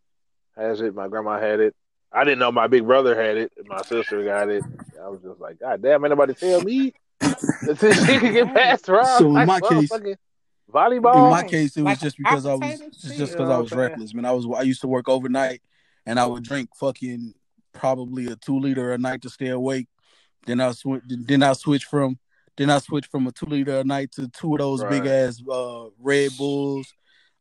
[0.55, 0.93] has it.
[0.95, 1.75] My grandma had it.
[2.11, 3.51] I didn't know my big brother had it.
[3.65, 4.63] My sister got it.
[5.01, 8.87] I was just like, God damn, anybody tell me that this shit can get passed
[8.87, 9.19] around.
[9.19, 9.89] So in like my case-
[10.71, 13.17] motherfucking In my case, it was Like just because I was appetizer just shit?
[13.17, 14.25] just You because know I was I'm reckless, man.
[14.25, 15.61] I was I used to work overnight,
[16.05, 17.33] and I would drink fucking
[17.73, 19.87] probably a two liter a night to stay awake.
[20.45, 21.03] Then I switch.
[21.07, 22.17] Then I switch from
[22.57, 25.41] then I switch from a two liter a night to two of those big ass
[25.49, 26.93] uh, Red Bulls,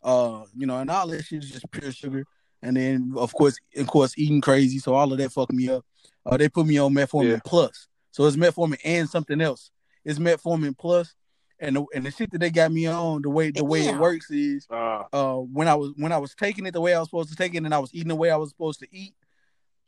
[0.02, 2.24] uh, you know, and all that shit is just pure sugar.
[2.62, 5.84] And then of course, of course, eating crazy, so all of that fucked me up.
[6.24, 7.40] Uh, they put me on metformin Yeah.
[7.44, 9.70] plus, so it's metformin and something else.
[10.04, 11.14] It's metformin plus,
[11.62, 13.96] and the, and the shit that they got me on the way the way it
[13.96, 16.98] works is Uh, uh when I was when I was taking it the way I
[16.98, 18.88] was supposed to take it and I was eating the way I was supposed to
[18.90, 19.14] eat,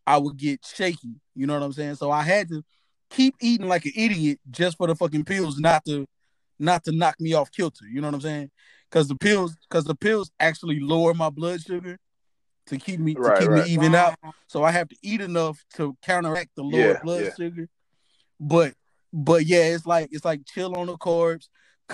[0.07, 1.17] I would get shaky.
[1.35, 1.97] You know what I'm saying?
[1.97, 2.65] So I had to
[3.11, 6.07] keep eating like an idiot just for the fucking pills not to
[6.59, 7.87] not to knock me off kilter.
[7.87, 8.51] You know what I'm saying?
[8.89, 11.99] Because the pills because the pills actually lower my blood sugar
[12.67, 13.65] to keep me to keep right.
[13.65, 14.15] me even out.
[14.47, 17.35] So I have to eat enough to counteract the lower Yeah, blood yeah.
[17.37, 17.69] sugar.
[18.39, 18.75] But
[19.13, 21.49] but yeah, it's like it's like chill on the carbs.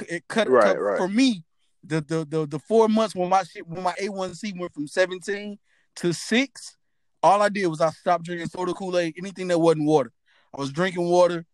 [0.08, 0.98] It cut, Right, right.
[0.98, 1.44] for me.
[1.82, 5.58] The, the the the four months when my shit when my A1C went from 17
[5.96, 6.76] to six,
[7.22, 10.12] all I did was I stopped drinking soda Kool-Aid, anything that wasn't water.
[10.54, 11.46] I was drinking water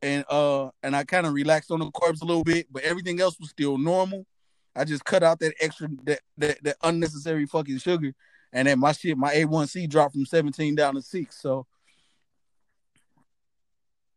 [0.00, 3.20] and uh and I kind of relaxed on the carbs a little bit, but everything
[3.20, 4.24] else was still normal.
[4.74, 8.12] I just cut out that extra that that, that unnecessary fucking sugar,
[8.54, 11.40] and then my shit, my A1C dropped from 17 down to six.
[11.40, 11.66] So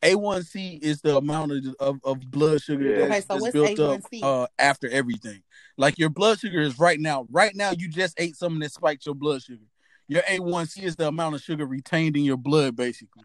[0.02, 3.08] A1C is the amount of of, of blood sugar Yeah.
[3.08, 4.24] that's, Okay, so that's built A1C?
[4.24, 5.44] up uh, after everything.
[5.78, 7.28] Like your blood sugar is right now.
[7.30, 9.66] Right now, you just ate something that spiked your blood sugar.
[10.08, 13.24] Your A1C is the amount of sugar retained in your blood, basically.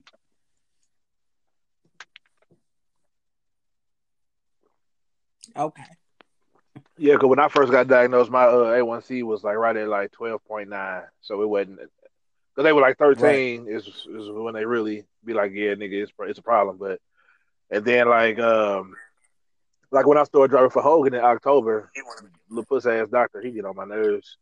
[5.57, 5.85] Okay.
[6.99, 10.11] yeah, because when I first got diagnosed, my uh, A1C was like right at like
[10.11, 11.81] twelve point nine, so it wasn't.
[12.55, 16.13] Because they were like thirteen is is when they really be like, yeah, nigga, it's
[16.21, 16.77] it's a problem.
[16.79, 17.01] But
[17.71, 18.95] and then like um
[19.91, 21.91] like when I started driving for Hogan in October,
[22.49, 24.37] little puss ass doctor, he get on my nerves.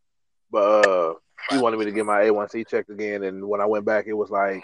[0.51, 1.15] But uh
[1.51, 4.13] he wanted me to get my A1C checked again, and when I went back, it
[4.13, 4.63] was like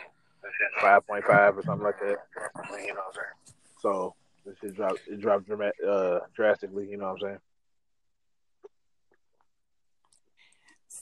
[0.81, 2.17] five point five or something like that.
[3.81, 4.15] So
[4.45, 5.01] this shit dropped.
[5.09, 6.89] It dropped dramatic, uh, drastically.
[6.89, 7.39] You know what I'm saying?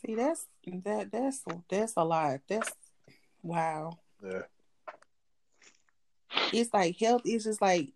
[0.06, 0.46] See, that's
[0.84, 2.38] that that's that's a lot.
[2.48, 2.70] That's
[3.42, 3.98] wow.
[4.24, 4.42] Yeah.
[6.52, 7.88] It's like health is just like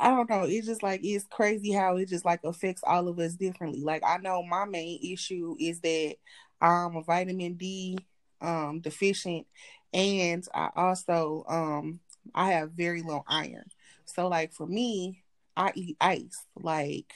[0.00, 0.42] I don't know.
[0.42, 3.82] It's just like it's crazy how it just like affects all of us differently.
[3.82, 6.16] Like I know my main issue is that
[6.60, 7.98] I'm a vitamin D
[8.40, 9.46] um deficient
[9.94, 12.00] and I also um
[12.34, 13.66] I have very low iron.
[14.06, 15.22] So like for me,
[15.56, 16.44] I eat ice.
[16.56, 17.12] Like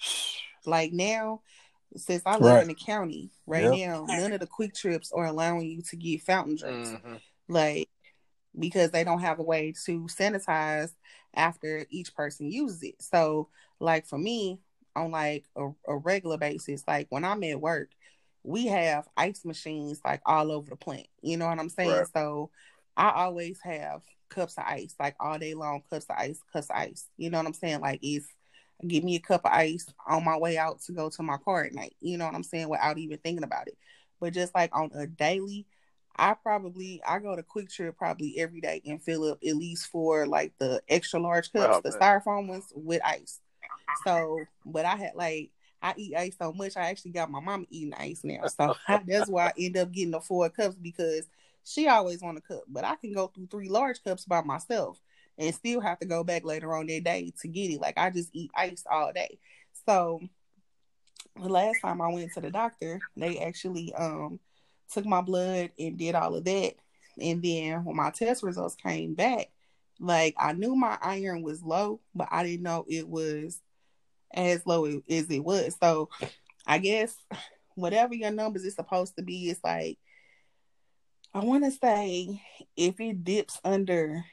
[0.64, 1.42] like now
[1.96, 2.62] since I live Right.
[2.62, 3.78] in the county right Yep.
[3.78, 7.20] now, none of the quick trips are allowing you to get fountain drinks Mhm.
[7.48, 7.88] like
[8.58, 10.92] because they don't have a way to sanitize
[11.34, 13.02] after each person uses it.
[13.02, 13.48] So,
[13.80, 14.60] like for me,
[14.96, 17.90] on like a, a regular basis, like when I'm at work,
[18.44, 21.08] we have ice machines like all over the plant.
[21.22, 21.90] You know what I'm saying?
[21.90, 22.06] Right.
[22.14, 22.50] So,
[22.96, 26.76] I always have cups of ice, like all day long, cups of ice, cups of
[26.76, 27.08] ice.
[27.16, 27.80] You know what I'm saying?
[27.80, 28.26] Like it's
[28.86, 31.64] give me a cup of ice on my way out to go to my car
[31.64, 31.94] at night.
[32.00, 32.68] You know what I'm saying?
[32.68, 33.78] Without even thinking about it.
[34.20, 35.66] But just like on a daily,
[36.16, 40.26] I probably I go to QuikTrip probably every day and fill up at least for
[40.26, 43.40] like the extra large cups, Oh, the styrofoam ones with ice.
[44.04, 45.50] So, but I had like
[45.82, 48.46] I eat ice so much, I actually got my mama eating ice now.
[48.46, 48.74] So
[49.06, 51.26] that's why I end up getting the four cups because
[51.64, 55.00] she always want a cup, but I can go through three large cups by myself
[55.38, 57.80] and still have to go back later on that day to get it.
[57.80, 59.38] Like I just eat ice all day.
[59.86, 60.20] So
[61.40, 64.38] the last time I went to the doctor, they actually um
[64.92, 66.74] took my blood and did all of that.
[67.20, 69.50] And then when my test results came back,
[70.00, 73.60] like I knew my iron was low, but I didn't know it was
[74.32, 75.76] as low as it was.
[75.80, 76.08] So
[76.66, 77.14] I guess
[77.74, 79.98] whatever your numbers is supposed to be, it's like
[81.32, 82.40] I want to say
[82.76, 84.24] if it dips under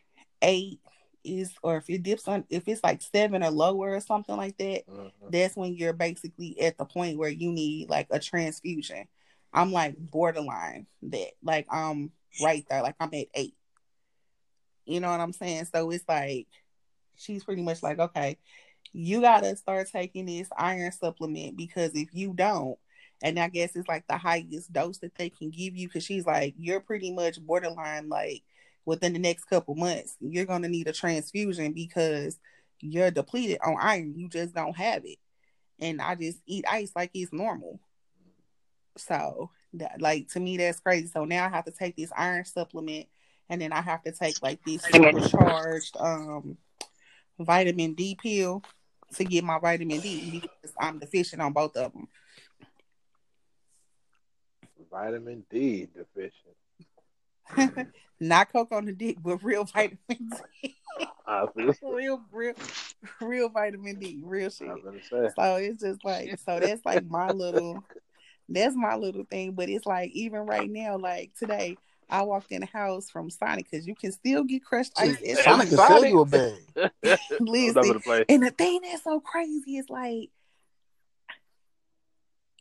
[0.41, 0.79] eight
[1.23, 4.57] is, or if it dips on, if it's like seven or lower or something like
[4.57, 5.11] that, Mhm.
[5.29, 9.07] that's when you're basically at the point where you need like a transfusion.
[9.53, 12.11] I'm like borderline that, like I'm
[12.41, 13.55] right there, like I'm at eight.
[14.85, 15.65] You know what I'm saying?
[15.65, 16.47] So it's like
[17.15, 18.37] she's pretty much like, okay,
[18.93, 22.77] you gotta start taking this iron supplement because if you don't,
[23.23, 26.25] and I guess it's like the highest dose that they can give you, because she's
[26.25, 28.43] like, you're pretty much borderline like
[28.85, 32.39] within the next couple months, you're gonna need a transfusion because
[32.79, 34.13] you're depleted on iron.
[34.15, 35.17] You just don't have it.
[35.79, 37.79] And I just eat ice like it's normal.
[38.97, 41.07] So that like to me that's crazy.
[41.07, 43.07] So now I have to take this iron supplement
[43.49, 46.57] and then I have to take like this supercharged um
[47.39, 48.63] vitamin D pill
[49.15, 52.07] to get my vitamin D because I'm deficient on both of them.
[54.89, 56.55] Vitamin D deficient.
[58.19, 60.75] Not coke on the dick, but real vitamin D.
[61.25, 62.53] I was real, real,
[63.19, 64.69] real vitamin D, real shit.
[65.35, 67.83] So it's just like so that's like my little
[68.47, 69.53] that's my little thing.
[69.53, 71.77] But it's like even right now, like today,
[72.09, 75.37] I walked in the house from Sonic because you can still get crushed ice at
[75.37, 75.97] Sonic can Sonic.
[75.97, 76.53] sell you a bag.
[76.75, 78.25] All over Listen, the place.
[78.29, 80.29] and the thing that's so crazy is like,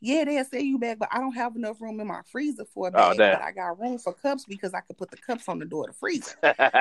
[0.00, 2.88] yeah, they'll sell you back, but I don't have enough room in my freezer for
[2.88, 3.18] a Oh, bag.
[3.18, 3.38] damn.
[3.38, 5.84] but I got room for cups because I could put the cups on the door
[5.88, 6.32] of the freezer.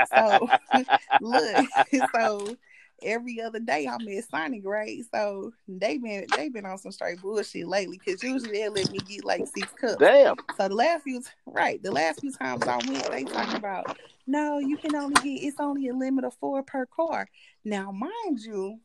[0.05, 0.49] So
[1.19, 1.59] look,
[2.15, 2.55] so
[3.01, 5.01] every other day I'm at Sonic, right?
[5.13, 8.99] So they been they been on some straight bullshit lately because usually they let me
[8.99, 9.97] get like six cups.
[9.99, 10.35] Damn.
[10.57, 13.87] So the last few right, the last few times I went, they talking about
[14.27, 17.27] no, you can only get it's only a limit of four per car.
[17.65, 18.79] Now, mind you,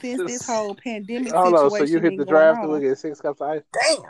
[0.00, 1.70] since this whole pandemic Hold on.
[1.70, 3.62] So you hit the going drive through and get six cups of ice?
[3.72, 4.02] Damn.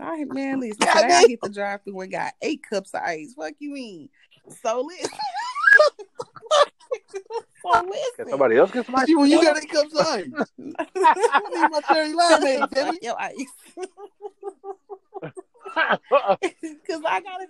[0.00, 3.34] I, man, listen, today I hit the drive through and got eight cups of ice.
[3.34, 4.08] Fuck you mean?
[4.62, 5.10] So listen.
[7.62, 8.28] so Can listen.
[8.30, 9.06] somebody else get some ice?
[9.08, 10.26] When you got eight cups of ice,
[10.58, 12.90] I need my cherry limeade, baby.
[12.90, 13.52] Fuck your ice.
[16.86, 17.46] Cause I gotta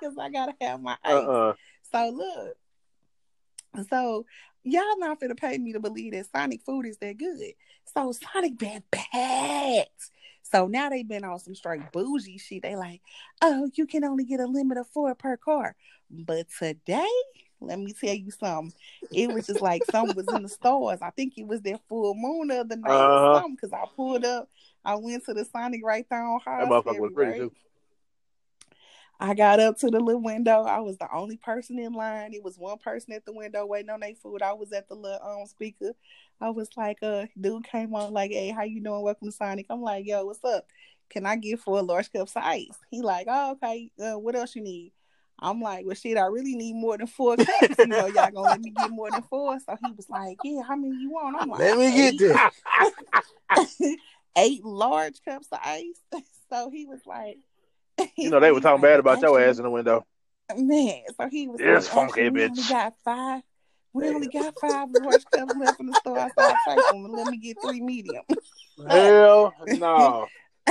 [0.00, 1.18] Cause I gotta have my uh-uh.
[1.18, 1.24] ice.
[1.26, 1.52] uh-uh.
[1.92, 3.88] So look.
[3.88, 4.26] So
[4.72, 7.52] y'all not finna pay me to believe that Sonic food is that good.
[7.94, 10.10] So Sonic been packed.
[10.42, 12.62] So now they been on some straight bougie shit.
[12.62, 13.02] They like,
[13.42, 15.76] oh, you can only get a limit of four per car.
[16.10, 17.06] But today,
[17.60, 18.72] let me tell you something.
[19.10, 21.00] It was just like something was in the stores.
[21.02, 23.34] I think it was their full moon of the night or Uh-huh.
[23.40, 23.56] something.
[23.58, 24.48] Cause I pulled up,
[24.84, 27.52] I went to the Sonic right there on That High motherfucker was pretty too.
[29.20, 30.62] I got up to the little window.
[30.62, 32.32] I was the only person in line.
[32.34, 34.42] It was one person at the window waiting on their food.
[34.42, 35.92] I was at the little um speaker.
[36.40, 39.02] I was like, uh, dude came on like, hey, how you doing?
[39.02, 39.66] Welcome to Sonic.
[39.70, 40.66] I'm like, yo, what's up?
[41.10, 42.78] Can I get four large cups of ice?
[42.90, 43.90] He like, oh, okay.
[44.00, 44.92] Uh, what else you need?
[45.40, 47.76] I'm like, well, shit, I really need more than four cups.
[47.78, 49.58] You know, y'all gonna let me get more than four.
[49.58, 51.36] So he was like, yeah, how many you want?
[51.40, 52.18] I'm like, Let me get "Eight."
[53.80, 53.96] this.
[54.36, 56.00] eight large cups of ice.
[56.50, 57.36] So he was like,
[58.16, 60.04] You know they were talking bad about your ass in the window.
[60.56, 63.42] Man, so he was Yes, like, funky "Actually, we only got five.
[63.92, 66.18] We only got five orange cups left in the store.
[66.18, 68.22] I I'll take them let me get three medium.
[68.88, 70.26] Hell no.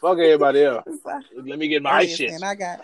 [0.00, 0.84] Fuck everybody else.
[1.36, 2.42] Let me get my listen, shit.
[2.42, 2.80] I got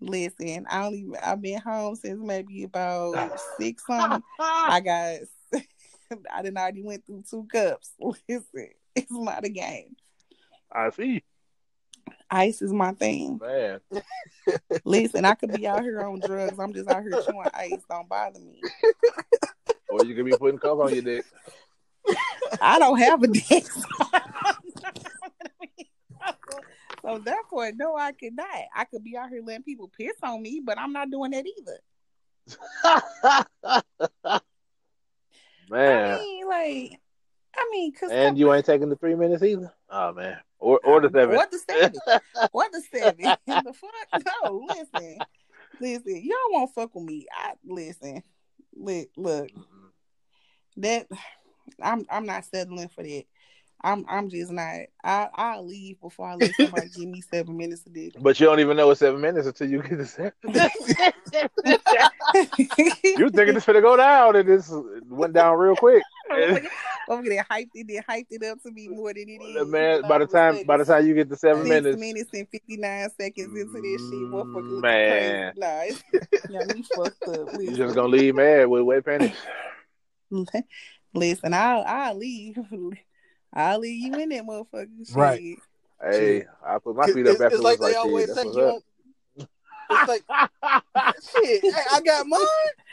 [0.00, 4.22] listen, I only I've been home since maybe about six something.
[4.38, 5.18] I got
[6.32, 7.92] I didn't already went through two cups.
[8.00, 9.96] Listen, it's not a game.
[10.72, 11.22] I see.
[12.30, 13.40] Ice is my thing.
[13.42, 13.80] Man.
[14.84, 16.58] Listen, I could be out here on drugs.
[16.58, 17.82] I'm just out here chewing ice.
[17.88, 18.60] Don't bother me.
[19.88, 21.24] Or you could be putting coke on your dick.
[22.60, 23.66] I don't have a dick.
[27.02, 28.46] so therefore, no, I could not.
[28.74, 31.44] I could be out here letting people piss on me, but I'm not doing that
[31.46, 31.80] either.
[35.70, 36.12] man.
[36.12, 37.00] I mean, like,
[37.56, 39.72] I mean, cause And you ain't taking the three minutes either?
[39.88, 40.38] Oh man.
[40.60, 41.36] Or or the seven.
[41.36, 41.94] What the seven?
[42.52, 43.36] what the seven?
[43.46, 44.22] the fuck?
[44.42, 45.18] No, listen,
[45.80, 46.22] listen.
[46.22, 47.26] Y'all won't fuck with me.
[47.32, 48.22] I listen.
[48.76, 49.50] Look, look.
[50.76, 51.06] That
[51.82, 53.24] I'm I'm not settling for that.
[53.82, 54.80] I'm I'm just not.
[55.02, 58.12] I I'll leave before I let somebody give me seven minutes of dick.
[58.20, 60.32] But you don't even know it's seven minutes until you get the seven.
[63.04, 64.70] you thinking it's gonna go down and this
[65.08, 66.02] went down real quick.
[67.10, 69.66] Over there, hyped it, then hyped it up to be more than it is.
[69.68, 72.48] Man, by the time by the time you get the seven six minutes, minutes and
[72.48, 75.52] fifty nine seconds into this shit, motherfucker looking Man.
[75.52, 75.60] crazy.
[75.60, 76.02] Nah, it's,
[76.50, 77.52] yeah, we fucked up.
[77.54, 79.32] you Listen, just gonna leave mad with wet panties.
[81.14, 82.56] listen, I'll I'll leave.
[83.52, 85.06] I'll leave you in that motherfucker.
[85.06, 85.16] Shit.
[85.16, 85.58] Right.
[86.02, 88.36] Hey, I put my feet up after it's like like they always shit.
[88.36, 88.84] say That's you what's
[89.36, 89.48] don't.
[89.90, 90.22] It's like
[91.42, 91.62] shit.
[91.74, 92.40] Hey, I got mine.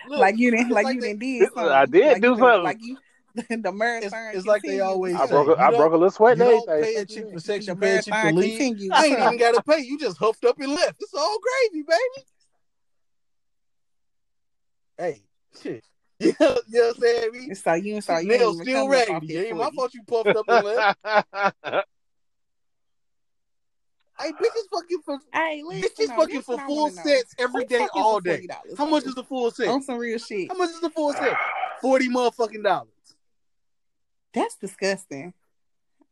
[0.10, 1.64] Look, Like you didn't, like, like you they- didn't did something.
[1.72, 2.64] I did like do something.
[2.64, 2.98] Like you,
[3.50, 4.32] the marathon.
[4.34, 5.32] it's like they always I say.
[5.32, 7.32] broke a, I broke a little sweat You don't pay a fuck cheap you.
[7.34, 7.68] for sex.
[7.68, 8.58] You pay a cheap for leave.
[8.58, 8.92] continues.
[8.94, 9.82] I ain't even got to pay.
[9.82, 10.96] You just huffed up and left.
[11.00, 11.38] It's all
[11.72, 12.26] gravy, baby.
[14.98, 15.24] Hey,
[15.62, 15.84] shit.
[16.20, 17.32] You know, you know what I'm saying?
[17.32, 17.54] Me?
[17.54, 19.36] So you, so you ain't Nails even still coming up off raggedy.
[19.38, 21.86] It ain't my fault you puffed up and left.
[24.20, 27.78] Hey, bitches fucking for Hey, listen, bitches though, fucking for full sets every Who day,
[27.78, 28.48] fucking all day.
[28.76, 29.68] How much is the full set?
[29.68, 30.52] on some real shit?
[30.52, 31.38] How much is the full set?
[31.82, 32.90] Forty motherfucking dollars.
[34.38, 35.34] That's disgusting.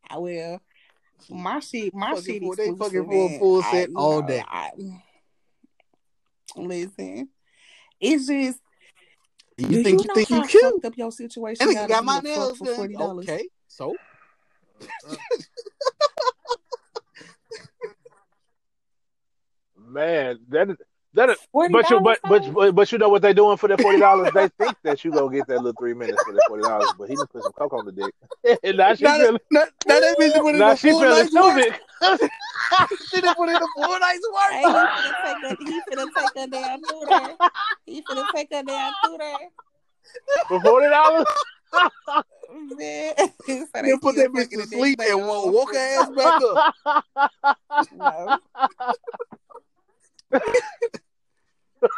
[0.09, 0.59] I will.
[1.29, 4.27] My shit, my Fucking shit for- they fucking for a full set you all know,
[4.27, 4.43] day.
[4.47, 4.71] I,
[6.55, 7.29] listen,
[7.99, 8.59] it's just.
[9.57, 10.63] You do think you you know think you cute?
[10.63, 11.67] fucked up your situation?
[11.67, 12.75] And gotta you got my to fuck nails for done.
[12.75, 13.29] forty dollars.
[13.29, 13.95] Okay, so
[19.77, 20.77] Man, that is
[21.15, 23.67] that is, Forty but you but, but but but you know what they doing for
[23.67, 24.31] that forty dollars?
[24.33, 27.09] they think that you gonna get that little three minutes for that forty dollars, but
[27.09, 28.13] he done put some coke on the dick.
[28.63, 30.89] and now she now feeling that, now, now that bitch put in now a she
[30.89, 31.61] feeling night's work.
[32.01, 32.29] stupid.
[33.13, 34.51] She done put in a full night's work.
[34.51, 35.55] Hey, he finna take her.
[35.59, 37.35] He finna take her down through there.
[37.85, 39.37] He finna take her down through there.
[40.47, 41.25] for forty dollars.
[42.77, 45.77] Man, so Then put that bitch fucking to the sleep and on wo- woke her
[45.77, 46.75] ass back up.
[47.95, 48.39] No.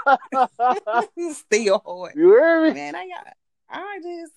[1.34, 2.14] Still hard.
[2.16, 2.74] you hear me?
[2.74, 3.34] Man, I got
[3.70, 4.34] I just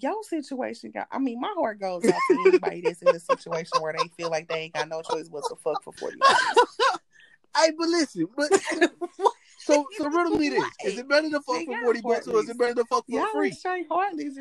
[0.00, 3.80] your situation got I mean, my heart goes out to anybody that's in a situation
[3.80, 6.38] where they feel like they ain't got no choice but to fuck for forty dollars.
[7.54, 8.50] Hey, but listen, but
[9.58, 12.40] so so riddle me this: Is it better to fuck They for forty bucks or
[12.40, 13.52] is it better to fuck for Y'all free?
[13.52, 14.38] straight heartless,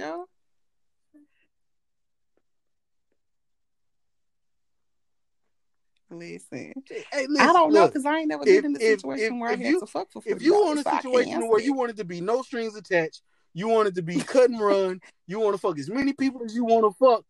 [6.11, 9.39] Listen, Hey, listen, I don't know because I ain't never been in a situation if-
[9.41, 10.35] where if I you- had to fuck for $40.
[10.35, 13.21] if you want a I situation where you wanted to be no strings attached,
[13.53, 16.53] you wanted to be cut and run, you want to fuck as many people as
[16.53, 17.23] you want to fuck,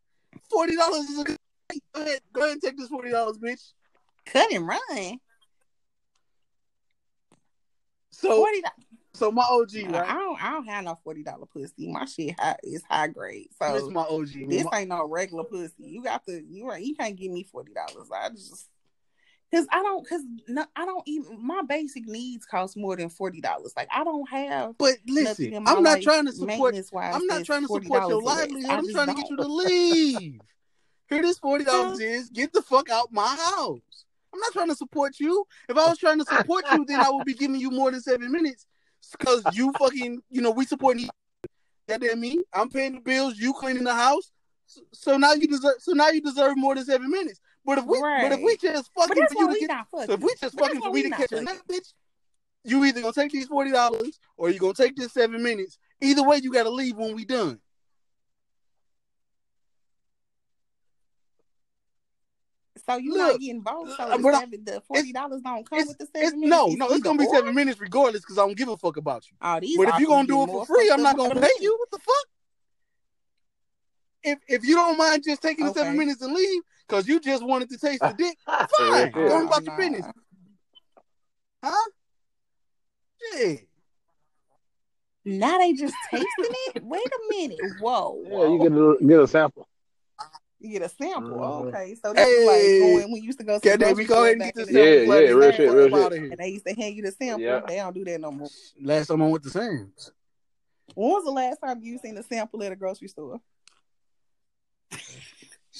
[0.49, 1.37] forty dollars is a good.
[1.93, 3.71] Go ahead, go ahead and take this forty dollars, bitch.
[4.25, 5.19] cut and run,
[8.11, 8.61] So, forty
[9.13, 10.07] so my OG, I right?
[10.09, 11.87] don't, I don't have no forty dollar pussy.
[11.91, 13.49] My shit high, is high grade.
[13.61, 14.35] So This my OG.
[14.35, 14.49] man.
[14.49, 15.73] This ain't no regular pussy.
[15.79, 16.83] You got to you right.
[16.83, 18.09] You can't give me forty dollars.
[18.13, 18.69] I just
[19.51, 23.41] because I don't because no, I don't even my basic needs cost more than forty
[23.41, 23.73] dollars.
[23.75, 24.77] Like I don't have.
[24.77, 26.75] But listen, I'm not trying to support.
[26.93, 28.71] I'm not trying to support your livelihood.
[28.71, 30.41] I'm trying to get you to leave.
[31.09, 32.29] Here, this forty dollars is.
[32.29, 33.79] Get the fuck out my house.
[34.33, 35.45] I'm not trying to support you.
[35.67, 38.01] If I was trying to support you, then I would be giving you more than
[38.01, 38.65] seven minutes.
[39.11, 41.09] Because you fucking, you know, we supporting.
[41.89, 43.37] Goddamn me, I'm paying the bills.
[43.37, 44.31] You cleaning the house.
[44.67, 45.75] So, so now you deserve.
[45.79, 47.41] So now you deserve more than seven minutes.
[47.63, 50.33] But if we, but if we just fucking for you to get so if we
[50.41, 51.45] just But fucking for we to catch fucking.
[51.45, 51.93] nut, bitch,
[52.63, 55.77] you either gonna take these forty dollars or you gonna take this seven minutes.
[56.01, 57.59] Either way, you gotta leave when we done.
[62.89, 63.95] So you Look, not getting both.
[63.95, 66.77] So uh, the, but I- the forty dollars don't come with the seven minutes.
[66.79, 67.35] no, no, it's gonna be or.
[67.35, 69.37] seven minutes regardless because I don't give a fuck about you.
[69.39, 71.75] Oh, these But if you're gonna do it for free, I'm not gonna pay you.
[71.77, 72.15] What the fuck?
[74.23, 76.61] If if you don't mind just taking the seven minutes and leave
[76.91, 79.11] because you just wanted to taste the dick, fine.
[79.11, 80.05] Go on Oh, about your business,
[81.63, 81.89] huh?
[83.37, 83.53] Yeah.
[85.23, 86.27] Now they just tasting
[86.75, 86.83] it.
[86.83, 87.59] Wait a minute.
[87.79, 88.21] Whoa.
[88.25, 89.67] Yeah, you get a, get a sample.
[90.59, 91.37] You get a sample.
[91.37, 91.67] Mhm.
[91.67, 92.79] Okay, so this is Hey.
[92.79, 94.55] like going we used to go to the Okay, then we go ahead and get
[94.55, 95.11] this the Yeah, sample.
[95.13, 96.31] day, yeah, real shit, real shit.
[96.31, 97.41] And they used to hand you the sample.
[97.41, 97.61] Yeah.
[97.67, 98.49] They don't do that no more.
[98.81, 100.11] Last time I went to Sam's.
[100.93, 103.39] When was the last time you seen a sample at a grocery store?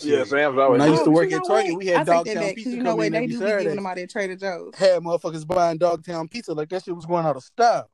[0.04, 0.80] Yeah, Sam's always.
[0.80, 1.78] When I used to work you at know Target, what?
[1.80, 3.08] we had I take that Dogtown Pizza You know what?
[3.08, 3.76] in They every do be giving Saturday.
[3.76, 4.76] them out at Trader Joe's.
[4.76, 7.90] Had motherfuckers buying Dogtown Pizza like that shit was going out of style.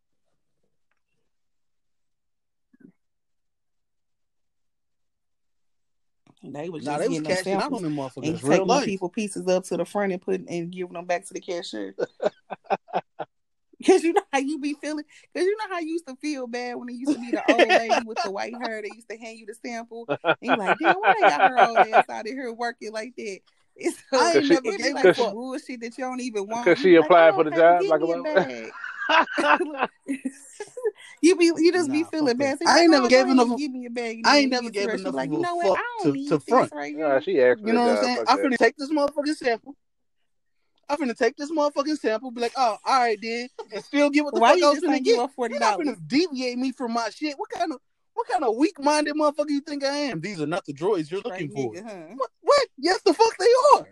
[6.43, 8.43] They was just Nah, they was getting them cashing out on them and motherfuckers.
[8.43, 8.85] Real taking life.
[8.85, 11.95] people pieces up to the front and putting and giving them back to the cashier.
[13.85, 15.03] Cause you know how you be feeling.
[15.35, 17.43] Cause you know how you used to feel bad when it used to be the
[17.47, 18.81] old lady with the white hair.
[18.81, 20.05] They used to hand you the sample.
[20.09, 23.13] And you like, damn, why they got her old ass out of here working like
[23.17, 23.39] that?
[23.79, 26.47] It's so, I ain't she- never gave like a some bullshit that you don't even
[26.47, 26.65] want.
[26.65, 28.71] 'Cause she You like, applied oh, for the job, give like a a bag.
[31.21, 32.59] you be you just be feeling fuck bad.
[32.59, 32.67] that.
[32.67, 34.17] So I ain't you never like, gave go ahead enough Give me a bag.
[34.17, 35.77] and I ain't never you get to gave enough like, you know what?
[35.79, 36.71] I don't to need front.
[36.71, 37.21] this right Yeah, here.
[37.21, 38.25] she asked You know what I'm saying?
[38.27, 38.45] I'm that.
[38.45, 39.75] finna take this motherfucking sample.
[40.89, 44.23] I'm gonna take this motherfucking sample, be like, oh, all right then, and still get
[44.23, 45.21] what the Why fuck you I was just finna ain't give get.
[45.21, 45.87] her forty You're not dollars?
[45.97, 47.37] finna deviate me from my shit.
[47.37, 47.79] What kind of
[48.13, 50.21] what kind of weak minded motherfucker you think I am?
[50.21, 51.73] These are not the droids you're looking Straight for.
[51.73, 52.13] nigga, huh?
[52.15, 52.29] What?
[52.41, 52.67] What?
[52.77, 53.45] Yes, the fuck they
[53.75, 53.87] are.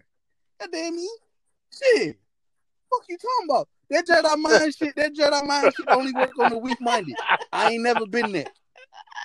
[0.62, 1.18] God damn you.
[1.72, 2.18] Shit.
[2.90, 3.68] Fuck you talking about?
[3.90, 7.16] That Jedi mind shit, that Jedi mind shit only work on the weak minded.
[7.52, 8.48] I ain't never been there.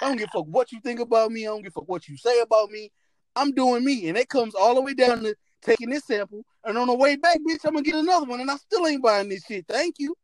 [0.03, 1.43] I don't give a fuck what you think about me.
[1.47, 2.91] I don't give a fuck what you say about me.
[3.37, 4.09] I'm doing me.
[4.09, 6.43] And it comes all the way down to taking this sample.
[6.65, 8.41] And on the way back, bitch, I'm gonna get another one.
[8.41, 9.67] And I still ain't buying this shit.
[9.67, 10.15] Thank you.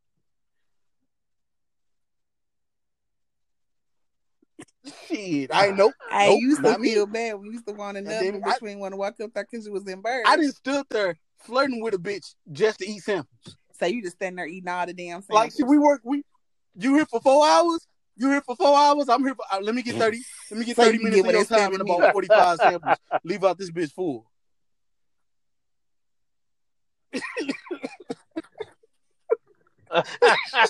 [5.07, 5.49] Shit.
[5.53, 5.91] I know.
[6.11, 6.93] I Nope, used to me.
[6.93, 9.33] feel bad you used to want another one, but you ain't want to walk up
[9.33, 10.29] there because you was embarrassed.
[10.29, 13.57] I didn't stood there flirting with a bitch just to eat samples.
[13.79, 15.29] So you just standing there eating all the damn samples.
[15.29, 16.01] Like, see, we work.
[16.03, 16.23] We
[16.75, 17.85] you here for four hours?
[18.15, 19.09] You here for four hours?
[19.09, 19.45] I'm here for.
[19.51, 20.21] Uh, let me get thirty.
[20.49, 22.59] Let me get So thirty minutes get of your time in seven about forty five
[22.59, 22.97] samples.
[23.23, 24.25] Leave out this bitch full.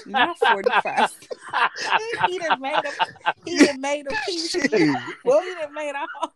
[0.06, 1.10] Not forty five.
[2.30, 4.52] he done made a he done made a piece.
[4.52, 4.72] Shit.
[5.26, 6.32] Well, he done made a whole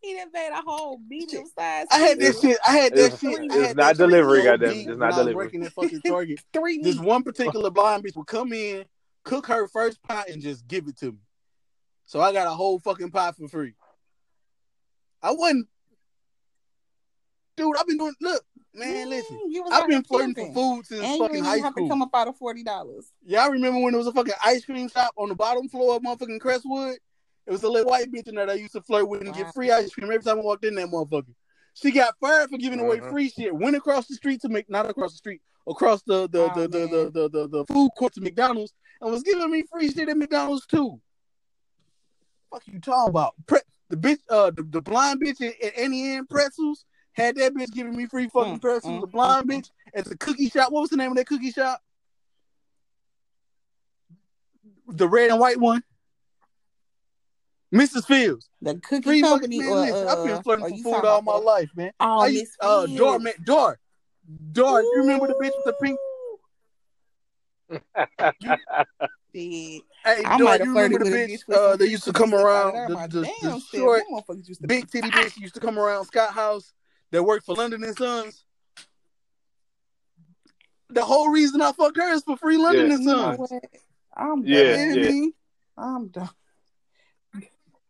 [0.00, 1.86] he done made a whole medium size.
[1.92, 2.56] I had this shit.
[2.66, 3.38] I had that It's- shit.
[3.44, 5.34] it's I had not that delivery, so goddamn It's not I delivery.
[5.34, 6.40] working at fucking Target.
[6.52, 7.04] three This meat.
[7.06, 8.84] one particular blind bitch would come in,
[9.24, 11.18] cook her first pot, and just give it to me.
[12.06, 13.74] So I got a whole fucking pot for free.
[15.22, 15.68] I wasn't,
[17.56, 17.76] dude.
[17.78, 18.14] I've been doing.
[18.20, 18.42] Look,
[18.74, 19.38] man, listen.
[19.54, 21.78] Mm, I've been here flirting for food since And fucking didn't high even have to
[21.80, 21.88] school.
[21.88, 23.12] come up out of forty dollars.
[23.24, 25.96] Yeah, I remember when there was a fucking ice cream shop on the bottom floor
[25.96, 26.96] of motherfucking Crestwood.
[27.46, 29.30] It was a little white bitch in there that I used to flirt with and
[29.30, 29.36] Wow.
[29.36, 31.34] get free ice cream every time I walked in that motherfucker.
[31.74, 33.10] She got fired for giving away Mhm.
[33.10, 33.54] free shit.
[33.54, 36.68] Went across the street to make not across the street, across the the Oh, the,
[36.68, 40.08] the, the, the, the, the food court to McDonald's and was giving me free shit
[40.08, 41.00] at McDonald's too.
[42.50, 43.34] Fuck you talking about?
[43.46, 47.54] Pre- the bitch, uh, the, the blind bitch at, at Auntie Anne Pretzels had that
[47.54, 48.92] bitch giving me free fucking Mm, pretzels.
[48.98, 50.72] mm, the blind mm, bitch at the cookie shop.
[50.72, 51.80] What was the name of that cookie shop?
[54.88, 55.82] The red and white one.
[57.74, 58.06] Mrs.
[58.06, 58.48] Fields.
[58.60, 61.22] The cookie Free fucking company man, or listen, I've been uh, flirting for food all
[61.22, 61.92] my the- life, man.
[62.00, 62.98] Oh, I Miss used, uh, Fields.
[63.00, 63.78] Dar, man, Dar,
[64.52, 64.82] Dar.
[64.82, 65.98] You remember the bitch with the pink?
[69.34, 69.82] Shit.
[70.04, 71.44] Hey, I Dar, might have you flirted remember the bitch?
[71.48, 72.88] bitch Uh, some they used to come around there.
[72.88, 74.02] the, the, the short,
[74.46, 76.72] used to big titty bitch used to come around Scott House
[77.12, 78.44] that worked for London and Sons.
[80.90, 82.94] The whole reason I fucked her is for free London Yeah.
[82.94, 83.52] and You know Sons.
[84.14, 84.80] I'm Yeah, done.
[84.80, 85.10] I yeah.
[85.10, 85.32] mean?
[85.78, 86.28] I'm done.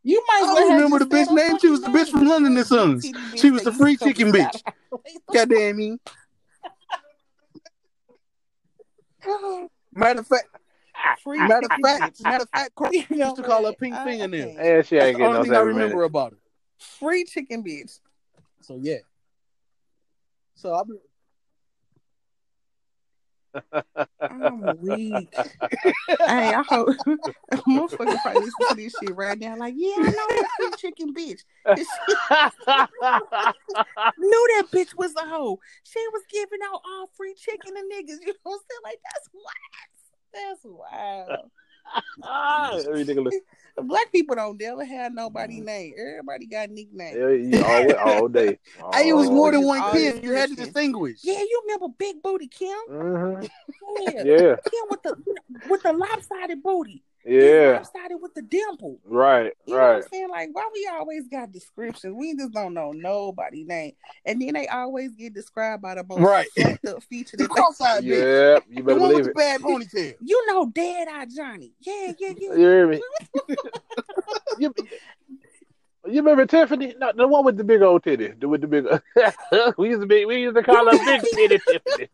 [0.04, 1.58] You might I don't remember the bitch said name.
[1.60, 2.26] She was the bitch from.
[2.26, 3.06] London and Sons.
[3.36, 4.52] She was the free chicken bitch.
[4.58, 5.18] Scott House.
[5.32, 5.98] Goddamn me.
[9.94, 10.48] Matter of fact,
[11.22, 13.94] Free matter of fact, matter of fact, Courtney You know used to call her pink
[13.94, 14.56] I- I fingernails.
[14.56, 14.86] can't.
[14.86, 16.06] She That's ain't the getting only no thing I remember minutes.
[16.06, 16.38] about her.
[16.98, 18.00] Free chicken bitch.
[18.62, 18.98] So yeah.
[20.62, 20.98] So been
[24.20, 25.34] I'm weak.
[25.34, 26.90] hey, I hope
[27.68, 29.56] motherfucker probably listen to this shit right now.
[29.56, 30.28] Like, yeah, I know
[30.60, 31.40] that chicken bitch.
[34.18, 35.58] Knew that bitch was a hoe.
[35.82, 38.20] She was giving out all free chicken to niggas.
[38.20, 38.82] You know what I'm saying?
[38.84, 39.90] Like, that's wild.
[40.32, 41.50] That's wild.
[42.88, 43.34] Ridiculous.
[43.76, 45.94] Black people don't never have nobody name.
[45.98, 47.16] Everybody got nicknames.
[47.16, 48.58] Yeah, you always, all day.
[48.92, 50.22] Hey, it was more than one all Kim.
[50.22, 51.20] You had to distinguish.
[51.22, 52.76] Yeah, you remember Big Booty Kim?
[52.90, 53.48] Mhm.
[54.00, 54.22] Yeah.
[54.24, 55.16] Yeah, Kim with the
[55.70, 57.02] with the lopsided booty.
[57.24, 57.82] Yeah.
[57.82, 58.98] started with the dimple.
[59.04, 59.96] Right, You know what right.
[59.96, 60.28] I'm saying?
[60.30, 62.14] Like, why we always got descriptions?
[62.18, 63.92] We just don't know nobody name.
[64.24, 66.46] And then they always get described by the most Right.
[66.58, 68.06] fucked up feature The that they cross-eyed bitch.
[68.08, 69.36] Yeah, you The better one with believe the it.
[69.36, 70.14] bad ponytail.
[70.20, 71.72] You know Dead Eye Johnny.
[71.80, 72.52] Yeah, yeah, yeah.
[72.54, 73.02] You hear me?
[74.58, 74.74] you,
[76.06, 76.94] you remember Tiffany?
[76.98, 78.28] No, the one with the big old titty.
[78.38, 78.84] The with the big.
[79.78, 80.24] we used to be.
[80.24, 82.08] We used to call her Big Titty Tiffany.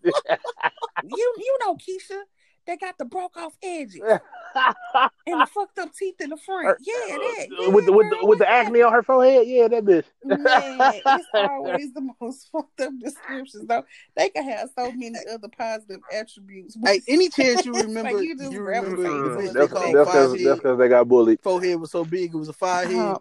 [1.04, 2.20] You you know Keisha.
[2.68, 6.76] They got the broke off edges and the fucked up teeth in the front.
[6.82, 7.46] Yeah, that.
[7.50, 9.46] Yeah, with the with the girl, with the that- acne on her forehead.
[9.48, 10.04] Yeah, that bitch.
[10.22, 10.38] Man,
[11.06, 13.84] it's always the most fucked up descriptions though.
[14.16, 16.76] They can have so many other positive attributes.
[16.76, 18.02] but Hey, any chance you remember?
[18.12, 19.54] like you, you just remember gravitate the to bitch it.
[19.54, 20.46] they That's called that's because head?
[20.46, 21.40] that's because they got bullied.
[21.42, 22.98] Forehead was so big, it was a five head.
[22.98, 23.18] Uh,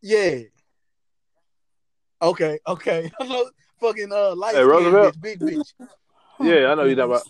[0.00, 0.38] Yeah.
[2.22, 3.10] Okay, okay.
[3.20, 3.44] I
[3.80, 5.16] fucking uh light Hey, skinned Roosevelt.
[5.16, 5.72] bitch, big bitch.
[6.40, 7.22] Yeah, I know you talking about.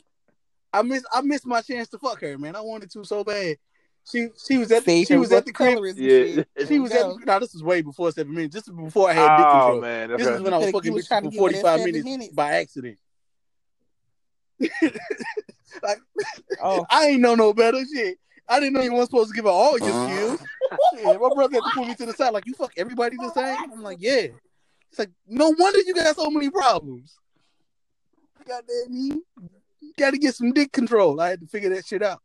[0.73, 2.55] I miss I missed my chance to fuck her, man.
[2.57, 3.57] I wanted to so bad.
[4.11, 5.79] She she was at See, she was at the crib.
[5.97, 6.09] Yeah.
[6.09, 6.49] shit.
[6.57, 7.19] There She was at go.
[7.19, 8.55] the, no, this was way before seven minutes.
[8.55, 9.81] This is before I had dick Oh control.
[9.81, 11.81] man, This is when I was You fucking was bitches for give her that 45
[11.85, 12.33] minutes, minutes.
[12.33, 12.99] by accident.
[15.83, 15.99] like
[16.63, 18.19] Oh, I ain't know no better shit.
[18.49, 20.07] I didn't know you weren't supposed to give her all your Uh.
[20.07, 20.41] skills.
[20.97, 23.29] Yeah, my brother had to pull me to the side, like you fuck everybody the
[23.31, 23.57] same.
[23.73, 24.29] I'm like, yeah.
[24.91, 27.17] It's like no wonder you got so many problems.
[28.47, 29.21] Goddamn me,
[30.01, 31.21] got to get some dick control.
[31.21, 32.21] I had to figure that shit out.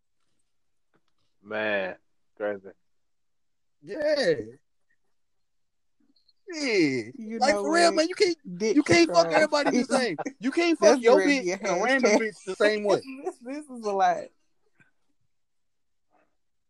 [1.44, 1.96] man,
[2.38, 2.70] crazy.
[3.84, 4.16] Yeah,
[6.54, 7.04] yeah.
[7.18, 8.08] you Like know for real, man.
[8.08, 10.18] You can't Dick you can't fuck everybody the same.
[10.40, 12.20] You can't fuck your really bitch a and random hashtag.
[12.20, 13.02] bitch the same way.
[13.26, 14.24] this, this is a lot.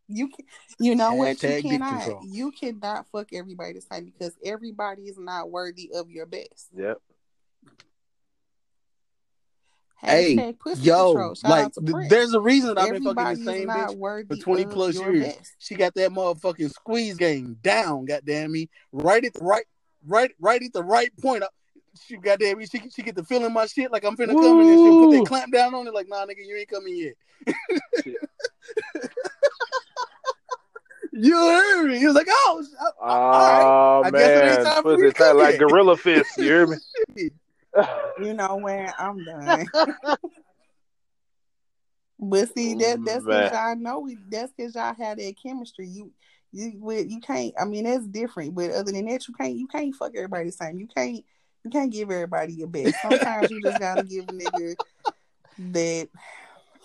[0.07, 0.45] You can,
[0.79, 1.41] you know what?
[1.41, 2.23] You cannot.
[2.23, 6.67] You cannot fuck everybody the same because everybody is not worthy of your best.
[6.75, 7.01] Yep.
[10.01, 11.35] Hey, Hashtag pussy Yo, control.
[11.35, 14.35] Shout like out to there's a reason I've been fucking the same not bitch for
[14.35, 15.23] 20 plus years.
[15.23, 15.55] best.
[15.59, 18.69] She got that motherfucking squeeze game down, goddamn me.
[18.91, 19.65] Right at the right,
[20.05, 21.43] right, right at the right point.
[21.43, 21.47] I-
[22.05, 22.65] She goddamn me.
[22.65, 25.09] She she get the feeling my shit like I'm finna come in and she'll put
[25.09, 25.17] Woo.
[25.19, 27.15] that clamp down on it like, nah, nigga, you ain't coming yet.
[31.17, 31.97] You heard me.
[31.97, 34.95] He was like, oh, sh- uh, Oh I guess it ain't man, time for me
[34.97, 36.37] pussy to come tight like gorilla fist.
[36.37, 36.77] You hear me?
[37.75, 37.87] shit.
[38.19, 39.67] You know when I'm done.
[42.17, 43.43] But see that that's Man.
[43.43, 45.87] because y'all know we that's because y'all have that chemistry.
[45.87, 46.11] You
[46.53, 49.67] you with you can't I mean that's different, but other than that, you can't you
[49.67, 50.79] can't fuck everybody the same.
[50.79, 51.23] You can't
[51.65, 53.01] you can't give everybody your best.
[53.01, 54.75] Sometimes you just gotta give a nigga
[55.73, 56.07] that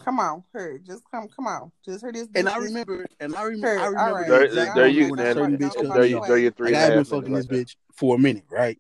[0.04, 0.78] come on, her.
[0.78, 1.70] Just come come on.
[1.84, 4.50] Just her this And I remember, and I remember, Sure, I remember right.
[4.50, 6.08] the there, there you moment when a and certain there- bitch there, cut there me
[6.10, 6.26] you off.
[6.26, 7.76] there you three Like and I a have been half fucking minutes this right bitch
[7.94, 8.78] for a minute, right?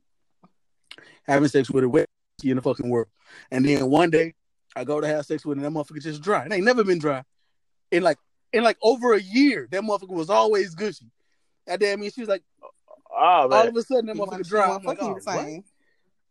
[1.24, 2.06] Having sex with her with
[2.42, 3.08] in the fucking world,
[3.50, 4.34] and then one day
[4.74, 6.44] I go to have sex with her, and that motherfucker just dry.
[6.44, 7.22] It ain't never been dry
[7.90, 8.18] in like
[8.52, 9.68] in like over a year.
[9.70, 11.10] That motherfucker was always gushy.
[11.66, 12.68] And then I mean, she was like, there.
[13.12, 14.64] Oh all of a sudden that motherfucker dry.
[14.64, 15.64] I'm like, fuck you oh, the what?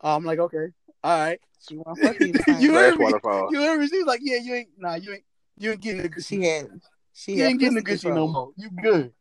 [0.01, 0.67] Oh, I'm like, okay,
[1.03, 1.39] all right.
[1.67, 2.57] She want fuck you the.
[2.59, 3.07] You heard me?
[3.51, 3.87] You heard me?
[3.87, 5.23] She was like, yeah, you ain't, nah, you ain't,
[5.57, 6.37] you ain't getting the gushy.
[6.37, 6.69] she had
[7.13, 8.51] she You had ain't getting the pussy gushy no more.
[8.55, 9.11] You good?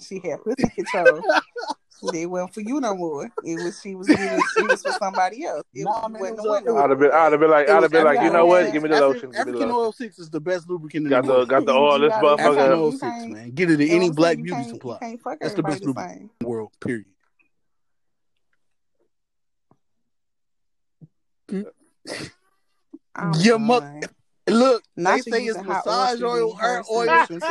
[0.00, 1.22] She had pussy control.
[2.12, 3.30] They wasn't for you no more.
[3.44, 5.62] It was she was giving she was for somebody else.
[5.74, 6.70] It Nah, wasn't it was, the window.
[6.70, 8.46] it was- I'd have been, I'd have been like, I'd have been like, you know
[8.46, 8.72] what?
[8.72, 9.20] Give me the Afri- lotion.
[9.30, 11.48] Give me the African oil six is the best lubricant in Got the the world.
[11.48, 11.94] got the You- oil.
[12.00, 12.78] you This gotta- you African can't- motherfucker.
[12.78, 13.02] oil six,
[13.34, 13.50] man.
[13.52, 14.42] Get it in any black saying?
[14.44, 14.94] beauty supply.
[14.94, 16.20] You can't fuck That's the best lubricant.
[16.20, 16.72] in the world.
[16.80, 17.06] Period.
[23.14, 24.02] I'm Your mo- done.
[24.48, 27.04] Look, Not they say it's massage oil oil, to hair oil.
[27.06, 27.46] They, have six,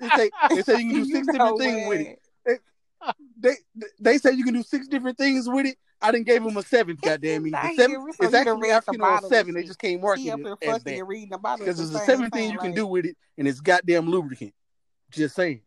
[0.00, 2.18] they, say, they say you can do six know different things with it.
[3.38, 3.54] They
[4.00, 5.76] they say you can do six different things with it.
[6.00, 7.00] I didn't give them a seventh.
[7.02, 9.54] Goddamn me, the he seventh it's actually the African oil seven.
[9.54, 11.84] They just can't He market up here it as that reading the bottle because the
[11.84, 14.52] there's a seventh thing you can do with it, and it's goddamn lubricant.
[15.10, 15.62] Just saying.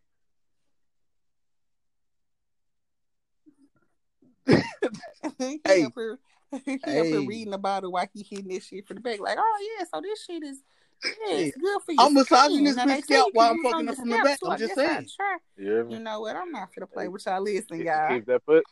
[5.37, 5.83] he Hey.
[5.83, 6.19] up here,
[6.65, 9.19] he up here reading about it while he hitting this shit for the back.
[9.19, 10.61] Like, oh yeah, so this shit is
[11.03, 11.97] yeah, it's good for you.
[11.99, 14.39] I'm massaging this Now, bitch scalp while I'm fucking on her from the back.
[14.39, 14.47] too.
[14.47, 15.07] I'm just saying.
[15.15, 15.37] try.
[15.57, 16.35] You You know what?
[16.35, 17.41] I'm not gonna play with y'all.
[17.41, 18.09] Listen, Keep, y'all.
[18.09, 18.63] keep that foot.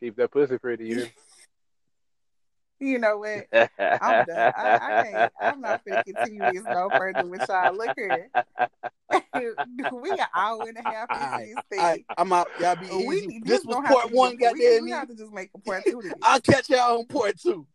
[0.00, 0.86] Keep that pussy pretty.
[0.86, 1.06] You?
[2.80, 3.46] You know what?
[3.78, 4.52] I'm done.
[4.56, 5.32] I, I can't.
[5.40, 7.76] I'm not gonna continue this no further with y'all.
[7.76, 8.28] Look here.
[9.92, 12.04] we an hour and a half I, into this I, thing.
[12.18, 12.48] I'm out.
[12.58, 13.26] Y'all be easy.
[13.28, 14.36] need- This was gonna have part one.
[14.36, 14.90] Goddamn we, we me.
[14.90, 16.02] have to just make a part two.
[16.02, 16.14] To this.
[16.24, 17.68] I'll catch y'all on part two.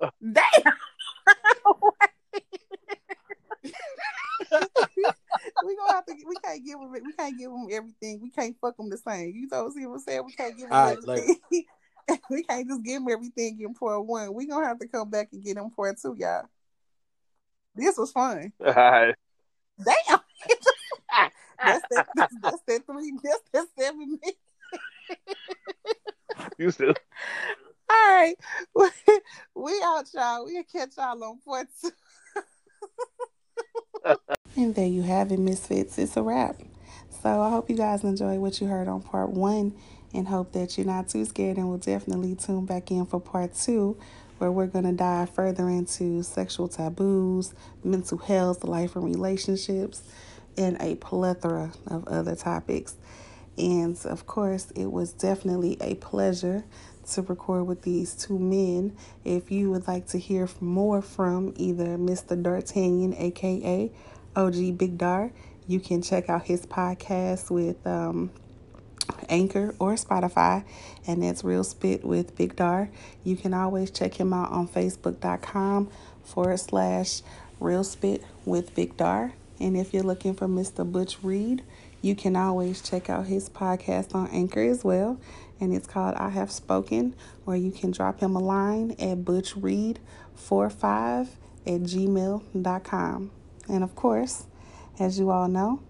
[0.00, 0.74] Damn.
[5.64, 6.14] we gonna have to.
[6.26, 6.92] We can't give them.
[6.92, 8.20] We can't give them everything.
[8.22, 9.32] We can't fuck them the same.
[9.34, 10.24] You know what I'm saying?
[10.24, 11.36] We can't give them All everything.
[11.50, 14.34] Like, we can't just give them everything in part one.
[14.34, 16.44] We gonna have to come back and get them part two, y'all.
[17.74, 18.52] This was fun.
[18.64, 19.14] Hi!
[19.78, 20.20] Damn.
[21.64, 23.12] that's, that, that's, that's that three.
[23.22, 24.38] That's that seven minutes.
[26.58, 26.94] you still.
[27.90, 28.36] All right,
[29.54, 30.44] we out, y'all.
[30.44, 31.90] We'll catch y'all on part two.
[34.56, 35.98] And there you have it, Misfits.
[35.98, 36.60] It's a wrap.
[37.22, 39.72] So I hope you guys enjoyed what you heard on part one
[40.12, 43.54] and hope that you're not too scared and will definitely tune back in for part
[43.54, 43.96] two,
[44.38, 47.54] where we're going to dive further into sexual taboos,
[47.84, 50.02] mental health, life and relationships,
[50.56, 52.96] and a plethora of other topics.
[53.56, 56.64] And of course, it was definitely a pleasure
[57.14, 58.96] to record with these two men.
[59.24, 62.40] If you would like to hear more from either Mr.
[62.40, 63.90] D'Artagnan, aka
[64.36, 65.32] OG Big Dar,
[65.66, 68.30] you can check out his podcast with um,
[69.28, 70.64] Anchor or Spotify,
[71.06, 72.90] and that's Real Spit with Big Dar.
[73.24, 75.90] You can always check him out on Facebook.com
[76.24, 77.22] forward slash
[77.60, 79.32] Real Spit with Big Dar.
[79.60, 80.90] And if you're looking for Mr.
[80.90, 81.62] Butch Reed,
[82.00, 85.18] you can always check out his podcast on Anchor as well.
[85.60, 87.14] And it's called I Have Spoken,
[87.46, 91.28] or you can drop him a line at butchreed45
[91.66, 93.30] at gmail.com.
[93.68, 94.46] And of course,
[94.98, 95.80] as you all know,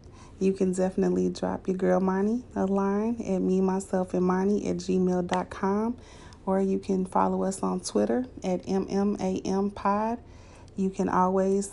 [0.41, 4.77] you can definitely drop your girl Moni a line at me, myself, and Moni at
[4.77, 5.97] gmail.com.
[6.47, 10.19] Or you can follow us on Twitter at MMAMPod.
[10.77, 11.73] You can always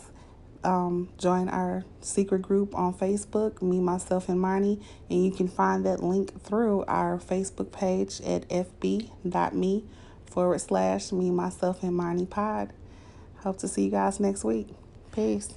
[0.65, 5.85] um, join our secret group on Facebook, me, myself, and Moni, and you can find
[5.85, 9.83] that link through our Facebook page at fb.me
[10.25, 12.73] forward slash me, myself, and Moni pod.
[13.37, 14.67] Hope to see you guys next week.
[15.11, 15.53] Peace.